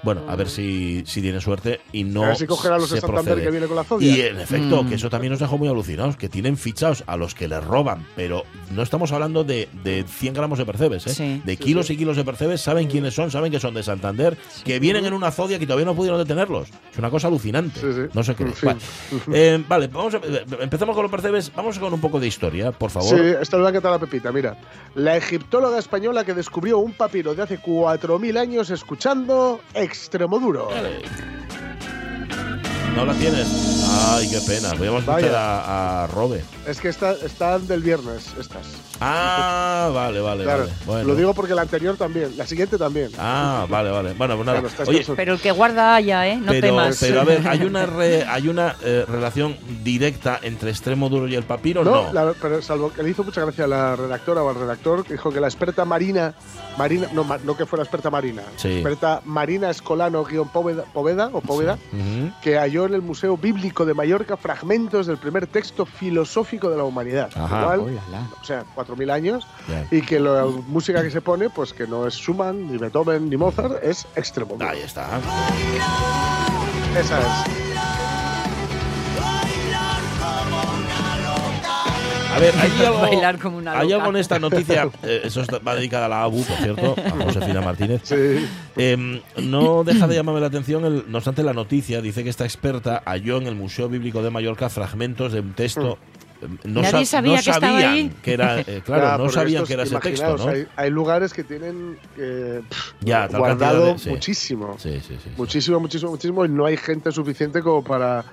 Bueno, 0.03 0.21
a 0.27 0.35
ver 0.35 0.49
si, 0.49 1.03
si 1.05 1.21
tiene 1.21 1.39
suerte 1.39 1.79
y 1.93 2.03
no 2.03 2.23
a 2.23 2.27
ver 2.29 2.35
si 2.37 2.45
cogerá 2.45 2.75
a 2.75 2.77
los 2.79 2.89
se 2.89 3.01
procede. 3.01 3.41
que 3.41 3.51
viene 3.51 3.67
con 3.67 3.77
la 3.77 3.83
zodia. 3.85 4.15
Y 4.15 4.21
en 4.21 4.39
efecto, 4.39 4.83
Mm. 4.83 4.89
que 4.89 4.95
eso 4.95 5.09
también 5.09 5.31
nos 5.31 5.39
dejó 5.39 5.57
muy 5.57 5.69
alucinados, 5.69 6.17
que 6.17 6.27
tienen 6.27 6.57
fichados 6.57 7.03
a 7.07 7.15
los 7.15 7.33
que 7.35 7.47
les 7.47 7.63
roban, 7.63 8.05
pero 8.15 8.42
pero 8.51 8.75
no 8.75 8.81
estamos 8.81 9.11
hablando 9.11 9.43
de, 9.43 9.69
de 9.83 10.03
100 10.03 10.33
gramos 10.33 10.59
de 10.59 10.65
percebes, 10.65 11.19
¿eh? 11.19 11.41
de 11.43 11.57
kilos 11.57 11.89
y 11.89 11.97
kilos 11.97 12.17
de 12.17 12.23
percebes, 12.23 12.61
saben 12.61 12.87
quiénes 12.87 13.13
son, 13.13 13.31
saben 13.31 13.51
que 13.51 13.59
son 13.59 13.73
de 13.73 13.83
Santander, 13.83 14.37
que 14.63 14.79
vienen 14.79 15.05
en 15.05 15.13
una 15.13 15.31
zodia 15.31 15.59
que 15.59 15.65
todavía 15.65 15.85
no 15.85 15.95
pudieron 15.95 16.19
detenerlos. 16.19 16.69
Es 16.91 16.97
una 16.97 17.09
cosa 17.09 17.27
alucinante. 17.27 17.79
No 18.13 18.23
sé 18.23 18.35
qué. 18.35 18.45
Vale, 18.63 18.79
eh, 19.33 19.63
vale 19.67 19.87
vamos 19.87 20.15
a, 20.15 20.21
empezamos 20.61 20.95
con 20.95 21.03
los 21.03 21.11
percebes, 21.11 21.51
vamos 21.55 21.79
con 21.79 21.93
un 21.93 22.01
poco 22.01 22.19
de 22.19 22.27
historia, 22.27 22.71
por 22.71 22.91
favor. 22.91 23.09
Sí, 23.09 23.25
esta 23.41 23.57
es 23.57 23.63
la 23.63 23.71
que 23.71 23.77
está 23.77 23.91
la 23.91 23.99
pepita, 23.99 24.31
mira. 24.31 24.57
La 24.95 25.17
egiptóloga 25.17 25.77
española 25.77 26.23
que 26.23 26.33
descubrió 26.33 26.79
un 26.79 26.93
papiro 26.93 27.35
de 27.35 27.43
hace 27.43 27.59
4.000 27.59 28.37
años 28.37 28.69
escuchando 28.69 29.59
Extremoduro. 29.73 30.69
No 32.95 33.05
la 33.05 33.13
tienes. 33.13 33.47
Ay, 33.89 34.29
qué 34.29 34.39
pena. 34.41 34.73
Voy 34.75 34.87
a 34.87 34.97
escuchar 34.99 35.35
a, 35.35 36.03
a, 36.03 36.07
Robe. 36.07 36.43
Es 36.67 36.79
que 36.79 36.89
están 36.89 37.67
del 37.67 37.81
viernes, 37.81 38.33
estas. 38.39 38.67
Ah, 39.01 39.91
vale, 39.93 40.21
vale, 40.21 40.43
claro, 40.43 40.67
vale. 40.85 41.03
Lo 41.03 41.15
digo 41.15 41.33
porque 41.33 41.53
la 41.53 41.63
anterior 41.63 41.97
también, 41.97 42.37
la 42.37 42.47
siguiente 42.47 42.77
también. 42.77 43.11
Ah, 43.17 43.65
vale, 43.69 43.89
vale. 43.89 44.13
Bueno, 44.13 44.35
pues 44.35 44.45
nada. 44.45 44.63
Oye, 44.87 45.05
pero 45.15 45.33
el 45.33 45.41
que 45.41 45.51
guarda 45.51 45.95
haya, 45.95 46.27
¿eh? 46.27 46.37
No 46.37 46.51
pero, 46.51 46.67
temas. 46.67 46.97
Pero 46.99 47.21
a 47.21 47.23
ver, 47.25 47.45
¿hay 47.47 47.63
una, 47.63 47.81
hay 48.29 48.47
una 48.47 48.75
eh, 48.81 49.03
relación 49.07 49.57
directa 49.83 50.39
entre 50.41 50.69
extremo 50.69 51.09
duro 51.09 51.27
y 51.27 51.35
el 51.35 51.43
papiro? 51.43 51.83
No, 51.83 52.13
no. 52.13 52.33
pero 52.41 52.61
salvo 52.61 52.93
que 52.93 53.03
le 53.03 53.09
hizo 53.09 53.23
mucha 53.23 53.41
gracia 53.41 53.65
a 53.65 53.67
la 53.67 53.95
redactora 53.95 54.43
o 54.43 54.49
al 54.49 54.55
redactor 54.55 55.03
que 55.03 55.13
dijo 55.13 55.31
que 55.31 55.41
la 55.41 55.47
experta 55.47 55.83
marina, 55.83 56.33
marina 56.77 57.07
no, 57.11 57.25
no 57.43 57.57
que 57.57 57.65
fuera 57.65 57.83
experta 57.83 58.09
marina, 58.09 58.43
experta 58.63 59.21
marina 59.25 59.69
escolano-poveda 59.69 60.83
Poveda, 60.93 61.29
o 61.33 61.41
Poveda, 61.41 61.77
que 62.41 62.57
halló 62.57 62.82
en 62.85 62.93
el 62.93 63.01
Museo 63.01 63.37
Bíblico 63.37 63.85
de 63.85 63.93
Mallorca 63.93 64.37
fragmentos 64.37 65.07
del 65.07 65.17
primer 65.17 65.47
texto 65.47 65.85
filosófico 65.85 66.69
de 66.69 66.77
la 66.77 66.83
humanidad. 66.83 67.29
Igual, 67.35 67.99
o 68.41 68.43
sea, 68.43 68.63
4.000 68.75 69.11
años, 69.11 69.47
y 69.91 70.01
que 70.01 70.19
la 70.19 70.45
música 70.67 71.01
que 71.01 71.11
se 71.11 71.21
pone, 71.21 71.49
pues 71.49 71.73
que 71.73 71.87
no 71.87 72.07
es 72.07 72.15
Schumann, 72.15 72.71
ni 72.71 72.77
Beethoven, 72.77 73.29
ni 73.29 73.37
Mozart, 73.37 73.83
es 73.83 74.05
extremo. 74.15 74.57
Ahí 74.59 74.79
está. 74.79 75.07
Esa 76.97 77.19
es. 77.19 77.72
A 82.33 82.39
ver, 82.39 82.53
hay 82.57 82.85
algo, 82.85 83.01
Bailar 83.01 83.39
como 83.39 83.57
una 83.57 83.79
hay 83.79 83.91
algo 83.91 84.09
en 84.09 84.15
esta 84.17 84.39
noticia, 84.39 84.89
eh, 85.03 85.21
eso 85.25 85.43
va 85.65 85.75
dedicada 85.75 86.07
a 86.07 86.09
la 86.09 86.23
ABU, 86.23 86.43
por 86.43 86.57
cierto, 86.57 86.95
a 86.97 87.23
Josefina 87.25 87.61
Martínez. 87.61 88.01
Sí. 88.03 88.47
Em, 88.75 89.21
no 89.37 89.83
deja 89.83 90.07
de 90.07 90.15
llamarme 90.15 90.41
la 90.41 90.47
atención, 90.47 90.85
el, 90.85 91.05
no 91.07 91.17
obstante 91.17 91.43
la 91.43 91.53
noticia 91.53 92.01
dice 92.01 92.23
que 92.23 92.29
esta 92.29 92.45
experta 92.45 93.03
halló 93.05 93.37
en 93.37 93.47
el 93.47 93.55
Museo 93.55 93.87
Bíblico 93.87 94.23
de 94.23 94.29
Mallorca 94.29 94.69
fragmentos 94.69 95.31
de 95.31 95.41
un 95.41 95.53
texto 95.53 95.99
no, 96.63 96.81
Nadie 96.81 97.05
sabía 97.05 97.37
que 97.37 97.43
sabían 97.43 97.73
estaba 97.73 97.91
ahí. 97.91 98.11
que 98.21 98.33
era, 98.33 98.59
eh, 98.61 98.81
claro, 98.85 99.23
no 99.23 99.29
sabían 99.29 99.65
que 99.65 99.73
era 99.73 99.83
ese 99.83 99.99
texto, 99.99 100.37
¿no? 100.37 100.53
Hay, 100.75 100.89
lugares 100.89 101.33
que 101.33 101.43
tienen 101.43 101.97
eh, 102.17 102.61
ya, 103.01 103.27
guardado 103.27 103.95
muchísimo, 104.07 104.75
sí, 104.77 104.99
sí, 105.05 105.17
sí, 105.23 105.29
muchísimo, 105.37 105.79
muchísimo, 105.79 106.11
muchísimo, 106.11 106.45
y 106.45 106.49
no 106.49 106.65
hay 106.65 106.77
gente 106.77 107.11
suficiente 107.11 107.61
como 107.61 107.83
para 107.83 108.25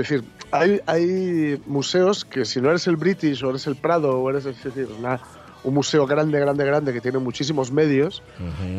es 0.00 0.08
decir, 0.08 0.24
hay, 0.50 0.80
hay 0.86 1.60
museos 1.66 2.24
que 2.24 2.44
si 2.44 2.60
no 2.60 2.70
eres 2.70 2.86
el 2.86 2.96
British 2.96 3.42
o 3.44 3.50
eres 3.50 3.66
el 3.66 3.76
Prado 3.76 4.18
o 4.18 4.30
eres 4.30 4.46
es 4.46 4.62
decir, 4.62 4.88
una, 4.98 5.20
un 5.64 5.74
museo 5.74 6.06
grande, 6.06 6.38
grande, 6.38 6.64
grande 6.64 6.92
que 6.92 7.00
tiene 7.00 7.18
muchísimos 7.18 7.72
medios, 7.72 8.22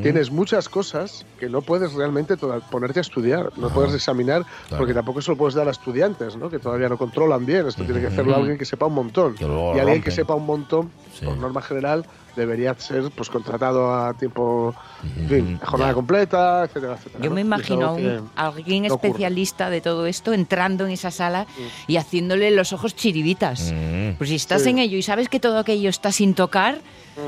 tienes 0.01 0.32
muchas 0.32 0.70
cosas 0.70 1.26
que 1.39 1.49
no 1.49 1.61
puedes 1.61 1.93
realmente 1.93 2.38
ponerte 2.38 2.99
a 2.99 3.01
estudiar, 3.01 3.51
no 3.57 3.70
puedes 3.70 3.93
examinar, 3.93 4.45
porque 4.78 4.93
tampoco 4.93 5.20
eso 5.20 5.32
lo 5.32 5.38
puedes 5.38 5.55
dar 5.55 5.67
a 5.67 5.72
estudiantes, 5.72 6.36
¿no? 6.36 6.49
que 6.49 6.59
todavía 6.59 6.89
no 6.89 6.97
controlan 6.97 7.45
bien. 7.45 7.67
Esto 7.67 7.84
tiene 7.84 8.01
que 8.01 8.07
hacerlo 8.07 8.36
alguien 8.36 8.57
que 8.57 8.65
sepa 8.65 8.86
un 8.86 8.93
montón. 8.93 9.36
y 9.39 9.80
alguien 9.80 10.01
que 10.01 10.11
sepa 10.11 10.36
un 10.36 10.45
montón, 10.45 10.91
por 11.24 11.38
norma 11.38 11.61
general, 11.61 12.05
debería 12.40 12.74
ser 12.80 13.12
pues 13.12 13.30
contratado 13.30 13.94
a 13.94 14.14
tiempo, 14.14 14.74
en 15.18 15.30
fin, 15.30 15.60
jornada 15.64 15.94
completa, 15.94 16.64
etcétera, 16.64 16.94
etcétera. 16.94 17.24
Yo 17.24 17.32
me 17.32 17.42
imagino 17.42 17.98
a 18.36 18.48
alguien 18.48 18.86
especialista 18.86 19.70
de 19.70 19.82
todo 19.82 20.08
esto 20.08 20.34
entrando 20.34 20.86
en 20.86 20.92
esa 20.92 21.12
sala 21.12 21.46
y 21.88 21.98
haciéndole 21.98 22.52
los 22.52 22.74
ojos 22.74 22.96
chiribitas. 22.96 23.74
Pues 24.18 24.30
si 24.30 24.36
estás 24.36 24.66
en 24.66 24.80
ello 24.80 24.98
y 24.98 25.04
sabes 25.04 25.30
que 25.30 25.40
todo 25.40 25.60
aquello 25.60 25.90
está 25.90 26.12
sin 26.12 26.34
tocar, 26.34 26.80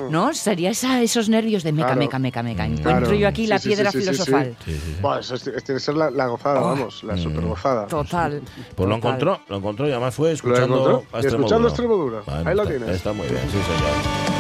¿no? 0.10 0.34
Sería 0.34 0.72
esa, 0.72 1.02
esos 1.02 1.30
nervios 1.30 1.64
de 1.64 1.72
meca, 1.72 1.96
meca, 1.96 2.20
meca, 2.20 2.44
meca. 2.44 2.66
Encuentro 2.66 3.14
yo 3.14 3.28
aquí 3.28 3.48
la 3.48 3.60
piedra 3.60 3.92
filosofal. 3.92 4.56
Bueno, 5.02 5.20
eso 5.20 5.38
tiene 5.38 5.62
que 5.62 5.80
ser 5.80 5.96
la, 5.96 6.28
gozada, 6.28 6.62
oh. 6.62 6.68
vamos, 6.68 7.04
la 7.04 7.18
super 7.18 7.46
gozada. 7.46 7.88
Total. 7.88 8.42
Pues 8.76 8.90
lo 8.90 8.96
encontró, 8.96 9.42
lo 9.48 9.58
encontró 9.58 9.88
y 9.88 9.92
además 9.92 10.16
fue 10.16 10.32
escuchando 10.32 11.04
a 11.12 11.20
Escuchando. 11.20 12.24
Ahí 12.28 12.56
lo 12.56 12.66
tienes. 12.66 12.90
Está 12.90 13.14
muy 13.14 13.28
bien, 13.28 13.42
sí 13.44 13.58
señor. 13.58 14.31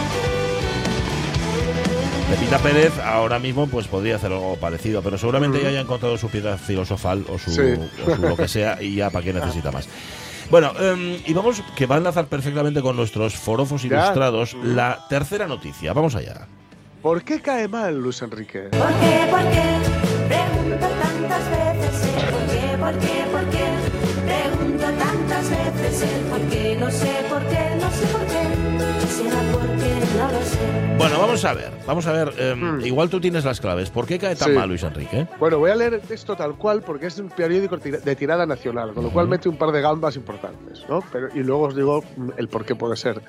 Pepita 2.31 2.59
Pérez 2.59 2.97
ahora 2.99 3.39
mismo 3.39 3.67
pues 3.67 3.87
podría 3.87 4.15
hacer 4.15 4.31
algo 4.31 4.55
parecido, 4.55 5.01
pero 5.01 5.17
seguramente 5.17 5.61
ya 5.61 5.67
haya 5.67 5.81
encontrado 5.81 6.17
su 6.17 6.29
piedra 6.29 6.57
filosofal 6.57 7.25
o 7.27 7.37
su, 7.37 7.51
lo 8.21 8.37
que 8.37 8.47
sea 8.47 8.81
y 8.81 8.95
ya 8.95 9.09
para 9.09 9.25
qué 9.25 9.33
necesita 9.33 9.69
más. 9.69 9.89
Bueno, 10.49 10.71
em, 10.79 11.19
y 11.25 11.33
vamos, 11.33 11.61
que 11.75 11.85
va 11.87 11.95
a 11.95 11.97
enlazar 11.97 12.27
perfectamente 12.27 12.81
con 12.81 12.95
nuestros 12.95 13.35
forofos 13.35 13.83
ilustrados, 13.83 14.53
la 14.63 15.05
tercera 15.09 15.45
noticia. 15.45 15.91
Vamos 15.91 16.15
allá. 16.15 16.47
¿Por 17.01 17.21
qué 17.23 17.41
cae 17.41 17.67
mal 17.67 17.99
Luis 17.99 18.21
Enrique? 18.21 18.69
¿Por 18.71 18.87
qué? 18.87 19.27
¿Por 19.29 19.41
qué? 19.51 19.91
Pregunto 20.29 20.87
tantas 20.87 21.49
veces 21.49 22.07
por 22.31 22.47
qué, 22.47 22.77
por 22.77 22.97
qué, 22.97 23.25
por 23.29 23.49
qué. 23.49 23.65
Pregunto 24.25 24.85
tantas 24.85 25.49
veces 25.49 26.01
el 26.03 26.21
por 26.27 26.41
qué, 26.47 26.77
no 26.79 26.91
sé 26.91 27.11
por 27.29 27.45
qué, 27.47 27.70
Bueno, 30.97 31.19
vamos 31.19 31.43
a 31.45 31.53
ver, 31.53 31.71
vamos 31.87 32.05
a 32.05 32.11
ver. 32.11 32.33
Em, 32.37 32.77
hmm. 32.77 32.85
Igual 32.85 33.09
tú 33.09 33.19
tienes 33.19 33.43
las 33.43 33.59
claves. 33.59 33.89
¿Por 33.89 34.05
qué 34.05 34.19
cae 34.19 34.35
tan 34.35 34.53
mal 34.53 34.69
Luis 34.69 34.83
Enrique? 34.83 35.27
Bueno, 35.39 35.57
voy 35.57 35.71
a 35.71 35.75
leer 35.75 35.95
el 35.95 36.01
texto 36.01 36.35
tal 36.35 36.55
cual 36.55 36.83
porque 36.83 37.07
es 37.07 37.17
un 37.17 37.29
periódico 37.29 37.77
de 37.77 38.15
tirada 38.15 38.45
nacional, 38.45 38.93
con 38.93 39.05
lo 39.05 39.09
cual 39.09 39.27
mete 39.27 39.49
un 39.49 39.57
par 39.57 39.71
de 39.71 39.81
gambas 39.81 40.15
importantes, 40.15 40.85
¿no? 40.87 41.03
Pero, 41.11 41.29
y 41.33 41.39
luego 41.39 41.63
os 41.63 41.75
digo 41.75 42.03
mm, 42.17 42.29
el 42.37 42.47
por 42.47 42.65
qué 42.65 42.75
puede 42.75 42.95
ser. 42.97 43.19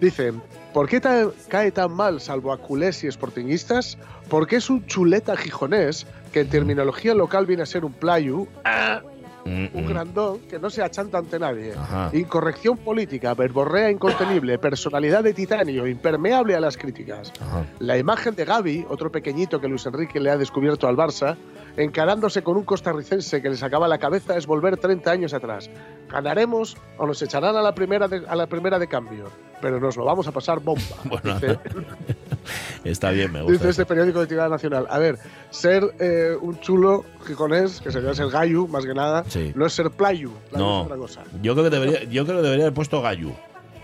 Dice, 0.00 0.34
¿por 0.74 0.86
qué 0.86 1.00
cae 1.48 1.72
tan 1.72 1.92
mal, 1.92 2.20
salvo 2.20 2.52
a 2.52 2.58
culés 2.58 3.02
y 3.04 3.10
sportinguistas? 3.10 3.96
Porque 4.28 4.56
es 4.56 4.68
un 4.68 4.84
chuleta 4.86 5.36
gijonés 5.36 6.06
que 6.30 6.40
en 6.40 6.48
terminología 6.50 7.14
local 7.14 7.46
viene 7.46 7.62
a 7.62 7.66
ser 7.66 7.86
un 7.86 7.92
playu. 7.94 8.46
¡ah! 8.64 9.00
Un 9.44 9.86
grandón 9.86 10.40
que 10.48 10.58
no 10.58 10.70
se 10.70 10.82
achanta 10.82 11.18
ante 11.18 11.38
nadie. 11.38 11.74
Incorrección 12.12 12.78
política, 12.78 13.34
verborrea 13.34 13.90
incontenible, 13.90 14.58
personalidad 14.58 15.22
de 15.22 15.34
titanio, 15.34 15.86
impermeable 15.86 16.54
a 16.54 16.60
las 16.60 16.76
críticas. 16.76 17.32
La 17.78 17.98
imagen 17.98 18.34
de 18.34 18.44
Gaby, 18.44 18.86
otro 18.88 19.10
pequeñito 19.10 19.60
que 19.60 19.68
Luis 19.68 19.86
Enrique 19.86 20.20
le 20.20 20.30
ha 20.30 20.36
descubierto 20.36 20.88
al 20.88 20.96
Barça, 20.96 21.36
encarándose 21.76 22.42
con 22.42 22.56
un 22.56 22.64
costarricense 22.64 23.42
que 23.42 23.50
le 23.50 23.56
sacaba 23.56 23.88
la 23.88 23.98
cabeza 23.98 24.36
es 24.36 24.46
volver 24.46 24.76
30 24.76 25.10
años 25.10 25.34
atrás. 25.34 25.70
Ganaremos 26.08 26.76
o 26.98 27.06
nos 27.06 27.20
echarán 27.22 27.56
a 27.56 27.62
la 27.62 27.74
primera 27.74 28.08
a 28.28 28.36
la 28.36 28.46
primera 28.46 28.78
de 28.78 28.86
cambio 28.86 29.30
pero 29.64 29.80
nos 29.80 29.96
lo 29.96 30.04
vamos 30.04 30.28
a 30.28 30.32
pasar 30.32 30.60
bomba. 30.60 30.82
Bueno, 31.04 31.38
está 32.84 33.10
bien, 33.10 33.32
me 33.32 33.42
gusta. 33.42 33.52
Dice 33.52 33.70
este 33.70 33.86
periódico 33.86 34.20
de 34.20 34.26
tirada 34.26 34.48
nacional. 34.48 34.86
A 34.88 34.98
ver, 34.98 35.18
ser 35.50 35.94
eh, 35.98 36.36
un 36.40 36.58
chulo 36.60 37.04
gijonés, 37.26 37.80
que 37.80 37.90
sería 37.90 38.14
ser 38.14 38.28
gallu, 38.28 38.68
más 38.68 38.84
que 38.84 38.94
nada, 38.94 39.24
no 39.54 39.66
es 39.66 39.72
ser 39.72 39.90
playu. 39.90 40.32
no, 40.52 40.82
otra 40.82 40.96
cosa. 40.96 41.22
Yo 41.42 41.54
creo 41.54 41.64
que 41.64 41.70
debería, 41.70 42.04
yo 42.04 42.24
creo 42.24 42.38
que 42.38 42.42
debería 42.42 42.64
haber 42.66 42.74
puesto 42.74 43.00
gallu. 43.02 43.32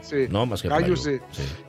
Sí. 0.02 0.26
No, 0.28 0.46
más 0.46 0.62
que 0.62 0.68
Gallu, 0.68 0.96
sí. 0.96 1.18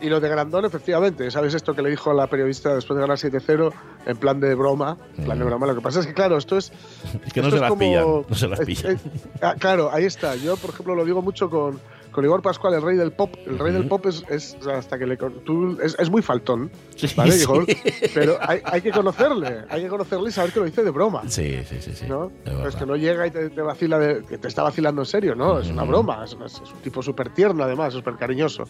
Y 0.02 0.10
lo 0.10 0.20
de 0.20 0.30
Grandón, 0.30 0.66
efectivamente. 0.66 1.30
¿Sabes 1.30 1.54
esto 1.54 1.76
que 1.76 1.82
le 1.82 1.89
dijo 1.89 2.12
a 2.12 2.14
la 2.14 2.28
periodista 2.28 2.74
después 2.74 2.96
de 2.96 3.02
ganar 3.02 3.18
7-0? 3.18 3.72
En 4.06 4.18
plan 4.18 4.39
de 4.39 4.56
broma. 4.56 4.98
En 5.18 5.26
plan 5.26 5.38
de 5.38 5.46
mm. 5.46 5.48
broma. 5.48 5.68
Lo 5.68 5.76
que 5.76 5.82
pasa 5.82 6.00
es 6.00 6.08
que, 6.08 6.14
claro, 6.14 6.38
esto 6.38 6.58
es. 6.58 6.72
Es 7.26 7.34
que 7.34 7.42
no 7.42 7.52
se 7.52 7.60
las 7.60 7.74
pillan. 7.74 8.06
No 8.28 8.36
se 8.36 8.48
las 8.48 8.60
pillan. 8.66 9.00
Ah, 9.42 9.56
claro, 9.58 9.92
ahí 9.92 10.06
está. 10.06 10.36
Yo, 10.36 10.58
por 10.58 10.72
ejemplo, 10.72 10.96
lo 10.96 11.06
digo 11.06 11.22
mucho 11.22 11.50
con 11.50 11.80
con 12.12 12.26
Igor 12.26 12.41
Pascual, 12.41 12.74
el 12.74 12.82
rey 12.82 12.97
del 12.97 13.12
pop. 13.12 13.34
El 13.45 13.57
rey 13.57 13.74
del 13.74 13.88
pop 13.88 14.05
es, 14.05 14.24
es 14.30 14.57
hasta 14.68 14.97
que 14.97 15.05
le. 15.05 15.18
Tú, 15.18 15.78
es, 15.82 15.95
es, 15.97 16.09
muy 16.09 16.22
faltón, 16.22 16.72
¿vale, 17.16 17.38
Igor? 17.38 17.66
Pero 18.14 18.38
hay, 18.41 18.62
hay, 18.66 18.82
que 18.82 18.91
conocerle, 18.91 19.66
hay 19.70 19.84
que 19.84 19.88
conocerle 19.88 20.30
y 20.30 20.32
saber 20.32 20.51
que 20.51 20.59
lo 20.59 20.66
dice 20.66 20.84
de 20.84 20.91
broma. 20.91 21.24
Sí, 21.28 21.59
sí, 21.66 21.82
sí. 21.82 21.93
sí 21.93 22.05
¿no? 22.07 22.32
Es 22.66 22.76
que 22.76 22.86
no 22.86 22.95
llega 22.95 23.28
y 23.28 23.32
te, 23.32 23.49
vacila, 23.62 23.99
de, 23.99 24.24
que 24.24 24.38
te 24.38 24.47
está 24.47 24.64
vacilando 24.64 25.01
en 25.01 25.05
serio, 25.05 25.36
¿no? 25.36 25.59
Es 25.59 25.70
una 25.70 25.84
broma, 25.84 26.24
es, 26.26 26.34
un 26.34 26.82
tipo 26.84 27.01
súper 27.01 27.30
tierno 27.30 27.64
además, 27.64 27.93
súper 27.93 28.16
cariñoso. 28.16 28.66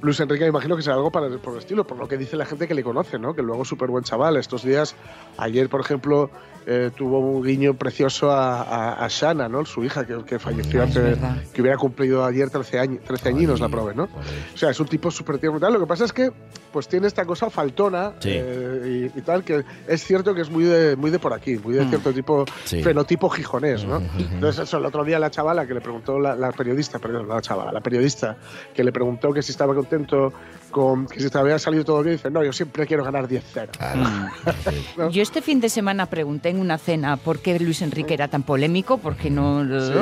Luis 0.00 0.18
Enrique, 0.20 0.44
me 0.44 0.50
imagino 0.50 0.76
que 0.76 0.82
será 0.82 0.96
algo 0.96 1.10
para, 1.10 1.28
por 1.38 1.54
el 1.54 1.60
estilo, 1.60 1.86
por 1.86 1.98
lo 1.98 2.08
que 2.08 2.16
dice 2.16 2.36
la 2.36 2.46
gente 2.46 2.66
que 2.66 2.74
le 2.74 2.82
conoce, 2.82 3.18
¿no? 3.18 3.34
Que 3.34 3.42
luego 3.42 3.62
es 3.62 3.68
súper 3.68 3.90
buen 3.90 4.04
chaval. 4.04 4.36
Estos 4.36 4.64
días, 4.64 4.96
ayer, 5.38 5.68
por 5.68 5.80
ejemplo, 5.80 6.30
eh, 6.66 6.90
tuvo 6.96 7.18
un 7.20 7.42
guiño 7.42 7.74
precioso 7.74 8.30
a, 8.30 9.04
a, 9.04 9.08
Shana, 9.08 9.48
¿no? 9.48 9.64
Su 9.64 9.82
hija, 9.84 10.06
que, 10.06 10.22
que 10.24 10.38
falleció 10.38 10.82
hace, 10.82 11.16
que 11.52 11.62
hubiera 11.62 11.76
cumplido 11.76 12.24
ayer 12.24 12.50
13 12.50 12.78
años, 12.78 13.04
13 13.04 13.28
añinos 13.30 13.60
la 13.60 13.68
prove, 13.68 13.94
¿no? 13.94 14.04
O 14.04 14.56
sea, 14.56 14.70
es 14.70 14.80
un 14.80 14.86
tipo 14.86 15.10
súper 15.10 15.38
tierno 15.38 15.58
y. 15.58 15.72
Lo 15.72 15.80
que 15.80 15.86
pasa 15.86 16.04
es 16.04 16.12
que 16.12 16.32
pues 16.72 16.88
tiene 16.88 17.06
esta 17.06 17.24
cosa 17.24 17.50
faltona 17.50 18.12
eh, 18.24 19.10
y, 19.14 19.20
tal, 19.22 19.42
que 19.44 19.64
es 19.88 20.04
cierto 20.04 20.34
que 20.34 20.42
es 20.42 20.50
muy 20.50 20.64
de, 20.64 20.96
muy 20.96 21.10
de 21.10 21.18
por 21.18 21.32
aquí, 21.32 21.56
muy 21.58 21.74
de 21.74 21.84
mm. 21.84 21.88
cierto 21.88 22.12
tipo, 22.12 22.44
fenotipo 22.64 23.28
gijonés, 23.28 23.84
¿no? 23.84 24.00
Entonces, 24.18 24.64
eso, 24.64 24.78
el 24.78 24.86
otro 24.86 25.04
día 25.04 25.18
la 25.18 25.30
chavala 25.30 25.66
que 25.66 25.74
le 25.74 25.80
preguntó, 25.80 26.18
la, 26.18 26.52
periodista, 26.52 26.98
perdón, 26.98 27.28
la 27.28 27.40
chavala, 27.40 27.72
la 27.72 27.80
periodista, 27.80 28.36
que 28.74 28.84
le 28.84 28.92
preguntó 28.92 29.32
que 29.32 29.42
si 29.42 29.52
estaba 29.52 29.74
contento 29.74 30.32
con 30.70 31.06
que 31.06 31.20
si 31.20 31.28
te 31.30 31.38
había 31.38 31.58
salido 31.58 31.84
todo 31.84 32.02
bien, 32.02 32.16
dice, 32.16 32.30
no, 32.30 32.42
yo 32.44 32.52
siempre 32.52 32.86
quiero 32.86 33.04
ganar 33.04 33.28
10-0. 33.28 33.68
Mm. 33.96 35.10
Yo 35.10 35.22
este 35.22 35.42
fin 35.42 35.60
de 35.60 35.68
semana 35.68 36.06
pregunté 36.06 36.48
en 36.50 36.58
una 36.60 36.78
cena 36.78 37.16
por 37.16 37.40
qué 37.40 37.58
Luis 37.58 37.82
Enrique 37.82 38.14
era 38.14 38.28
tan 38.28 38.42
polémico, 38.42 38.98
porque 38.98 39.30
no... 39.30 39.64
Sí. 39.64 39.92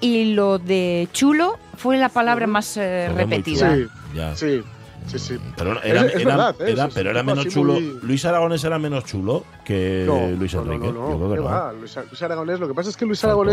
Y 0.00 0.34
lo 0.34 0.58
de 0.58 1.08
chulo 1.12 1.58
fue 1.76 1.96
la 1.96 2.08
palabra 2.08 2.46
más 2.46 2.76
eh, 2.76 3.10
repetida. 3.14 3.74
Sí, 3.74 3.86
Ya. 4.14 4.36
sí, 4.36 4.62
sí, 5.06 5.18
sí. 5.18 5.38
Pero 5.56 5.82
era, 5.82 6.02
Es- 6.06 6.14
es 6.14 6.20
era- 6.22 6.36
verdad, 6.36 6.56
¿eh? 6.60 6.72
era- 6.72 6.88
pero 6.92 7.10
era 7.10 7.22
menos 7.22 7.46
chulo. 7.48 7.74
muy- 7.74 7.98
Luis 8.02 8.24
Aragonés 8.24 8.62
era 8.64 8.78
menos 8.78 9.04
chulo 9.04 9.44
que 9.64 10.04
Luis 10.38 10.54
no, 10.54 10.64
no, 10.64 10.72
Enrique. 10.72 10.92
No, 10.92 11.00
no, 11.00 11.10
Yo 11.10 11.16
creo 11.18 11.28
¿qué 11.30 11.34
que 11.36 11.40
va? 11.40 11.72
no. 11.72 11.78
Luis, 11.80 11.96
Luis 11.96 12.22
Aragonés, 12.22 12.60
lo 12.60 12.68
que 12.68 12.74
pasa 12.74 12.90
es 12.90 12.96
que 12.96 13.06
Luis 13.06 13.20
Falcón. 13.20 13.46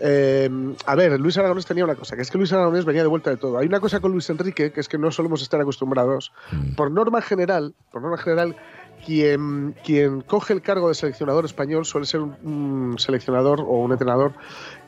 Eh, 0.00 0.50
a 0.86 0.94
ver, 0.94 1.20
Luis 1.20 1.38
Aragonés 1.38 1.66
tenía 1.66 1.84
una 1.84 1.94
cosa, 1.94 2.16
que 2.16 2.22
es 2.22 2.30
que 2.30 2.38
Luis 2.38 2.52
Aragonés 2.52 2.84
venía 2.84 3.02
de 3.02 3.08
vuelta 3.08 3.30
de 3.30 3.36
todo. 3.36 3.58
Hay 3.58 3.66
una 3.66 3.80
cosa 3.80 4.00
con 4.00 4.12
Luis 4.12 4.28
Enrique, 4.30 4.72
que 4.72 4.80
es 4.80 4.88
que 4.88 4.98
no 4.98 5.10
solemos 5.10 5.42
estar 5.42 5.60
acostumbrados. 5.60 6.32
Mm. 6.50 6.74
Por 6.74 6.90
norma 6.90 7.22
general, 7.22 7.74
por 7.90 8.02
norma 8.02 8.18
general, 8.18 8.56
quien, 9.04 9.74
quien 9.84 10.22
coge 10.22 10.52
el 10.52 10.62
cargo 10.62 10.88
de 10.88 10.94
seleccionador 10.94 11.44
español 11.44 11.84
suele 11.84 12.06
ser 12.06 12.20
un, 12.20 12.36
un 12.42 12.98
seleccionador 12.98 13.60
o 13.60 13.82
un 13.82 13.92
entrenador 13.92 14.32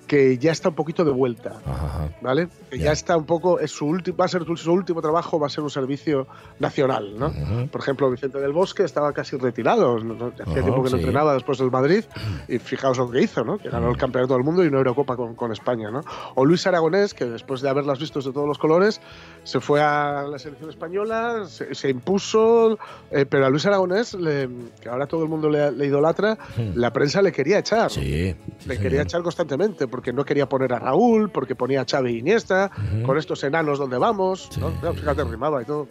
que 0.06 0.38
ya 0.38 0.52
está 0.52 0.68
un 0.68 0.74
poquito 0.74 1.04
de 1.04 1.10
vuelta. 1.10 1.60
Ajá. 1.66 2.08
¿Vale? 2.20 2.48
Que 2.70 2.78
Ya. 2.78 2.84
ya 2.86 2.92
está 2.92 3.16
un 3.16 3.24
poco, 3.26 3.58
es 3.58 3.70
su 3.72 3.86
último, 3.86 4.16
va 4.16 4.26
a 4.26 4.28
ser 4.28 4.44
su 4.56 4.72
último 4.72 5.02
trabajo, 5.02 5.38
va 5.40 5.46
a 5.48 5.50
ser 5.50 5.64
un 5.64 5.70
servicio 5.70 6.26
nacional, 6.60 7.18
¿no? 7.18 7.26
Ujú. 7.28 7.68
Por 7.68 7.80
ejemplo, 7.80 8.10
Vicente 8.10 8.38
del 8.38 8.52
Bosque 8.52 8.84
estaba 8.84 9.12
casi 9.12 9.36
retirado, 9.36 9.98
¿no? 9.98 10.14
hacía 10.28 10.44
Ajá, 10.44 10.54
tiempo 10.62 10.82
que 10.82 10.90
no 10.90 10.96
sí. 10.96 10.96
entrenaba 10.96 11.34
después 11.34 11.58
del 11.58 11.70
Madrid, 11.70 12.04
y 12.48 12.58
fijaos 12.58 12.98
lo 12.98 13.10
que 13.10 13.20
hizo, 13.22 13.44
¿no? 13.44 13.58
Que 13.58 13.68
ganó 13.68 13.90
el 13.90 13.96
campeonato 13.96 14.34
del 14.34 14.44
mundo 14.44 14.64
y 14.64 14.68
una 14.68 14.78
Eurocopa 14.78 15.16
con, 15.16 15.34
con 15.34 15.52
España, 15.52 15.90
¿no? 15.90 16.02
O 16.34 16.44
Luis 16.44 16.66
Aragonés, 16.66 17.12
que 17.14 17.24
después 17.24 17.60
de 17.60 17.68
haberlas 17.68 17.98
visto 17.98 18.20
de 18.20 18.32
todos 18.32 18.46
los 18.46 18.58
colores, 18.58 19.00
se 19.44 19.60
fue 19.60 19.80
a 19.82 20.22
la 20.28 20.38
selección 20.38 20.70
española, 20.70 21.44
se, 21.48 21.74
se 21.74 21.90
impuso, 21.90 22.78
eh, 23.10 23.26
pero 23.28 23.46
a 23.46 23.50
Luis 23.50 23.66
Aragonés, 23.66 24.14
le- 24.14 24.48
que 24.80 24.88
ahora 24.88 25.06
todo 25.06 25.22
el 25.24 25.28
mundo 25.28 25.50
le, 25.50 25.70
le 25.72 25.86
idolatra, 25.86 26.38
la 26.74 26.92
prensa 26.92 27.22
le 27.22 27.32
quería 27.32 27.58
echar. 27.58 27.90
Sí. 27.90 28.34
sí, 28.58 28.68
Le 28.68 28.78
quería 28.78 29.02
echar 29.02 29.22
constantemente 29.22 29.86
porque 29.96 30.12
no 30.12 30.26
quería 30.26 30.46
poner 30.46 30.74
a 30.74 30.78
Raúl, 30.78 31.30
porque 31.30 31.54
ponía 31.54 31.80
a 31.80 31.86
Xavi 31.90 32.10
e 32.12 32.18
Iniesta, 32.18 32.70
Ujú. 32.76 33.02
con 33.06 33.16
estos 33.16 33.42
enanos 33.44 33.78
donde 33.78 33.96
vamos, 33.96 34.48
Sí. 34.50 34.60
¿no? 34.60 34.70
Fíjate, 34.92 35.24
rimaba 35.24 35.62
y 35.62 35.64
todo. 35.64 35.88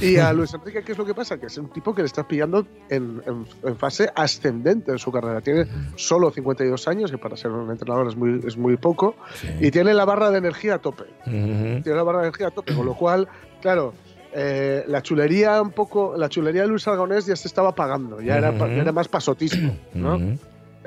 Y 0.00 0.16
a 0.16 0.32
Luis 0.32 0.54
Enrique, 0.54 0.82
¿qué 0.82 0.92
es 0.92 0.98
lo 0.98 1.04
que 1.04 1.12
pasa? 1.14 1.36
Que 1.38 1.46
es 1.46 1.58
un 1.58 1.68
tipo 1.68 1.94
que 1.94 2.00
le 2.00 2.06
estás 2.06 2.24
pillando 2.24 2.66
en, 2.88 3.20
en- 3.26 3.44
en 3.64 3.76
fase 3.76 4.10
ascendente 4.14 4.92
en 4.92 4.98
su 4.98 5.12
carrera. 5.12 5.42
Tiene 5.42 5.66
solo 5.96 6.30
52 6.30 6.88
años, 6.88 7.10
que 7.10 7.18
para 7.18 7.36
ser 7.36 7.50
un 7.50 7.70
entrenador 7.70 8.08
es 8.08 8.16
muy, 8.16 8.40
es 8.46 8.56
muy 8.56 8.78
poco, 8.78 9.14
Sí. 9.34 9.48
y 9.60 9.70
tiene 9.70 9.92
la 9.92 10.06
barra 10.06 10.30
de 10.30 10.38
energía 10.38 10.76
a 10.76 10.78
tope. 10.78 11.04
Ujú. 11.26 11.82
Tiene 11.82 11.96
la 11.96 12.02
barra 12.02 12.20
de 12.22 12.28
energía 12.28 12.46
a 12.46 12.50
tope, 12.50 12.74
con 12.74 12.86
lo 12.86 12.94
cual, 12.94 13.28
claro, 13.60 13.92
eh, 14.32 14.84
la 14.86 15.02
chulería 15.02 15.60
un 15.60 15.72
poco, 15.72 16.14
la 16.16 16.28
chulería 16.30 16.62
de 16.62 16.68
Luis 16.68 16.86
Aragonés 16.88 17.26
ya 17.26 17.36
se 17.36 17.48
estaba 17.48 17.74
pagando, 17.74 18.20
ya 18.22 18.38
era, 18.38 18.56
pa- 18.56 18.64
Ujú. 18.66 18.74
ya 18.76 18.82
era 18.82 18.92
más 18.92 19.08
pasotismo, 19.08 19.76
¿no? 19.92 20.16
Ujú. 20.16 20.38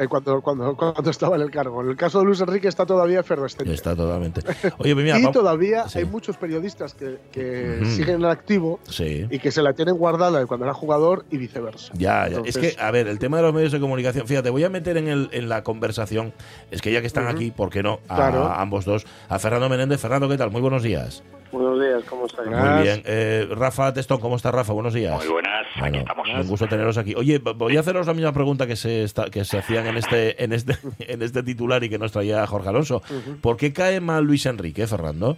Eh, 0.02 0.08
cuando, 0.08 0.42
cuando, 0.42 0.76
cuando 0.76 1.12
estaba 1.12 1.36
en 1.36 1.44
el 1.44 1.52
cargo. 1.52 1.82
En 1.84 1.90
el 1.90 1.96
caso 1.96 2.20
de 2.20 2.26
Luis 2.26 2.42
Enrique 2.42 2.68
está 2.68 2.86
todavía 2.88 3.20
efervescente. 3.20 3.72
Está 3.72 3.96
totalmente. 3.96 4.42
Oye, 4.80 4.94
pues 4.96 5.06
mira, 5.06 5.20
y 5.20 5.32
todavía 5.32 5.88
Sí. 5.88 6.00
hay 6.00 6.06
muchos 6.06 6.38
periodistas 6.38 6.96
que, 6.96 7.82
siguen 7.86 8.16
en 8.16 8.26
activo 8.26 8.80
Sí. 8.90 9.28
y 9.30 9.38
que 9.40 9.52
se 9.52 9.62
la 9.62 9.74
tienen 9.74 9.96
guardada 9.96 10.40
de 10.40 10.48
cuando 10.48 10.66
era 10.66 10.74
jugador 10.74 11.26
y 11.30 11.38
viceversa. 11.38 11.94
Ya, 11.94 12.28
ya. 12.28 12.38
Entonces- 12.38 12.56
es 12.56 12.76
que, 12.76 12.82
a 12.82 12.90
ver, 12.90 13.08
el 13.08 13.20
tema 13.20 13.38
de 13.38 13.44
los 13.44 13.54
medios 13.54 13.72
de 13.72 13.80
comunicación, 13.80 14.26
fíjate, 14.28 14.50
voy 14.50 14.64
a 14.64 14.70
meter 14.70 14.98
en, 14.98 15.08
el, 15.08 15.30
en 15.34 15.50
la 15.50 15.64
conversación, 15.64 16.34
es 16.72 16.82
que 16.82 16.92
ya 16.92 17.02
que 17.02 17.08
están 17.08 17.28
aquí, 17.28 17.52
¿por 17.52 17.70
qué 17.70 17.84
no? 17.84 18.00
A, 18.08 18.16
Claro. 18.16 18.48
ambos 18.52 18.86
dos, 18.86 19.06
a 19.30 19.38
Fernando 19.38 19.70
Menéndez. 19.70 20.00
Fernando, 20.02 20.28
¿qué 20.30 20.38
tal? 20.38 20.50
Muy 20.50 20.62
buenos 20.62 20.82
días. 20.84 21.22
Buenos 21.52 21.80
días, 21.82 22.04
¿cómo 22.10 22.26
estáis? 22.28 22.50
Muy 22.50 22.82
bien. 22.84 23.02
Eh, 23.06 23.48
Rafa 23.52 23.94
Testón, 23.94 24.20
¿cómo 24.22 24.38
está 24.38 24.52
Rafa? 24.52 24.72
Buenos 24.74 24.94
días. 24.94 25.18
Muy 25.18 25.28
buenas, 25.28 25.66
aquí 25.72 25.80
Bueno, 25.82 25.98
estamos. 26.00 26.28
Un 26.30 26.48
gusto 26.48 26.68
teneros 26.68 26.98
aquí. 26.98 27.14
Oye, 27.16 27.40
voy 27.40 27.76
a 27.78 27.82
haceros 27.82 28.08
la 28.08 28.14
misma 28.14 28.32
pregunta 28.32 28.66
que 28.68 28.76
se 28.78 29.04
está- 29.04 29.30
que 29.30 29.44
se 29.44 29.58
hacían 29.58 29.86
en 29.88 29.98
este 29.98 30.42
en 30.44 30.54
este 30.54 30.78
en 31.00 31.22
este 31.22 31.44
titular 31.44 31.84
y 31.84 31.90
que 31.90 31.98
nos 31.98 32.12
traía 32.14 32.46
Jorge 32.48 32.70
Alonso. 32.70 33.02
¿Por 33.42 33.58
qué 33.58 33.74
cae 33.74 34.00
mal 34.00 34.24
Luis 34.24 34.46
Enrique, 34.46 34.88
Fernando? 34.88 35.38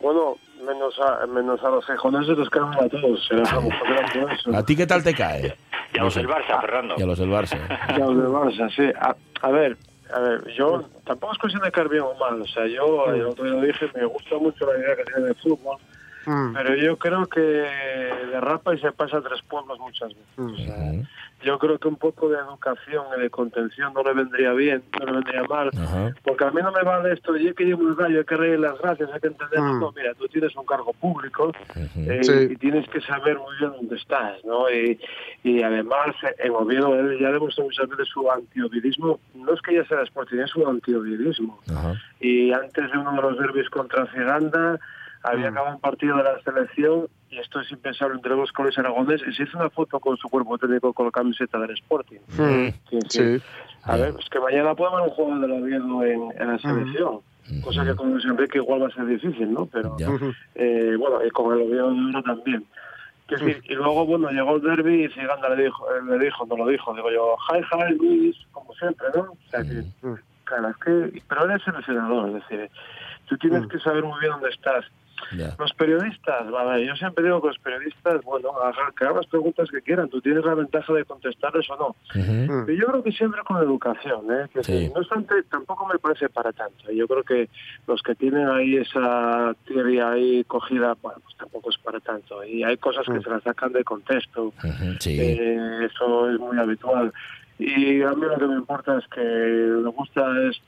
Bueno, 0.00 0.36
menos 0.66 0.94
a, 1.00 1.26
menos 1.26 1.62
a 1.62 1.68
los 1.70 1.88
ejoneses 1.88 2.36
los 2.36 2.48
quedan 2.50 2.72
a 2.74 2.88
todos. 2.88 3.30
A. 4.52 4.58
¿A 4.58 4.64
ti 4.64 4.74
qué 4.76 4.86
tal 4.86 5.02
te 5.04 5.14
cae? 5.14 5.56
Y 5.94 5.98
a 5.98 6.04
los 6.04 6.14
del 6.14 6.28
Barça, 6.28 6.60
Fernando. 6.60 6.94
Y 6.98 7.02
a 7.02 7.06
los 7.06 7.18
del 7.18 7.30
Barça. 7.30 7.58
Ya 7.88 7.98
los 7.98 8.16
del 8.16 8.26
Barça, 8.26 8.74
sí. 8.74 8.82
A, 9.00 9.14
a 9.42 9.50
ver, 9.50 9.76
a 10.12 10.20
ver, 10.20 10.46
yo 10.54 10.82
tampoco 11.04 11.32
es 11.32 11.38
cuestión 11.38 11.62
de 11.62 11.72
caer 11.72 11.88
bien 11.88 12.02
o 12.02 12.14
mal. 12.14 12.40
O 12.40 12.46
sea, 12.46 12.66
yo 12.66 13.06
el 13.12 13.26
otro 13.26 13.44
día 13.44 13.54
lo 13.54 13.60
dije, 13.62 13.90
me 13.94 14.04
gusta 14.04 14.36
mucho 14.38 14.66
la 14.66 14.78
idea 14.78 14.96
que 14.96 15.04
tiene 15.04 15.28
de 15.28 15.34
fútbol, 15.34 15.78
Mm, 16.26 16.52
pero 16.54 16.74
yo 16.76 16.96
creo 16.98 17.26
que 17.26 17.40
derrapa 17.40 18.74
y 18.74 18.78
se 18.80 18.92
pasa 18.92 19.18
a 19.18 19.22
tres 19.22 19.40
pueblos 19.48 19.78
muchas 19.78 20.08
veces. 20.08 20.38
O 20.38 20.56
sea, 20.56 20.76
Ujú. 20.92 21.04
yo 21.42 21.58
creo 21.58 21.78
que 21.78 21.88
un 21.88 21.96
poco 21.96 22.28
de 22.28 22.38
educación 22.38 23.04
y 23.16 23.20
de 23.22 23.30
contención 23.30 23.92
no 23.94 24.02
le 24.02 24.12
vendría 24.12 24.52
bien, 24.52 24.82
no 24.98 25.06
le 25.06 25.12
vendría 25.12 25.42
mal. 25.44 25.70
Ajá. 25.76 26.14
Porque 26.22 26.44
a 26.44 26.50
mí 26.50 26.60
no 26.62 26.72
me 26.72 26.82
vale 26.82 27.12
esto, 27.14 27.36
yo 27.36 27.54
que 27.54 27.64
llevo 27.64 27.82
un 27.84 27.96
gallo, 27.96 28.18
hay 28.18 28.24
que 28.24 28.36
reír 28.36 28.58
las 28.60 28.78
gracias, 28.78 29.10
hay 29.12 29.20
que 29.20 29.28
entender. 29.28 29.60
Mm. 29.60 29.80
No, 29.80 29.92
mira, 29.92 30.12
tú 30.14 30.28
tienes 30.28 30.54
un 30.56 30.66
cargo 30.66 30.92
público 30.92 31.52
eh, 31.76 32.20
Sí. 32.22 32.48
y 32.50 32.56
tienes 32.56 32.88
que 32.90 33.00
saber 33.00 33.38
muy 33.38 33.56
bien 33.58 33.72
dónde 33.72 33.96
estás, 33.96 34.44
¿no? 34.44 34.70
Y, 34.70 35.00
y 35.42 35.62
además, 35.62 36.14
eh, 36.22 36.34
en 36.40 36.52
Oviedo 36.52 36.94
él 37.00 37.18
ya 37.18 37.30
demostró 37.32 37.64
muchas 37.64 37.88
veces 37.88 38.08
su 38.08 38.30
antiovidismo. 38.30 39.18
No 39.34 39.54
es 39.54 39.62
que 39.62 39.74
ya 39.74 39.84
sea 39.86 40.02
Sporting, 40.02 40.38
es 40.38 40.50
su 40.50 40.66
antiovidismo. 40.68 41.58
Ajá. 41.70 41.94
Y 42.20 42.52
antes 42.52 42.92
de 42.92 42.98
uno 42.98 43.12
de 43.12 43.22
los 43.22 43.38
derbis 43.38 43.70
contra 43.70 44.06
Ciganda, 44.12 44.78
había 45.22 45.50
Mm. 45.50 45.52
acabado 45.54 45.74
un 45.76 45.80
partido 45.80 46.16
de 46.16 46.22
la 46.24 46.40
selección 46.42 47.06
y 47.30 47.38
esto 47.38 47.60
es 47.60 47.70
impensable 47.70 48.16
entre 48.16 48.34
Luis 48.34 48.50
Aragonés 48.78 49.22
y 49.26 49.32
se 49.34 49.42
hizo 49.44 49.58
una 49.58 49.70
foto 49.70 50.00
con 50.00 50.16
su 50.16 50.28
cuerpo 50.28 50.56
técnico 50.58 50.92
con 50.92 51.06
la 51.06 51.12
camiseta 51.12 51.58
del 51.58 51.70
Sporting. 51.72 52.18
mm, 52.28 52.32
Sí, 52.34 52.74
sí. 52.90 52.98
sí. 53.38 53.42
A 53.84 53.96
ver, 53.96 54.14
es 54.18 54.28
que 54.28 54.40
mañana 54.40 54.74
puede 54.74 54.92
haber 54.92 55.04
un 55.08 55.10
jugador 55.14 55.40
del 55.40 55.62
Oviedo 55.62 56.04
en, 56.04 56.40
en 56.40 56.48
la 56.48 56.58
selección. 56.58 57.20
Cosa 57.64 57.84
que 57.84 57.94
con 57.96 58.10
Luis 58.12 58.24
Enrique 58.24 58.58
igual 58.58 58.82
va 58.82 58.86
a 58.86 58.90
ser 58.90 59.06
difícil, 59.06 59.52
¿no? 59.52 59.66
Pero 59.66 59.96
eh, 60.54 60.94
bueno, 60.98 61.24
y 61.24 61.30
con 61.30 61.52
el 61.56 61.62
Oviedo 61.66 61.92
de 61.92 62.00
Oro 62.10 62.22
también. 62.22 62.64
Y 63.68 63.74
luego, 63.74 64.04
bueno, 64.06 64.28
llegó 64.30 64.56
el 64.56 64.62
derby 64.62 65.04
y 65.04 65.08
Ziganda 65.08 65.48
le 65.50 65.64
dijo, 65.64 65.86
eh, 65.94 66.00
le 66.04 66.18
dijo, 66.24 66.44
no 66.46 66.56
lo 66.56 66.66
dijo, 66.66 66.92
digo 66.94 67.10
yo, 67.12 67.36
hi, 67.48 67.60
hi, 67.60 67.94
Luis, 67.96 68.36
como 68.52 68.72
siempre, 68.74 69.06
¿no? 69.14 69.20
O 69.22 69.36
sea 69.50 69.62
que, 69.62 69.84
Mm. 70.06 70.14
claro, 70.44 70.68
es 70.70 70.76
que, 70.78 71.22
pero 71.28 71.44
eres 71.44 71.62
el 71.68 71.84
senador, 71.84 72.28
es 72.28 72.34
decir, 72.34 72.70
tú 73.28 73.36
tienes 73.38 73.62
Mm. 73.64 73.68
que 73.68 73.78
saber 73.78 74.02
muy 74.04 74.18
bien 74.20 74.32
dónde 74.32 74.48
estás. 74.50 74.84
Los 75.58 75.72
periodistas, 75.74 76.50
vale, 76.50 76.86
yo 76.86 76.94
siempre 76.96 77.24
digo 77.24 77.40
que 77.40 77.48
los 77.48 77.58
periodistas, 77.58 78.22
bueno, 78.24 78.50
hagan, 78.62 78.92
que 78.96 79.04
hagan 79.04 79.16
las 79.16 79.26
preguntas 79.26 79.70
que 79.70 79.80
quieran, 79.82 80.08
tú 80.08 80.20
tienes 80.20 80.44
la 80.44 80.54
ventaja 80.54 80.92
de 80.92 81.04
contestarles 81.04 81.68
o 81.70 81.76
no. 81.76 81.96
Mm. 82.20 82.66
Pero 82.66 82.78
yo 82.78 82.86
creo 82.86 83.02
que 83.02 83.12
siempre 83.12 83.42
con 83.42 83.58
educación, 83.62 84.26
¿eh? 84.32 84.46
Que 84.52 84.62
Sí. 84.64 84.90
No 84.94 85.00
obstante, 85.00 85.34
tampoco 85.50 85.86
me 85.86 85.98
parece 85.98 86.28
para 86.28 86.52
tanto. 86.52 86.90
Yo 86.92 87.06
creo 87.08 87.22
que 87.22 87.48
los 87.86 88.02
que 88.02 88.14
tienen 88.14 88.48
ahí 88.48 88.76
esa 88.76 89.54
teoría 89.66 90.10
ahí 90.10 90.44
cogida, 90.44 90.96
bueno, 91.02 91.18
pues 91.22 91.36
tampoco 91.36 91.70
es 91.70 91.78
para 91.78 92.00
tanto. 92.00 92.44
Y 92.44 92.62
hay 92.64 92.76
cosas 92.76 93.06
que 93.06 93.12
Mm. 93.18 93.22
se 93.22 93.30
las 93.30 93.42
sacan 93.42 93.72
de 93.72 93.84
contexto. 93.84 94.52
Sí. 94.98 95.18
Eh, 95.20 95.88
eso 95.90 96.30
es 96.30 96.38
muy 96.38 96.58
habitual. 96.58 97.12
Y 97.58 98.02
a 98.02 98.10
mí 98.12 98.22
lo 98.26 98.38
que 98.38 98.46
me 98.46 98.54
importa 98.54 98.98
es 98.98 99.06
que 99.08 99.20
me 99.20 99.90
gusta 99.90 100.22
es 100.48 100.60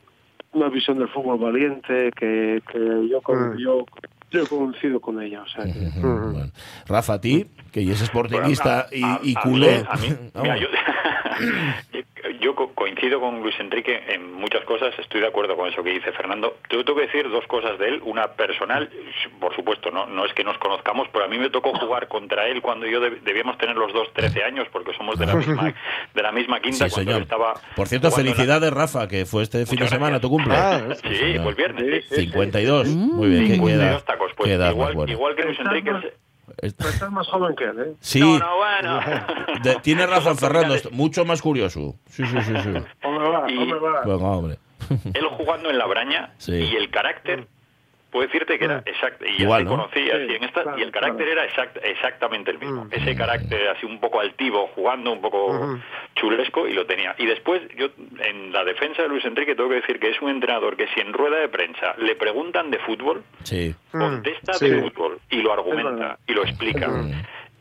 una 0.53 0.69
visión 0.69 0.99
del 0.99 1.09
fútbol 1.09 1.39
valiente, 1.39 2.11
que, 2.13 2.63
que 2.71 3.09
yo, 3.09 3.23
con- 3.23 3.55
Mm. 3.55 3.59
yo, 3.59 3.87
yo 4.33 4.47
coincido 4.49 5.01
con 5.01 5.21
ella. 5.23 5.43
O 5.43 5.49
sea, 5.49 5.65
que-. 5.65 5.91
Bueno. 6.01 6.51
Rafa, 6.87 7.15
a 7.15 7.21
ti, 7.21 7.47
que 7.71 7.85
ya 7.85 7.93
es 7.93 8.01
sportingista 8.01 8.87
y, 8.93 9.03
a- 9.03 9.21
y 9.23 9.35
a 9.37 9.41
culé. 9.43 9.79
mí- 9.79 9.85
a 9.89 9.97
mí- 9.97 10.09
Vamos. 10.35 10.43
mira, 10.43 10.57
yo, 10.59 10.67
yo 12.41 12.55
co- 12.55 12.73
coincido 12.75 13.21
con 13.21 13.41
Luis 13.43 13.55
Enrique 13.61 14.03
en 14.09 14.33
muchas 14.33 14.65
cosas, 14.65 14.93
estoy 14.99 15.21
de 15.21 15.27
acuerdo 15.29 15.57
con 15.57 15.69
eso 15.69 15.83
que 15.83 15.91
dice 15.91 16.13
Fernando. 16.13 16.57
Yo 16.71 16.85
tengo 16.85 16.99
que 17.01 17.07
decir 17.07 17.29
dos 17.31 17.47
cosas 17.47 17.79
de 17.79 17.89
él. 17.89 18.01
Una 18.05 18.29
personal, 18.33 18.89
por 19.41 19.55
supuesto, 19.55 19.91
no, 19.91 20.07
no 20.07 20.25
es 20.25 20.33
que 20.35 20.45
nos 20.45 20.57
conozcamos, 20.59 21.09
pero 21.13 21.25
a 21.25 21.29
mí 21.29 21.39
me 21.39 21.51
tocó 21.51 21.73
jugar 21.79 22.09
contra 22.09 22.47
él 22.49 22.63
cuando 22.63 22.87
yo 22.87 23.01
deb- 23.01 23.21
debíamos 23.23 23.59
tener 23.59 23.77
los 23.77 23.93
dos 23.93 24.13
13 24.13 24.43
años, 24.45 24.67
porque 24.73 24.93
somos 24.95 25.19
de 25.19 25.27
la 25.27 25.35
misma, 25.35 25.75
de 26.15 26.23
la 26.23 26.33
misma 26.33 26.61
quinta 26.61 26.89
Sí, 26.89 26.95
cuando 26.95 27.19
estaba. 27.19 27.55
Por 27.77 27.89
cierto, 27.89 28.09
en 28.09 28.11
la- 28.13 28.17
felicidades, 28.17 28.71
Rafa, 28.73 29.09
que 29.09 29.27
fue 29.27 29.43
este 29.43 29.67
fin 29.67 29.79
de 29.79 29.89
semana 29.89 30.19
gracias. 30.19 30.23
tu 30.23 30.31
cumple. 30.31 30.55
Ah, 30.57 30.83
Sí, 31.03 31.09
el 31.09 31.55
viernes. 31.55 32.05
sí. 32.09 32.17
52. 32.23 32.89
Muy 32.89 33.29
bien, 33.29 33.43
qué, 33.43 33.49
qué 33.49 33.55
52 33.55 33.87
edad, 33.91 34.05
tacos. 34.05 34.33
Pues 34.37 34.51
igual 35.11 35.37
que 35.37 35.43
Luis 35.45 35.59
Enrique. 35.61 35.91
Pero 36.61 36.89
estás 36.91 37.11
más 37.11 37.27
joven 37.29 37.55
que 37.57 37.65
él, 37.65 37.79
¿eh? 37.81 37.95
Sí, 38.01 38.21
No, 38.21 38.39
no, 38.39 38.57
bueno. 38.57 39.01
de- 39.63 39.77
tiene 39.83 40.07
razón 40.07 40.37
Fernando, 40.37 40.75
mucho 40.93 41.25
más 41.25 41.41
curioso. 41.43 41.97
Sí, 42.07 42.25
sí, 42.27 42.37
sí, 42.43 42.53
sí. 42.63 42.71
¿Cómo 43.03 43.21
me 43.21 43.29
va? 43.29 43.51
Y- 43.51 43.57
¿Cómo 43.57 43.67
me 43.75 43.79
va? 43.81 44.01
Venga, 44.05 44.25
hombre. 44.27 44.59
él 45.15 45.27
jugando 45.37 45.71
en 45.71 45.79
la 45.79 45.87
braña 45.87 46.33
Sí. 46.39 46.53
y 46.55 46.77
el 46.77 46.91
carácter 46.91 47.47
puedo 48.13 48.27
decirte 48.27 48.59
que 48.59 48.67
era 48.67 48.83
exacto, 48.87 49.25
y 49.25 49.39
ya 49.39 49.43
Igual, 49.45 49.65
te 49.65 49.65
¿no? 49.65 49.71
conocías, 49.71 50.19
Sí, 50.21 50.27
y, 50.31 50.35
en 50.37 50.45
esta, 50.45 50.63
claro, 50.63 50.79
y 50.79 50.83
el 50.83 50.93
carácter 50.93 51.27
claro. 51.27 51.41
era 51.41 51.51
exact- 51.51 51.81
exactamente 51.83 52.51
el 52.53 52.59
mismo. 52.59 52.85
Mm. 52.85 52.89
Ese 52.93 53.17
carácter 53.17 53.69
así 53.71 53.87
un 53.87 53.99
poco 53.99 54.21
altivo, 54.21 54.69
jugando 54.75 55.11
un 55.13 55.21
poco 55.23 55.79
chulesco, 56.15 56.69
y 56.69 56.75
lo 56.75 56.85
tenía. 56.87 57.15
Y 57.19 57.27
después, 57.27 57.63
yo 57.77 57.87
en 58.21 58.53
la 58.53 58.65
defensa 58.65 59.03
de 59.03 59.09
Luis 59.09 59.25
Enrique 59.25 59.55
tengo 59.57 59.71
que 59.71 59.77
decir 59.77 59.99
que 59.99 60.11
es 60.11 60.21
un 60.21 60.31
entrenador 60.31 60.77
que 60.77 60.87
si 60.89 61.01
en 61.01 61.13
rueda 61.13 61.39
de 61.39 61.49
prensa 61.49 61.95
le 61.99 62.15
preguntan 62.15 62.71
de 62.71 62.79
fútbol, 62.81 63.25
Sí. 63.45 63.75
Mm, 63.93 63.99
contesta 63.99 64.53
sí. 64.55 64.69
de 64.69 64.83
fútbol 64.83 65.19
y 65.31 65.37
lo 65.43 65.53
argumenta 65.53 66.19
y 66.27 66.33
lo 66.35 66.43
explica. 66.45 66.89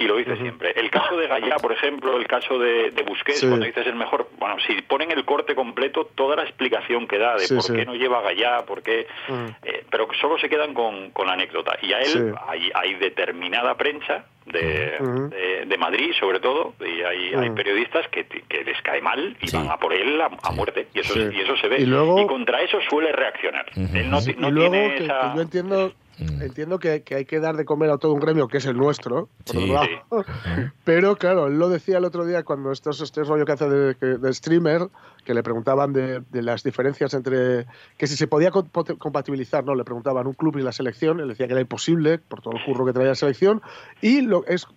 Y 0.02 0.08
lo 0.08 0.18
dice 0.18 0.36
siempre. 0.38 0.72
El 0.76 0.90
caso 0.90 1.16
de 1.16 1.28
Gallá, 1.28 1.58
por 1.58 1.72
ejemplo, 1.72 2.18
el 2.18 2.26
caso 2.28 2.58
de, 2.58 2.90
de 2.92 3.04
Busquets, 3.04 3.40
Sí. 3.40 3.48
cuando 3.48 3.66
dices 3.68 3.86
el 3.86 3.96
mejor, 3.96 4.30
bueno, 4.40 4.56
si 4.66 4.82
ponen 4.82 5.12
el 5.12 5.24
corte 5.26 5.54
completo, 5.54 6.06
toda 6.16 6.36
la 6.36 6.44
explicación 6.44 7.08
que 7.08 7.18
da 7.20 7.34
de 7.36 7.42
Sí, 7.48 7.54
por 7.54 7.64
sí. 7.64 7.74
qué 7.74 7.86
no 7.86 7.94
lleva 7.96 8.22
Gallá, 8.22 8.66
por 8.66 8.82
qué, 8.82 9.06
Mm. 9.28 9.46
eh, 9.64 9.84
pero 9.92 10.08
solo 10.20 10.38
se 10.40 10.50
quedan 10.50 10.74
con, 10.74 11.12
con 11.12 11.28
la 11.28 11.34
anécdota. 11.34 11.78
Y 11.82 11.94
a 11.94 12.00
él 12.00 12.06
Sí. 12.08 12.20
hay, 12.48 12.72
hay 12.74 12.96
determinada 12.96 13.76
prensa 13.76 14.26
de, 14.46 14.98
de, 15.30 15.66
de 15.68 15.78
Madrid, 15.78 16.12
sobre 16.20 16.40
todo, 16.40 16.74
y 16.80 17.02
hay, 17.04 17.34
hay 17.36 17.50
Mm. 17.52 17.56
periodistas 17.56 18.08
que, 18.10 18.26
que 18.26 18.64
les 18.64 18.82
cae 18.82 19.02
mal 19.02 19.38
y 19.40 19.48
Sí. 19.48 19.56
van 19.56 19.70
a 19.70 19.78
por 19.78 19.94
él 19.94 20.20
a, 20.20 20.30
muerte. 20.52 20.88
Y 20.96 21.00
eso, 21.02 21.14
Sí. 21.14 21.30
y 21.32 21.42
eso 21.42 21.56
se 21.58 21.68
ve. 21.68 21.78
Y 21.80 21.86
luego- 21.86 22.26
contra 22.28 22.62
eso 22.62 22.80
suele 22.90 23.12
reaccionar. 23.12 23.66
Ujú. 23.76 23.96
Él 23.96 24.10
no, 24.10 24.20
Sí, 24.20 24.34
ti- 24.34 24.40
no 24.42 24.50
y 24.50 24.52
luego 24.52 24.72
tiene 24.72 24.96
que, 24.96 25.04
esa... 25.04 25.20
que 25.20 25.36
yo 25.36 25.42
entiendo 25.44 25.94
Mm. 26.20 26.42
entiendo 26.42 26.78
que, 26.78 27.02
que 27.04 27.16
hay 27.16 27.26
que 27.26 27.40
dar 27.40 27.56
de 27.58 27.66
comer 27.66 27.90
a 27.90 27.98
todo 27.98 28.14
un 28.14 28.20
gremio 28.20 28.48
que 28.48 28.58
es 28.58 28.66
el 28.66 28.78
nuestro 28.78 29.30
por 29.46 29.56
Sí. 29.56 29.72
otro 29.72 29.74
lado. 29.74 30.26
pero 30.84 31.16
claro 31.16 31.48
él 31.48 31.58
lo 31.58 31.70
decía 31.70 31.98
el 31.98 32.06
otro 32.06 32.26
día 32.26 32.44
cuando 32.44 32.72
estos 32.72 33.02
este 33.02 33.24
rollo 33.24 33.46
que 33.46 33.52
hace 33.54 33.70
de, 33.70 34.34
streamer 34.34 34.90
que 35.26 35.34
le 35.34 35.42
preguntaban 35.42 35.94
de, 35.94 36.22
de 36.30 36.42
las 36.42 36.64
diferencias 36.64 37.14
entre 37.14 37.66
que 37.98 38.08
si 38.08 38.16
se 38.18 38.28
podía 38.28 38.52
compatibilizar 38.52 39.64
no 39.64 39.74
le 39.74 39.84
preguntaban 39.84 40.28
un 40.28 40.34
club 40.34 40.58
y 40.58 40.62
la 40.62 40.72
selección 40.72 41.20
él 41.20 41.30
decía 41.30 41.48
que 41.48 41.54
era 41.54 41.62
imposible 41.62 42.20
por 42.20 42.42
todo 42.42 42.54
el 42.56 42.64
curro 42.66 42.86
que 42.86 42.94
traía 42.94 43.10
la 43.10 43.16
selección 43.16 43.62
y 44.02 44.22
lo 44.22 44.46
es 44.46 44.68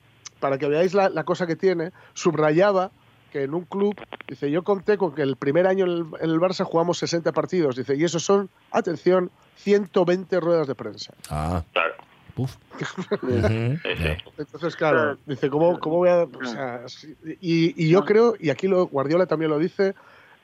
para 0.40 0.58
que 0.58 0.68
veáis 0.68 0.94
la, 0.94 1.08
la 1.10 1.24
cosa 1.24 1.46
que 1.46 1.56
tiene 1.56 1.92
subrayaba 2.14 2.90
que 3.34 3.42
en 3.42 3.52
un 3.52 3.64
club, 3.64 3.96
dice, 4.28 4.48
yo 4.48 4.62
conté 4.62 4.96
con 4.96 5.12
que 5.12 5.22
el 5.22 5.34
primer 5.34 5.66
año 5.66 5.86
en 5.86 5.90
el, 5.90 6.06
en 6.20 6.30
el 6.30 6.38
Barça 6.38 6.62
jugamos 6.62 6.98
60 6.98 7.32
partidos, 7.32 7.74
dice, 7.74 7.96
y 7.96 8.04
esos 8.04 8.22
son, 8.22 8.48
atención, 8.70 9.28
120 9.56 10.38
ruedas 10.38 10.68
de 10.68 10.76
prensa. 10.76 11.12
Ah, 11.28 11.64
Claro. 11.72 11.94
Entonces, 14.38 14.76
claro, 14.76 15.18
dice, 15.26 15.50
¿cómo, 15.50 15.80
cómo 15.80 15.96
voy 15.96 16.10
a...? 16.10 16.22
o 16.22 16.44
sea, 16.44 16.82
sí, 16.86 17.16
y, 17.40 17.84
y 17.84 17.88
yo 17.88 18.04
creo, 18.04 18.34
y 18.38 18.50
aquí 18.50 18.68
lo, 18.68 18.86
Guardiola 18.86 19.26
también 19.26 19.50
lo 19.50 19.58
dice, 19.58 19.96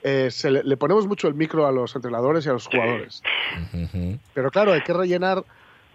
eh, 0.03 0.32
se 0.32 0.51
le, 0.51 0.64
le 0.64 0.76
ponemos 0.76 1.07
mucho 1.07 1.28
el 1.28 1.34
micro 1.34 1.68
a 1.68 1.72
los 1.72 1.95
entrenadores 1.95 2.45
y 2.45 2.49
a 2.49 2.55
los 2.55 2.66
jugadores. 2.66 3.22
Pero 4.34 4.51
claro, 4.51 4.72
hay 4.72 4.82
que 4.82 4.93
rellenar 4.93 5.45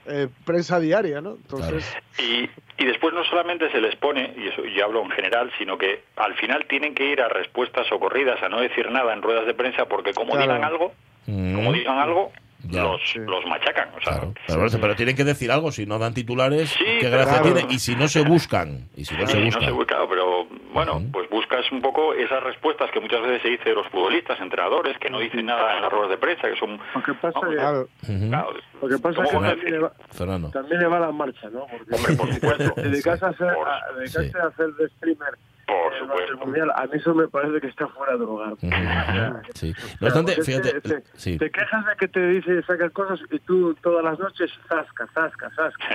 eh, 0.08 0.28
prensa 0.46 0.80
diaria, 0.80 1.22
¿no? 1.22 1.32
Entonces, 1.32 1.86
Y, 2.20 2.50
y 2.78 2.86
después 2.86 3.14
no 3.14 3.24
solamente 3.26 3.72
se 3.72 3.80
les 3.82 3.96
pone, 3.96 4.34
y 4.38 4.48
eso 4.48 4.64
yo 4.66 4.86
hablo 4.86 5.02
en 5.04 5.12
general, 5.12 5.52
sino 5.58 5.78
que 5.78 6.04
al 6.16 6.36
final 6.36 6.66
tienen 6.68 6.94
que 6.96 7.06
ir 7.12 7.22
a 7.22 7.28
respuestas 7.30 7.88
socorridas, 7.88 8.42
a 8.44 8.50
no 8.50 8.60
decir 8.62 8.90
nada 8.92 9.14
en 9.14 9.22
ruedas 9.22 9.46
de 9.46 9.54
prensa, 9.54 9.86
porque 9.86 10.14
como 10.14 10.32
Claro. 10.34 10.54
digan 10.54 10.64
algo, 10.64 10.94
Mm. 11.28 11.56
como 11.56 11.74
digan 11.74 11.98
algo, 11.98 12.32
Ya. 12.68 12.82
los, 12.84 13.02
Sí. 13.12 13.20
los 13.20 13.46
machacan. 13.46 13.90
O 13.96 14.02
sea, 14.02 14.20
Claro, 14.48 14.68
pero, 14.82 14.96
tienen 14.96 15.16
que 15.16 15.24
decir 15.24 15.52
algo, 15.52 15.72
si 15.72 15.86
no 15.86 16.00
dan 16.00 16.14
titulares, 16.16 16.70
Sí, 16.70 16.84
qué 17.00 17.10
gracia 17.10 17.42
claro. 17.42 17.54
tiene. 17.56 17.74
Y 17.74 17.80
si 17.80 17.96
no 17.96 18.08
se 18.08 18.22
buscan, 18.22 18.88
y 18.96 19.06
si 19.06 19.14
no 19.16 19.26
Sí, 19.28 19.34
se 19.34 19.40
no 19.40 19.46
buscan. 19.46 19.66
se 19.66 19.72
busca, 19.72 19.98
pero 20.10 20.48
bueno, 20.76 21.02
pues 21.12 21.28
buscas 21.30 21.72
un 21.72 21.82
poco 21.82 22.14
esas 22.14 22.44
respuestas 22.44 22.92
que 22.92 23.00
muchas 23.00 23.22
veces 23.22 23.42
se 23.42 23.48
dice 23.50 23.70
de 23.70 23.76
los 23.76 23.88
futbolistas, 23.88 24.40
entrenadores, 24.40 24.98
que 25.00 25.10
no 25.10 25.20
dicen 25.20 25.46
nada 25.48 25.76
en 25.78 25.82
las 25.82 25.92
ruedas 25.92 26.10
de 26.12 26.18
prensa, 26.18 26.48
que 26.50 26.56
son... 26.58 26.78
Lo 26.94 27.02
que 27.04 27.14
pasa 27.16 27.40
Vamos, 27.40 27.50
que, 27.50 27.56
claro, 27.56 27.88
Ujú. 28.04 28.30
claro, 28.30 28.50
lo 28.82 28.88
que, 28.90 28.98
pasa 29.00 29.16
¿cómo 29.16 29.26
es 29.26 29.30
que 29.32 29.50
también, 29.56 29.72
le 29.72 29.80
va, 29.80 30.52
también 30.52 30.80
le 30.82 30.88
va 30.88 31.00
la 31.00 31.12
marcha, 31.12 31.50
¿no? 31.50 31.66
Porque 31.66 31.96
Hombre, 31.96 32.16
por 32.16 32.34
supuesto. 32.36 32.82
dedicarse, 32.82 33.26
a 33.26 33.30
hacer, 33.30 33.54
Por- 33.54 33.68
a, 33.68 33.82
dedicarse 33.98 34.30
sí. 34.32 34.38
a 34.38 34.46
hacer 34.48 34.68
de 34.76 34.90
streamer 34.90 35.34
Por 35.66 35.94
eh, 35.94 36.00
supuesto. 36.00 36.32
el 36.34 36.38
mundial, 36.38 36.72
a 36.76 36.84
mí 36.86 36.92
eso 36.94 37.14
me 37.16 37.28
parece 37.28 37.60
que 37.62 37.68
está 37.68 37.88
fuera 37.88 38.14
de 38.14 38.20
lugar. 38.20 38.54
Sí. 39.54 39.74
No 40.00 40.08
obstante, 40.08 40.42
fíjate, 40.44 40.82
te, 40.82 41.04
sí. 41.16 41.38
te 41.38 41.50
quejas 41.50 41.86
de 41.86 41.96
que 41.98 42.08
te 42.08 42.28
dice 42.28 42.62
sacas 42.64 42.92
cosas 42.92 43.20
y 43.32 43.40
tú 43.40 43.74
todas 43.82 44.04
las 44.04 44.20
noches 44.20 44.52
zasca, 44.68 45.08
zasca, 45.14 45.50
zasca. 45.56 45.86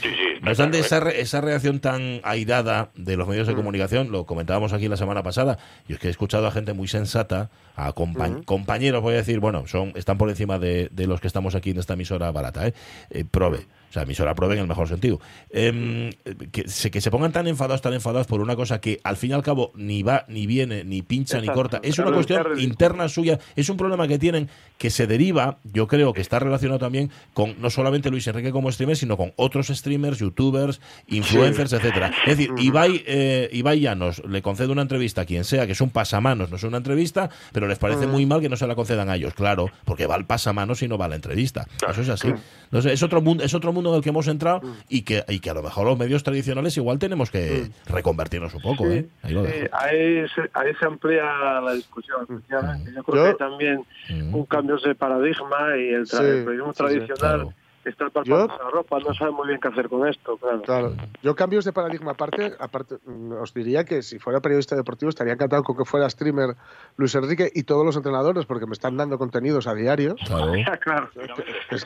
Sí, 0.00 0.08
sí. 0.10 0.38
No 0.42 0.50
obstante, 0.50 0.78
claro, 0.78 0.86
esa, 0.86 0.96
¿eh? 0.96 1.00
re- 1.00 1.20
esa 1.20 1.40
reacción 1.40 1.80
tan 1.80 2.20
airada 2.22 2.90
de 2.94 3.16
los 3.16 3.26
medios 3.28 3.46
de 3.46 3.54
comunicación, 3.54 4.10
lo 4.12 4.24
comentábamos 4.24 4.72
aquí 4.72 4.88
la 4.88 4.96
semana 4.96 5.22
pasada, 5.22 5.58
yo 5.88 5.94
es 5.96 6.00
que 6.00 6.08
he 6.08 6.10
escuchado 6.10 6.46
a 6.46 6.50
gente 6.50 6.72
muy 6.72 6.88
sensata, 6.88 7.50
a 7.76 7.92
compa- 7.92 8.44
compañeros, 8.44 9.02
voy 9.02 9.14
a 9.14 9.18
decir, 9.18 9.40
bueno, 9.40 9.66
son 9.66 9.92
están 9.96 10.18
por 10.18 10.28
encima 10.28 10.58
de, 10.58 10.88
de 10.92 11.06
los 11.06 11.20
que 11.20 11.26
estamos 11.26 11.54
aquí 11.54 11.70
en 11.70 11.78
esta 11.78 11.94
emisora 11.94 12.30
barata, 12.30 12.66
¿eh? 12.68 12.74
Eh, 13.10 13.24
Prove, 13.28 13.66
o 13.88 13.92
sea, 13.92 14.02
emisora 14.02 14.34
Prove 14.34 14.54
en 14.54 14.60
el 14.60 14.66
mejor 14.66 14.88
sentido. 14.88 15.20
Em, 15.50 16.10
que, 16.52 16.68
se, 16.68 16.90
que 16.90 17.00
se 17.00 17.10
pongan 17.10 17.32
tan 17.32 17.46
enfadados, 17.46 17.80
tan 17.80 17.94
enfadados 17.94 18.26
por 18.26 18.40
una 18.40 18.56
cosa 18.56 18.80
que 18.80 19.00
al 19.02 19.16
fin 19.16 19.30
y 19.30 19.34
al 19.34 19.42
cabo 19.42 19.72
ni 19.74 20.02
va, 20.02 20.24
ni 20.28 20.46
viene, 20.46 20.84
ni 20.84 21.02
pincha, 21.02 21.40
ni 21.40 21.48
corta, 21.48 21.80
es 21.82 21.98
una 21.98 22.12
cuestión 22.12 22.60
interna 22.60 23.08
suya, 23.08 23.38
es 23.56 23.68
un 23.68 23.76
problema 23.76 24.06
que 24.06 24.18
tienen 24.18 24.48
que 24.76 24.90
se 24.90 25.06
deriva, 25.06 25.58
yo 25.64 25.88
creo 25.88 26.12
que 26.12 26.20
está 26.20 26.38
relacionado 26.38 26.78
también 26.78 27.10
con 27.34 27.60
no 27.60 27.70
solamente 27.70 28.10
Luis 28.10 28.26
Enrique 28.26 28.52
como 28.52 28.70
streamer, 28.70 28.96
sino 28.96 29.16
con 29.16 29.32
otros 29.36 29.68
streamers, 29.68 30.18
youtubers, 30.18 30.80
influencers, 31.08 31.72
etcétera. 31.72 32.12
Es 32.26 32.36
decir, 32.36 32.50
Ibai, 32.58 33.02
eh, 33.06 33.48
Ibai 33.52 33.80
Llanos 33.80 34.22
le 34.28 34.42
concede 34.42 34.70
una 34.70 34.82
entrevista 34.82 35.22
a 35.22 35.24
quien 35.24 35.44
sea, 35.44 35.66
que 35.66 35.72
es 35.72 35.80
un 35.80 35.90
pasamanos, 35.90 36.50
no 36.50 36.56
es 36.56 36.62
una 36.62 36.76
entrevista, 36.76 37.30
pero 37.52 37.66
les 37.66 37.78
parece 37.78 38.06
muy 38.06 38.26
mal 38.26 38.40
que 38.40 38.48
no 38.48 38.56
se 38.56 38.66
la 38.66 38.74
concedan 38.74 39.08
a 39.08 39.16
ellos, 39.16 39.34
claro, 39.34 39.70
porque 39.84 40.06
va 40.06 40.14
al 40.14 40.26
pasamanos 40.26 40.82
y 40.82 40.88
no 40.88 40.98
va 40.98 41.06
a 41.06 41.08
la 41.08 41.16
entrevista. 41.16 41.66
Eso 41.88 42.02
es 42.02 42.08
así. 42.08 42.32
No 42.70 42.82
sé, 42.82 42.92
es 42.92 43.02
otro 43.02 43.22
mundo, 43.22 43.42
es 43.44 43.54
otro 43.54 43.72
mundo 43.72 43.77
en 43.86 43.96
el 43.96 44.02
que 44.02 44.08
hemos 44.10 44.26
entrado 44.28 44.60
y 44.88 45.02
que, 45.02 45.24
y 45.28 45.40
que 45.40 45.50
a 45.50 45.54
lo 45.54 45.62
mejor 45.62 45.86
los 45.86 45.98
medios 45.98 46.22
tradicionales 46.22 46.76
igual 46.76 46.98
tenemos 46.98 47.30
que 47.30 47.70
reconvertirnos 47.86 48.54
un 48.54 48.62
poco, 48.62 48.86
¿eh? 48.86 49.06
Ahí 49.22 49.32
lo 49.32 49.42
dejo. 49.42 49.54
Sí, 49.58 49.66
ahí, 49.72 50.26
se, 50.34 50.42
ahí 50.54 50.72
se 50.78 50.86
amplía 50.86 51.24
la 51.60 51.72
discusión. 51.74 52.22
efectivamente. 52.28 52.92
Yo 52.94 53.02
creo 53.04 53.24
Yo- 53.26 53.32
que 53.32 53.38
también 53.38 53.84
Mm. 54.10 54.34
un 54.34 54.46
cambio 54.46 54.76
de 54.78 54.94
paradigma 54.94 55.76
y 55.76 55.88
el, 55.94 56.02
tra- 56.06 56.18
Sí, 56.18 56.24
el 56.24 56.44
periodismo 56.44 56.72
sí, 56.72 56.76
sí. 56.76 56.84
tradicional 56.84 57.16
Claro. 57.18 57.52
Está 57.90 58.04
Yo- 58.24 58.46
palpando 58.46 58.64
la 58.64 58.70
ropa, 58.70 58.98
no 59.00 59.14
sabe 59.14 59.30
muy 59.30 59.48
bien 59.48 59.60
qué 59.60 59.68
hacer 59.68 59.88
con 59.88 60.06
esto, 60.08 60.36
claro. 60.36 60.62
Claro. 60.62 60.92
Yo 61.22 61.34
cambios 61.34 61.64
de 61.64 61.72
paradigma 61.72 62.12
aparte, 62.12 62.54
aparte 62.58 62.96
mm, 63.04 63.32
os 63.32 63.54
diría 63.54 63.84
que 63.84 64.02
si 64.02 64.18
fuera 64.18 64.40
periodista 64.40 64.76
deportivo 64.76 65.08
estaría 65.10 65.32
encantado 65.32 65.62
con 65.62 65.76
que 65.76 65.84
fuera 65.84 66.08
streamer 66.10 66.56
Luis 66.96 67.14
Enrique 67.14 67.50
y 67.54 67.62
todos 67.64 67.84
los 67.84 67.96
entrenadores 67.96 68.46
porque 68.46 68.66
me 68.66 68.72
están 68.72 68.96
dando 68.96 69.18
contenidos 69.18 69.66
a 69.66 69.74
diario. 69.74 70.14
Claro. 70.26 70.52
claro. 70.80 71.08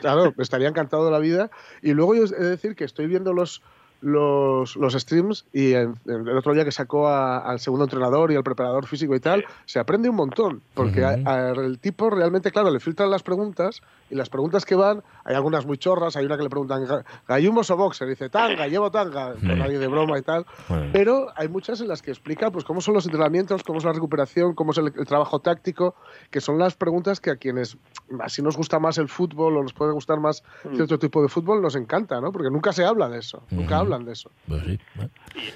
Claro, 0.01 0.33
me 0.35 0.43
estaría 0.43 0.67
encantado 0.67 1.05
de 1.05 1.11
la 1.11 1.19
vida. 1.19 1.49
Y 1.81 1.93
luego 1.93 2.15
yo 2.15 2.23
he 2.23 2.27
de 2.27 2.49
decir 2.49 2.75
que 2.75 2.83
estoy 2.83 3.07
viendo 3.07 3.33
los 3.33 3.61
los, 4.03 4.75
los 4.75 4.93
streams 4.93 5.45
y 5.53 5.73
en- 5.73 5.95
en 6.05 6.27
el 6.27 6.37
otro 6.37 6.53
día 6.53 6.65
que 6.65 6.71
sacó 6.71 7.07
a- 7.07 7.37
al 7.39 7.59
segundo 7.59 7.85
entrenador 7.85 8.31
y 8.31 8.35
al 8.35 8.43
preparador 8.43 8.85
físico 8.85 9.15
y 9.15 9.19
tal, 9.19 9.45
se 9.65 9.79
aprende 9.79 10.09
un 10.09 10.15
montón, 10.15 10.61
porque 10.73 11.03
a- 11.05 11.17
a- 11.25 11.49
el 11.51 11.79
tipo 11.79 12.09
realmente, 12.09 12.51
claro, 12.51 12.69
le 12.69 12.79
filtran 12.79 13.09
las 13.09 13.23
preguntas 13.23 13.81
y 14.09 14.15
las 14.15 14.29
preguntas 14.29 14.65
que 14.65 14.75
van, 14.75 15.03
hay 15.23 15.35
algunas 15.35 15.65
muy 15.65 15.77
chorras, 15.77 16.15
hay 16.17 16.25
una 16.25 16.35
que 16.37 16.43
le 16.43 16.49
preguntan, 16.49 16.85
"¿Ga- 16.85 17.03
¿gallumos 17.27 17.71
o 17.71 17.77
boxer? 17.77 18.07
Y 18.07 18.11
dice, 18.11 18.29
tanga, 18.29 18.67
llevo 18.67 18.91
tanga, 18.91 19.33
con 19.35 19.57
nadie 19.59 19.79
de 19.79 19.87
broma 19.87 20.17
y 20.19 20.21
tal. 20.21 20.45
Bueno. 20.67 20.89
Pero 20.91 21.27
hay 21.35 21.47
muchas 21.47 21.79
en 21.81 21.87
las 21.87 22.01
que 22.01 22.11
explica 22.11 22.51
pues, 22.51 22.65
cómo 22.65 22.81
son 22.81 22.93
los 22.93 23.05
entrenamientos, 23.05 23.63
cómo 23.63 23.79
es 23.79 23.85
la 23.85 23.93
recuperación, 23.93 24.53
cómo 24.53 24.71
es 24.73 24.77
el, 24.77 24.87
el 24.97 25.07
trabajo 25.07 25.39
táctico, 25.39 25.95
que 26.29 26.41
son 26.41 26.57
las 26.59 26.75
preguntas 26.75 27.21
que 27.21 27.31
a 27.31 27.37
quienes 27.37 27.77
así 28.19 28.41
nos 28.41 28.57
gusta 28.57 28.79
más 28.79 28.97
el 28.97 29.07
fútbol 29.07 29.57
o 29.57 29.63
nos 29.63 29.73
puede 29.73 29.93
gustar 29.93 30.19
más 30.19 30.43
cierto 30.75 30.99
tipo 30.99 31.21
de 31.21 31.29
fútbol, 31.29 31.61
nos 31.61 31.75
encanta, 31.75 32.19
¿no? 32.19 32.31
Porque 32.31 32.49
nunca 32.49 32.73
se 32.73 32.83
habla 32.85 33.07
de 33.09 33.19
eso, 33.19 33.43
nunca 33.51 33.75
Ujú. 33.77 33.83
Hablan 33.93 34.05
de 34.05 34.13
eso. 34.13 34.31
Pues 34.47 34.63
sí. 34.63 34.79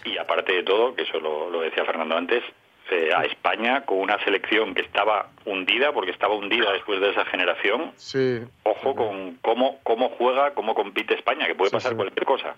Y, 0.05 0.11
y 0.11 0.17
aparte 0.17 0.53
de 0.53 0.63
todo, 0.63 0.93
que 0.95 1.03
eso 1.03 1.19
lo, 1.19 1.49
lo 1.49 1.61
decía 1.61 1.85
Fernando 1.85 2.15
antes, 2.15 2.43
eh, 2.91 3.09
a 3.15 3.23
España 3.25 3.81
con 3.85 3.99
una 3.99 4.17
selección 4.23 4.73
que 4.73 4.81
estaba 4.81 5.27
hundida, 5.45 5.91
porque 5.93 6.11
estaba 6.11 6.35
hundida 6.35 6.71
después 6.73 6.99
de 6.99 7.09
esa 7.11 7.25
generación, 7.25 7.91
Sí. 7.95 8.39
ojo 8.63 8.95
con 8.95 9.35
cómo, 9.41 9.79
cómo 9.83 10.09
juega, 10.09 10.53
cómo 10.53 10.73
compite 10.75 11.13
España, 11.15 11.47
que 11.47 11.55
puede 11.55 11.71
pasar 11.71 11.91
sí. 11.91 11.95
cualquier 11.97 12.25
cosa. 12.25 12.55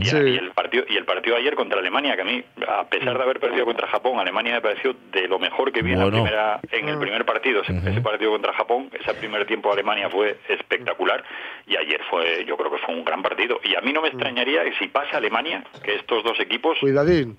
Y, 0.00 0.04
Sí. 0.04 0.16
y 0.16 0.36
el 0.36 0.52
partido 0.52 0.84
y 0.88 0.96
el 0.96 1.04
partido 1.04 1.36
ayer 1.36 1.54
contra 1.56 1.80
Alemania, 1.80 2.14
que 2.14 2.22
a 2.22 2.24
mí, 2.24 2.42
a 2.66 2.84
pesar 2.88 3.16
de 3.16 3.22
haber 3.24 3.40
perdido 3.40 3.64
contra 3.64 3.88
Japón, 3.88 4.18
Alemania 4.20 4.54
me 4.54 4.60
pareció 4.60 4.94
de 5.12 5.26
lo 5.26 5.38
mejor 5.38 5.72
que 5.72 5.82
vi 5.82 5.92
en, 5.92 5.98
la 5.98 6.06
primera, 6.06 6.60
en 6.70 6.88
el 6.88 6.98
primer 6.98 7.24
partido. 7.24 7.62
Ese- 7.62 8.00
partido 8.00 8.30
contra 8.30 8.52
Japón, 8.52 8.90
ese 8.98 9.12
primer 9.14 9.44
tiempo 9.46 9.68
de 9.70 9.74
Alemania 9.74 10.08
fue 10.08 10.38
espectacular 10.48 11.24
y 11.66 11.76
ayer 11.76 12.00
fue, 12.10 12.44
yo 12.46 12.56
creo 12.56 12.70
que 12.70 12.78
fue 12.78 12.94
un 12.94 13.04
gran 13.04 13.22
partido. 13.22 13.60
Y 13.64 13.74
a 13.74 13.80
mí 13.80 13.92
no 13.92 14.00
me 14.02 14.08
extrañaría 14.08 14.62
que 14.64 14.72
si 14.78 14.86
pasa 14.88 15.16
Alemania, 15.16 15.64
que 15.82 15.96
estos 15.96 16.22
dos 16.22 16.38
equipos 16.40 16.78
Cuidadín. 16.80 17.36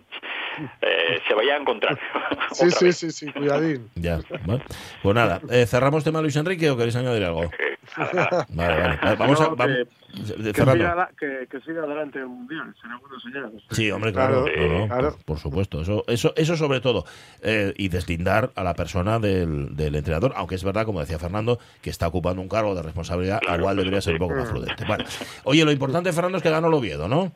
Eh, 0.81 1.19
se 1.27 1.33
vayan 1.33 1.57
a 1.57 1.61
encontrar. 1.61 1.99
Sí, 2.51 2.69
sí, 2.79 2.91
sí, 2.93 3.11
sí, 3.11 3.31
cuidadín. 3.31 3.89
Ya. 3.95 4.19
Bueno, 4.45 4.63
pues 5.03 5.15
nada, 5.15 5.41
eh, 5.49 5.65
¿cerramos 5.65 6.03
tema 6.03 6.21
Luis 6.21 6.35
Enrique 6.35 6.69
o 6.69 6.77
queréis 6.77 6.95
añadir 6.95 7.23
algo? 7.25 7.49
Eh, 7.97 8.27
Vale, 8.49 8.97
vale. 8.99 9.15
Vamos 9.17 9.41
a. 9.41 9.45
No, 9.45 9.55
vamos- 9.55 9.75
que, 10.13 10.53
que 10.53 10.61
siga, 10.61 10.93
la- 10.95 11.09
que, 11.19 11.47
que 11.49 11.59
siga 11.61 11.81
adelante 11.83 12.19
el 12.19 12.27
mundial, 12.27 12.71
será 12.79 12.97
buena 12.99 13.19
señal. 13.19 13.63
Sí, 13.71 13.89
hombre, 13.89 14.13
claro, 14.13 14.43
Claro, 14.45 14.67
no, 14.69 14.79
no, 14.81 14.87
claro. 14.87 15.11
Por, 15.13 15.25
por 15.25 15.39
supuesto, 15.39 15.81
eso, 15.81 16.03
eso, 16.07 16.31
eso 16.35 16.55
sobre 16.55 16.81
todo. 16.81 17.05
Eh, 17.41 17.73
y 17.77 17.89
deslindar 17.89 18.51
a 18.55 18.63
la 18.63 18.75
persona 18.75 19.17
del, 19.17 19.75
del 19.75 19.95
entrenador, 19.95 20.33
aunque 20.35 20.53
es 20.53 20.63
verdad, 20.63 20.85
como 20.85 20.99
decía 20.99 21.17
Fernando, 21.17 21.57
que 21.81 21.89
está 21.89 22.07
ocupando 22.07 22.43
un 22.43 22.47
cargo 22.49 22.75
de 22.75 22.83
responsabilidad, 22.83 23.39
igual 23.57 23.75
debería 23.77 24.01
ser 24.01 24.13
un 24.13 24.19
poco 24.19 24.35
más 24.35 24.49
prudente. 24.49 24.85
Oye, 25.45 25.65
lo 25.65 25.71
importante, 25.71 26.13
Fernando, 26.13 26.37
es 26.37 26.43
que 26.43 26.51
ganó 26.51 26.67
el 26.67 26.75
Oviedo, 26.75 27.07
¿no? 27.07 27.31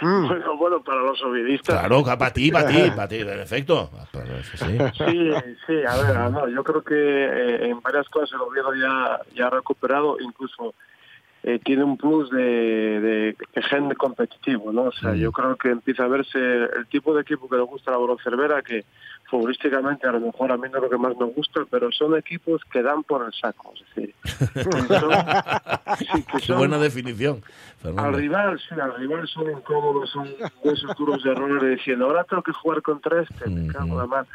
Mm. 0.00 0.26
Bueno, 0.28 0.56
bueno, 0.56 0.82
para 0.82 1.00
los 1.02 1.22
ovidistas. 1.22 1.78
Claro, 1.78 2.02
para 2.04 2.32
ti, 2.32 2.50
para 2.50 2.66
ti, 2.68 2.90
para 2.96 3.08
ti, 3.08 3.16
en 3.20 3.40
efecto. 3.40 3.90
Pero 4.12 4.36
eso 4.36 4.56
sí. 4.56 4.78
Sí, 4.98 5.30
sí, 5.66 5.84
a 5.84 5.96
ver, 5.96 6.16
ah, 6.16 6.28
no, 6.28 6.48
yo 6.48 6.62
creo 6.64 6.82
que 6.82 6.94
eh, 6.94 7.68
en 7.70 7.80
varias 7.80 8.08
cosas 8.08 8.32
el 8.32 8.40
Oviedo 8.40 8.74
ya, 8.74 9.20
ya 9.34 9.46
ha 9.46 9.50
recuperado, 9.50 10.18
incluso 10.20 10.74
eh, 11.44 11.58
tiene 11.64 11.84
un 11.84 11.96
plus 11.96 12.30
de, 12.30 12.42
de, 13.00 13.36
de 13.54 13.62
gen 13.62 13.92
competitivo, 13.94 14.72
¿no? 14.72 14.84
O 14.84 14.92
sea, 14.92 15.10
Mm. 15.12 15.16
yo 15.16 15.32
creo 15.32 15.56
que 15.56 15.70
empieza 15.70 16.04
a 16.04 16.08
verse 16.08 16.38
el 16.38 16.86
tipo 16.88 17.14
de 17.14 17.22
equipo 17.22 17.48
que 17.48 17.56
le 17.56 17.62
gusta 17.62 17.92
a 17.94 17.98
la 17.98 18.16
Cervera, 18.22 18.62
que 18.62 18.84
futbolísticamente 19.32 20.06
a 20.06 20.12
lo 20.12 20.20
mejor 20.20 20.52
a 20.52 20.58
mí 20.58 20.68
no 20.70 20.76
es 20.76 20.82
lo 20.84 20.90
que 20.90 20.98
más 20.98 21.16
me 21.16 21.24
gusta, 21.24 21.62
pero 21.70 21.90
son 21.90 22.14
equipos 22.18 22.60
que 22.70 22.82
dan 22.82 23.02
por 23.02 23.24
el 23.24 23.32
saco, 23.32 23.72
es 23.74 23.80
decir, 23.96 24.14
que 24.52 24.62
son- 24.62 25.16
sí, 25.98 26.06
que 26.24 26.38
Qué 26.38 26.46
son- 26.46 26.58
buena 26.58 26.76
definición, 26.78 27.42
al 27.96 28.12
rival, 28.12 28.60
sí, 28.60 28.78
al 28.78 28.94
rival 28.96 29.26
son 29.28 29.50
incómodos, 29.50 30.10
son 30.10 30.28
esos 30.64 30.94
duros 30.96 31.24
de 31.24 31.30
errores 31.32 31.78
diciendo, 31.78 32.04
ahora 32.06 32.24
tengo 32.24 32.42
que 32.42 32.52
jugar 32.52 32.82
contra 32.82 33.22
este, 33.22 33.48
me 33.48 33.66
cago 33.72 33.86
en 33.92 33.96
la 33.96 34.06
mar. 34.06 34.26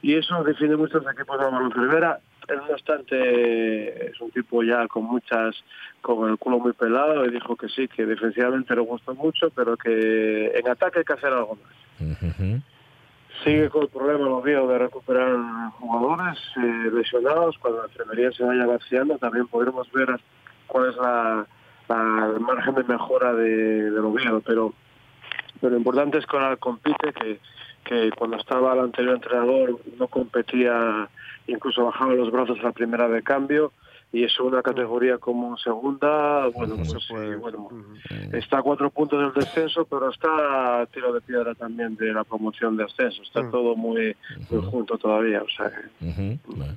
Y 0.00 0.14
eso 0.14 0.44
define 0.44 0.76
muchos 0.76 1.02
equipos 1.12 1.38
de 1.40 1.46
Cervera. 1.74 2.20
Él, 2.48 2.58
no 2.68 2.74
obstante, 2.74 4.10
es 4.10 4.20
un 4.20 4.30
tipo 4.30 4.62
ya 4.62 4.86
con 4.86 5.04
muchas, 5.04 5.56
con 6.00 6.30
el 6.30 6.38
culo 6.38 6.60
muy 6.60 6.72
pelado 6.74 7.24
y 7.26 7.30
dijo 7.32 7.56
que 7.56 7.68
sí, 7.68 7.88
que 7.88 8.06
defensivamente 8.06 8.76
le 8.76 8.82
gustó 8.82 9.14
mucho, 9.16 9.50
pero 9.50 9.76
que 9.76 10.52
en 10.54 10.68
ataque 10.68 11.00
hay 11.00 11.04
que 11.04 11.12
hacer 11.14 11.32
algo 11.32 11.56
más. 11.56 12.12
Ujú. 12.22 12.60
Sigue 13.44 13.68
con 13.70 13.82
el 13.82 13.88
problema, 13.88 14.24
lo 14.24 14.42
veo, 14.42 14.66
de 14.66 14.78
recuperar 14.78 15.36
jugadores 15.78 16.38
eh, 16.56 16.90
lesionados. 16.92 17.56
Cuando 17.58 17.80
la 17.80 17.86
enfermería 17.86 18.32
se 18.32 18.44
vaya 18.44 18.66
vaciando, 18.66 19.18
también 19.18 19.46
podremos 19.46 19.90
ver 19.92 20.18
cuál 20.66 20.90
es 20.90 20.96
la, 20.96 21.46
el 21.88 22.40
margen 22.40 22.74
de 22.74 22.84
mejora 22.84 23.34
de, 23.34 23.90
del 23.90 24.04
Oviedo. 24.04 24.40
Pero, 24.40 24.72
pero 25.60 25.70
lo 25.72 25.78
importante 25.78 26.18
es 26.18 26.26
que 26.26 26.36
ahora 26.36 26.56
compite, 26.56 27.12
que, 27.12 27.40
que 27.84 28.10
cuando 28.12 28.36
estaba 28.36 28.72
el 28.74 28.80
anterior 28.80 29.14
entrenador 29.14 29.78
no 29.98 30.08
competía, 30.08 31.08
incluso 31.46 31.84
bajaba 31.84 32.14
los 32.14 32.32
brazos 32.32 32.58
a 32.60 32.64
la 32.64 32.72
primera 32.72 33.08
de 33.08 33.22
cambio. 33.22 33.72
Y 34.16 34.24
eso 34.24 34.44
una 34.44 34.62
categoría 34.62 35.18
como 35.18 35.58
segunda, 35.58 36.46
bueno, 36.54 36.76
pues 36.76 36.90
sí, 37.06 37.14
bueno, 37.38 37.68
está 38.32 38.58
a 38.60 38.62
cuatro 38.62 38.88
puntos 38.88 39.20
del 39.20 39.44
descenso, 39.44 39.84
pero 39.84 40.08
está 40.10 40.80
a 40.80 40.86
tiro 40.86 41.12
de 41.12 41.20
piedra 41.20 41.54
también 41.54 41.96
de 41.96 42.14
la 42.14 42.24
promoción 42.24 42.78
de 42.78 42.84
ascenso. 42.84 43.20
Está 43.22 43.50
todo 43.50 43.76
muy, 43.76 44.16
muy 44.48 44.62
junto 44.70 44.96
todavía. 44.96 45.42
O 45.42 45.48
sea, 45.50 45.70
que- 45.70 46.06
Ujú, 46.08 46.38
vale. 46.56 46.72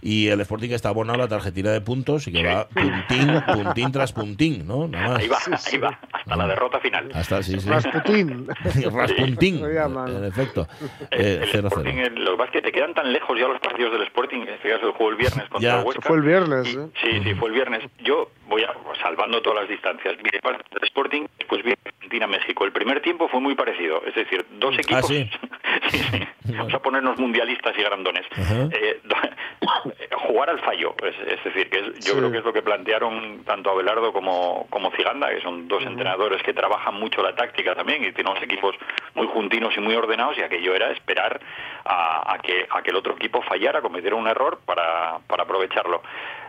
Y 0.00 0.28
el 0.28 0.40
Sporting 0.42 0.70
está 0.70 0.90
abonado 0.90 1.16
a 1.18 1.22
la 1.22 1.28
tarjetita 1.28 1.72
de 1.72 1.80
puntos 1.80 2.28
y 2.28 2.32
que 2.32 2.44
va 2.46 2.68
puntín, 2.68 3.42
puntín 3.64 3.90
tras 3.90 4.12
puntín, 4.12 4.64
¿no? 4.66 4.86
Nada 4.86 5.08
más. 5.14 5.18
Ahí 5.18 5.28
va, 5.28 5.38
ahí 5.72 5.78
va, 5.78 5.98
hasta 6.12 6.36
la 6.36 6.46
derrota 6.46 6.78
final. 6.78 7.10
Hasta 7.14 7.42
sí, 7.42 7.58
sí. 7.58 7.68
Rasputín. 7.68 8.46
Llaman. 9.74 10.16
en 10.16 10.24
efecto. 10.24 10.68
El, 11.10 11.20
Eh, 11.26 11.40
el 11.42 11.48
0-0. 11.48 11.66
Sporting, 11.66 11.94
el- 11.98 12.24
lo 12.24 12.32
que 12.32 12.36
pasa 12.36 12.44
es 12.50 12.52
que 12.52 12.62
te 12.62 12.72
quedan 12.72 12.94
tan 12.94 13.12
lejos 13.12 13.36
ya 13.38 13.48
los 13.48 13.60
partidos 13.60 13.92
del 13.92 14.02
Sporting, 14.02 14.42
en 14.42 14.48
este 14.50 14.70
caso 14.70 14.86
el 14.86 14.92
juego 14.92 15.10
el 15.10 15.16
viernes 15.16 15.48
contra 15.48 15.70
Ya. 15.70 15.80
el 15.80 15.86
Huesca. 15.86 16.02
Fue 16.02 16.16
el 16.18 16.22
viernes, 16.22 16.75
Sí, 17.02 17.20
sí, 17.24 17.34
fue 17.34 17.48
el 17.48 17.54
viernes. 17.54 17.82
Yo 18.00 18.30
voy 18.48 18.62
a, 18.62 18.72
salvando 19.02 19.40
todas 19.42 19.60
las 19.60 19.68
distancias, 19.68 20.16
vi 20.22 20.30
el 20.32 20.40
partido 20.40 20.64
del 20.72 20.84
Sporting, 20.84 21.26
después 21.38 21.62
vi 21.64 21.72
Argentina-México. 21.84 22.64
El 22.64 22.72
primer 22.72 23.00
tiempo 23.02 23.28
fue 23.28 23.40
muy 23.40 23.54
parecido, 23.54 24.02
es 24.06 24.14
decir, 24.14 24.44
dos 24.52 24.74
Ah, 24.76 24.80
equipos... 24.80 25.06
sí. 25.08 25.30
Sí. 25.90 26.54
Vamos 26.56 26.72
a 26.74 26.78
ponernos 26.78 27.18
mundialistas 27.18 27.76
y 27.76 27.82
grandones. 27.82 28.24
Eh, 28.72 29.00
jugar 30.26 30.48
al 30.50 30.60
fallo, 30.60 30.94
es, 31.02 31.14
es 31.32 31.44
decir, 31.44 31.68
que 31.68 31.78
es- 31.80 32.06
yo 32.06 32.16
creo 32.16 32.30
que 32.30 32.38
es 32.38 32.44
lo 32.44 32.52
que 32.52 32.62
plantearon 32.62 33.44
tanto 33.44 33.70
Abelardo 33.70 34.12
como, 34.12 34.66
como 34.70 34.90
Ciganda, 34.92 35.28
que 35.30 35.40
son 35.42 35.68
dos 35.68 35.84
entrenadores 35.84 36.42
que 36.42 36.54
trabajan 36.54 36.94
mucho 36.94 37.22
la 37.22 37.34
táctica 37.34 37.74
también 37.74 38.04
y 38.04 38.12
tienen 38.12 38.30
unos 38.32 38.42
equipos 38.42 38.74
muy 39.14 39.26
juntinos 39.26 39.74
y 39.76 39.80
muy 39.80 39.94
ordenados 39.96 40.38
y 40.38 40.42
aquello 40.42 40.74
era 40.74 40.90
esperar 40.92 41.40
a, 41.84 42.32
a 42.34 42.38
que, 42.38 42.66
a 42.70 42.82
que 42.82 42.90
el 42.90 42.96
otro 42.96 43.14
equipo 43.14 43.42
fallara, 43.42 43.80
cometiera 43.82 44.16
un 44.16 44.26
error 44.28 44.60
para, 44.64 45.18
para 45.26 45.42
aprovecharlo. 45.44 46.02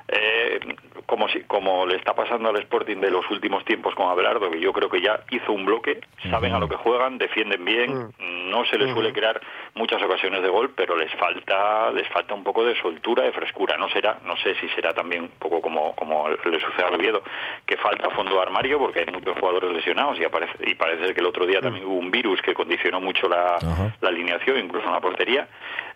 Eh, 0.10 0.60
como, 1.05 1.28
si, 1.30 1.41
como 1.41 1.86
le 1.86 1.97
está 1.97 2.14
pasando 2.14 2.49
al 2.49 2.58
Sporting 2.58 2.97
de 2.97 3.12
los 3.12 3.30
últimos 3.30 3.66
tiempos 3.66 3.93
con 3.95 4.10
Abelardo, 4.10 4.49
que 4.49 4.60
yo 4.60 4.72
creo 4.74 4.89
que 4.89 5.01
ya 5.01 5.22
hizo 5.32 5.51
un 5.51 5.66
bloque, 5.66 5.99
saben 6.30 6.53
a 6.53 6.60
lo 6.60 6.70
que 6.70 6.76
juegan, 6.76 7.18
defienden 7.18 7.66
bien, 7.66 8.14
no 8.49 8.66
se 8.66 8.78
les 8.78 8.93
suele 8.93 9.12
crear 9.14 9.39
muchas 9.78 10.01
ocasiones 10.01 10.41
de 10.41 10.49
gol, 10.49 10.71
pero 10.75 10.95
les 10.97 11.11
falta 11.15 11.91
les 11.91 12.07
falta 12.09 12.34
un 12.34 12.43
poco 12.43 12.63
de 12.65 12.75
soltura, 12.82 13.23
de 13.23 13.32
frescura. 13.32 13.78
No 13.78 13.89
será, 13.89 14.17
no 14.23 14.36
sé 14.38 14.55
si 14.55 14.67
será 14.69 14.93
también 14.93 15.23
un 15.23 15.30
poco 15.39 15.61
como, 15.61 15.95
como 15.95 16.28
le 16.30 16.59
sucede 16.59 16.84
al 16.86 16.95
Oviedo, 16.95 17.21
que 17.65 17.78
falta 17.78 18.09
fondo 18.11 18.36
de 18.36 18.41
armario 18.41 18.80
porque 18.80 18.99
hay 19.01 19.05
muchos 19.13 19.38
jugadores 19.39 19.71
lesionados 19.71 20.19
y, 20.19 20.23
aparece, 20.25 20.53
y 20.65 20.75
parece 20.75 21.13
que 21.13 21.19
el 21.19 21.25
otro 21.28 21.45
día 21.45 21.61
también 21.61 21.86
hubo 21.86 21.95
un 21.97 22.11
virus 22.11 22.41
que 22.41 22.53
condicionó 22.53 22.99
mucho 22.99 23.28
la, 23.30 23.57
la 24.01 24.09
alineación, 24.09 24.57
incluso 24.59 24.86
en 24.88 24.93
la 24.93 24.99
portería, 25.01 25.47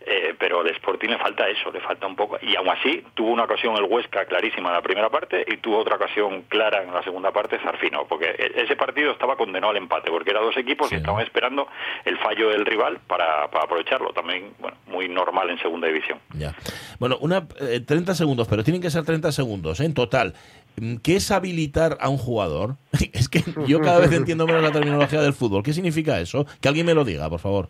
eh, 0.06 0.34
pero 0.40 0.62
al 0.62 0.68
Sporting 0.70 1.10
le 1.10 1.18
falta 1.18 1.48
eso, 1.48 1.72
le 1.72 1.80
falta 1.80 2.08
un 2.08 2.16
poco. 2.16 2.38
Y 2.42 2.56
aún 2.56 2.70
así 2.70 3.04
tuvo 3.14 3.32
una 3.32 3.44
ocasión 3.44 3.76
el 3.78 3.84
Huesca 3.84 4.26
clarísima 4.26 4.70
en 4.70 4.76
la 4.76 4.82
primera 4.82 5.10
parte 5.10 5.44
y 5.48 5.58
tuvo 5.58 5.78
otra 5.80 5.96
ocasión 5.96 6.44
clara 6.44 6.82
en 6.84 6.94
la 6.94 7.04
segunda 7.04 7.32
parte 7.32 7.60
Zarfino, 7.60 8.06
porque 8.08 8.26
e- 8.38 8.62
ese 8.64 8.76
partido 8.76 9.12
estaba 9.12 9.36
condenado 9.36 9.72
al 9.72 9.78
empate, 9.78 10.10
porque 10.10 10.32
eran 10.32 10.44
dos 10.44 10.58
equipos 10.58 10.88
Sí. 10.90 10.96
que 10.96 11.00
estaban 11.00 11.22
esperando 11.24 11.68
el 12.06 12.18
fallo 12.18 12.50
del 12.50 12.66
rival 12.66 13.00
para, 13.08 13.48
para 13.50 13.68
aprovecharlo, 13.72 14.12
también 14.12 14.54
bueno, 14.60 14.76
muy 14.88 15.08
normal 15.08 15.50
en 15.50 15.58
segunda 15.60 15.88
división. 15.88 16.20
Ya. 16.34 16.54
Bueno, 17.00 17.18
una, 17.22 17.48
eh, 17.62 17.80
30 17.80 18.14
segundos, 18.16 18.48
pero 18.50 18.64
tienen 18.64 18.82
que 18.82 18.92
ser 18.92 19.06
30 19.06 19.32
segundos 19.32 19.80
¿eh? 19.80 19.86
en 19.86 19.94
total. 19.94 20.34
Mm, 20.76 20.98
¿Qué 20.98 21.16
es 21.16 21.32
habilitar 21.32 21.98
a 22.02 22.10
un 22.10 22.18
jugador? 22.18 22.76
Es 23.14 23.30
que 23.30 23.44
yo 23.68 23.80
cada 23.82 24.00
vez 24.00 24.12
entiendo 24.12 24.46
menos 24.46 24.62
la 24.62 24.72
terminología 24.72 25.22
del 25.22 25.34
fútbol. 25.34 25.64
¿Qué 25.64 25.74
significa 25.74 26.20
eso? 26.20 26.46
Que 26.60 26.68
alguien 26.68 26.86
me 26.86 26.94
lo 26.94 27.06
diga, 27.06 27.30
por 27.30 27.40
favor. 27.40 27.70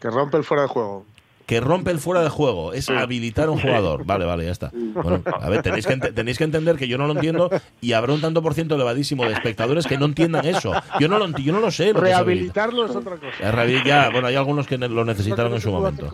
Que 0.00 0.10
rompe 0.10 0.36
el 0.36 0.44
fuera 0.44 0.62
de 0.62 0.68
juego. 0.68 1.04
Que 1.46 1.60
rompe 1.60 1.92
el 1.92 1.98
fuera 1.98 2.22
de 2.22 2.28
juego, 2.28 2.72
es 2.72 2.90
habilitar 2.90 3.46
a 3.46 3.52
un 3.52 3.60
jugador. 3.60 4.04
Vale, 4.04 4.24
vale, 4.24 4.44
ya 4.44 4.50
está. 4.50 4.70
Bueno, 4.72 5.22
a 5.40 5.48
ver, 5.48 5.62
tenéis 5.62 5.86
que, 5.86 5.96
tenéis 5.96 6.38
que 6.38 6.44
entender 6.44 6.76
que 6.76 6.88
yo 6.88 6.98
no 6.98 7.06
lo 7.06 7.12
entiendo 7.12 7.50
y 7.80 7.92
habrá 7.92 8.12
un 8.12 8.20
tanto 8.20 8.42
por 8.42 8.54
ciento 8.54 8.74
elevadísimo 8.74 9.24
de 9.24 9.32
espectadores 9.32 9.86
que 9.86 9.96
no 9.96 10.06
entiendan 10.06 10.44
eso. 10.44 10.72
Yo 10.98 11.08
no 11.08 11.18
lo, 11.18 11.28
yo 11.38 11.52
no 11.52 11.60
lo 11.60 11.70
sé. 11.70 11.92
lo. 11.92 12.00
Rehabilitarlo 12.00 12.86
es 12.86 12.96
otra 12.96 13.16
cosa. 13.16 13.64
Eh, 13.64 13.82
ya, 13.84 14.10
bueno, 14.10 14.26
hay 14.26 14.34
algunos 14.34 14.66
que 14.66 14.76
lo 14.76 15.04
necesitaron 15.04 15.54
en 15.54 15.60
su 15.60 15.70
momento. 15.70 16.10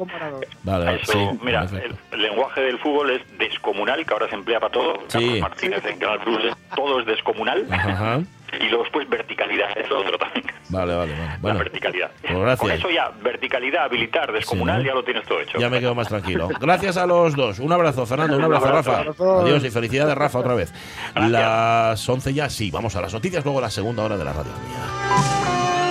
Vale, 0.63 1.01
sí. 1.05 1.19
mira, 1.43 1.67
el, 2.13 2.23
lenguaje 2.23 2.61
del 2.61 2.79
fútbol 2.79 3.11
es 3.11 3.23
descomunal, 3.39 4.05
que 4.05 4.13
ahora 4.13 4.29
se 4.29 4.35
emplea 4.35 4.61
para 4.61 4.73
todo. 4.73 4.95
Sí. 5.09 5.39
Martínez 5.41 5.85
en 5.87 5.99
Canal 5.99 6.21
Plus 6.21 6.43
todo 6.75 7.01
es 7.01 7.07
descomunal. 7.07 7.67
Ajá. 7.71 8.23
Y 8.61 8.69
luego 8.69 8.85
después 8.85 9.09
verticalidad, 9.09 9.69
es 9.77 9.89
lo 9.89 10.01
otro 10.01 10.19
también. 10.19 10.45
Vale, 10.69 10.95
vale, 10.95 11.13
vale. 11.13 11.25
la 11.27 11.39
Bueno, 11.41 11.59
verticalidad. 11.59 12.11
pues 12.21 12.33
gracias. 12.39 12.59
Con 12.61 12.71
eso 12.71 12.91
ya, 12.91 13.11
verticalidad, 13.23 13.85
habilitar, 13.85 14.33
descomunal, 14.33 14.77
Sí, 14.81 14.83
¿no? 14.85 14.89
ya 14.89 14.95
lo 14.95 15.05
tienes 15.05 15.25
todo 15.27 15.41
hecho. 15.41 15.59
ya 15.59 15.69
me 15.69 15.81
quedo 15.81 15.95
más 15.95 16.09
tranquilo. 16.09 16.49
Gracias 16.61 16.97
a 16.97 17.07
los 17.07 17.35
dos. 17.37 17.59
Un 17.59 17.73
abrazo, 17.73 18.07
Fernando. 18.07 18.37
Un 18.37 18.45
abrazo, 18.45 18.67
Rafa. 18.71 18.99
abrazo. 19.01 19.41
Adiós 19.41 19.65
y 19.65 19.71
felicidades, 19.71 20.15
Rafa, 20.15 20.39
otra 20.39 20.55
vez. 20.55 20.73
Gracias. 21.15 21.31
Las 21.33 22.09
11 22.09 22.35
ya, 22.35 22.49
sí. 22.49 22.71
Vamos 22.71 22.95
a 22.97 23.01
las 23.03 23.13
noticias, 23.13 23.45
luego 23.45 23.61
la 23.61 23.71
segunda 23.71 24.03
hora 24.05 24.17
de 24.17 24.25
la 24.25 24.33
radio 24.33 24.53
mía. 24.53 25.82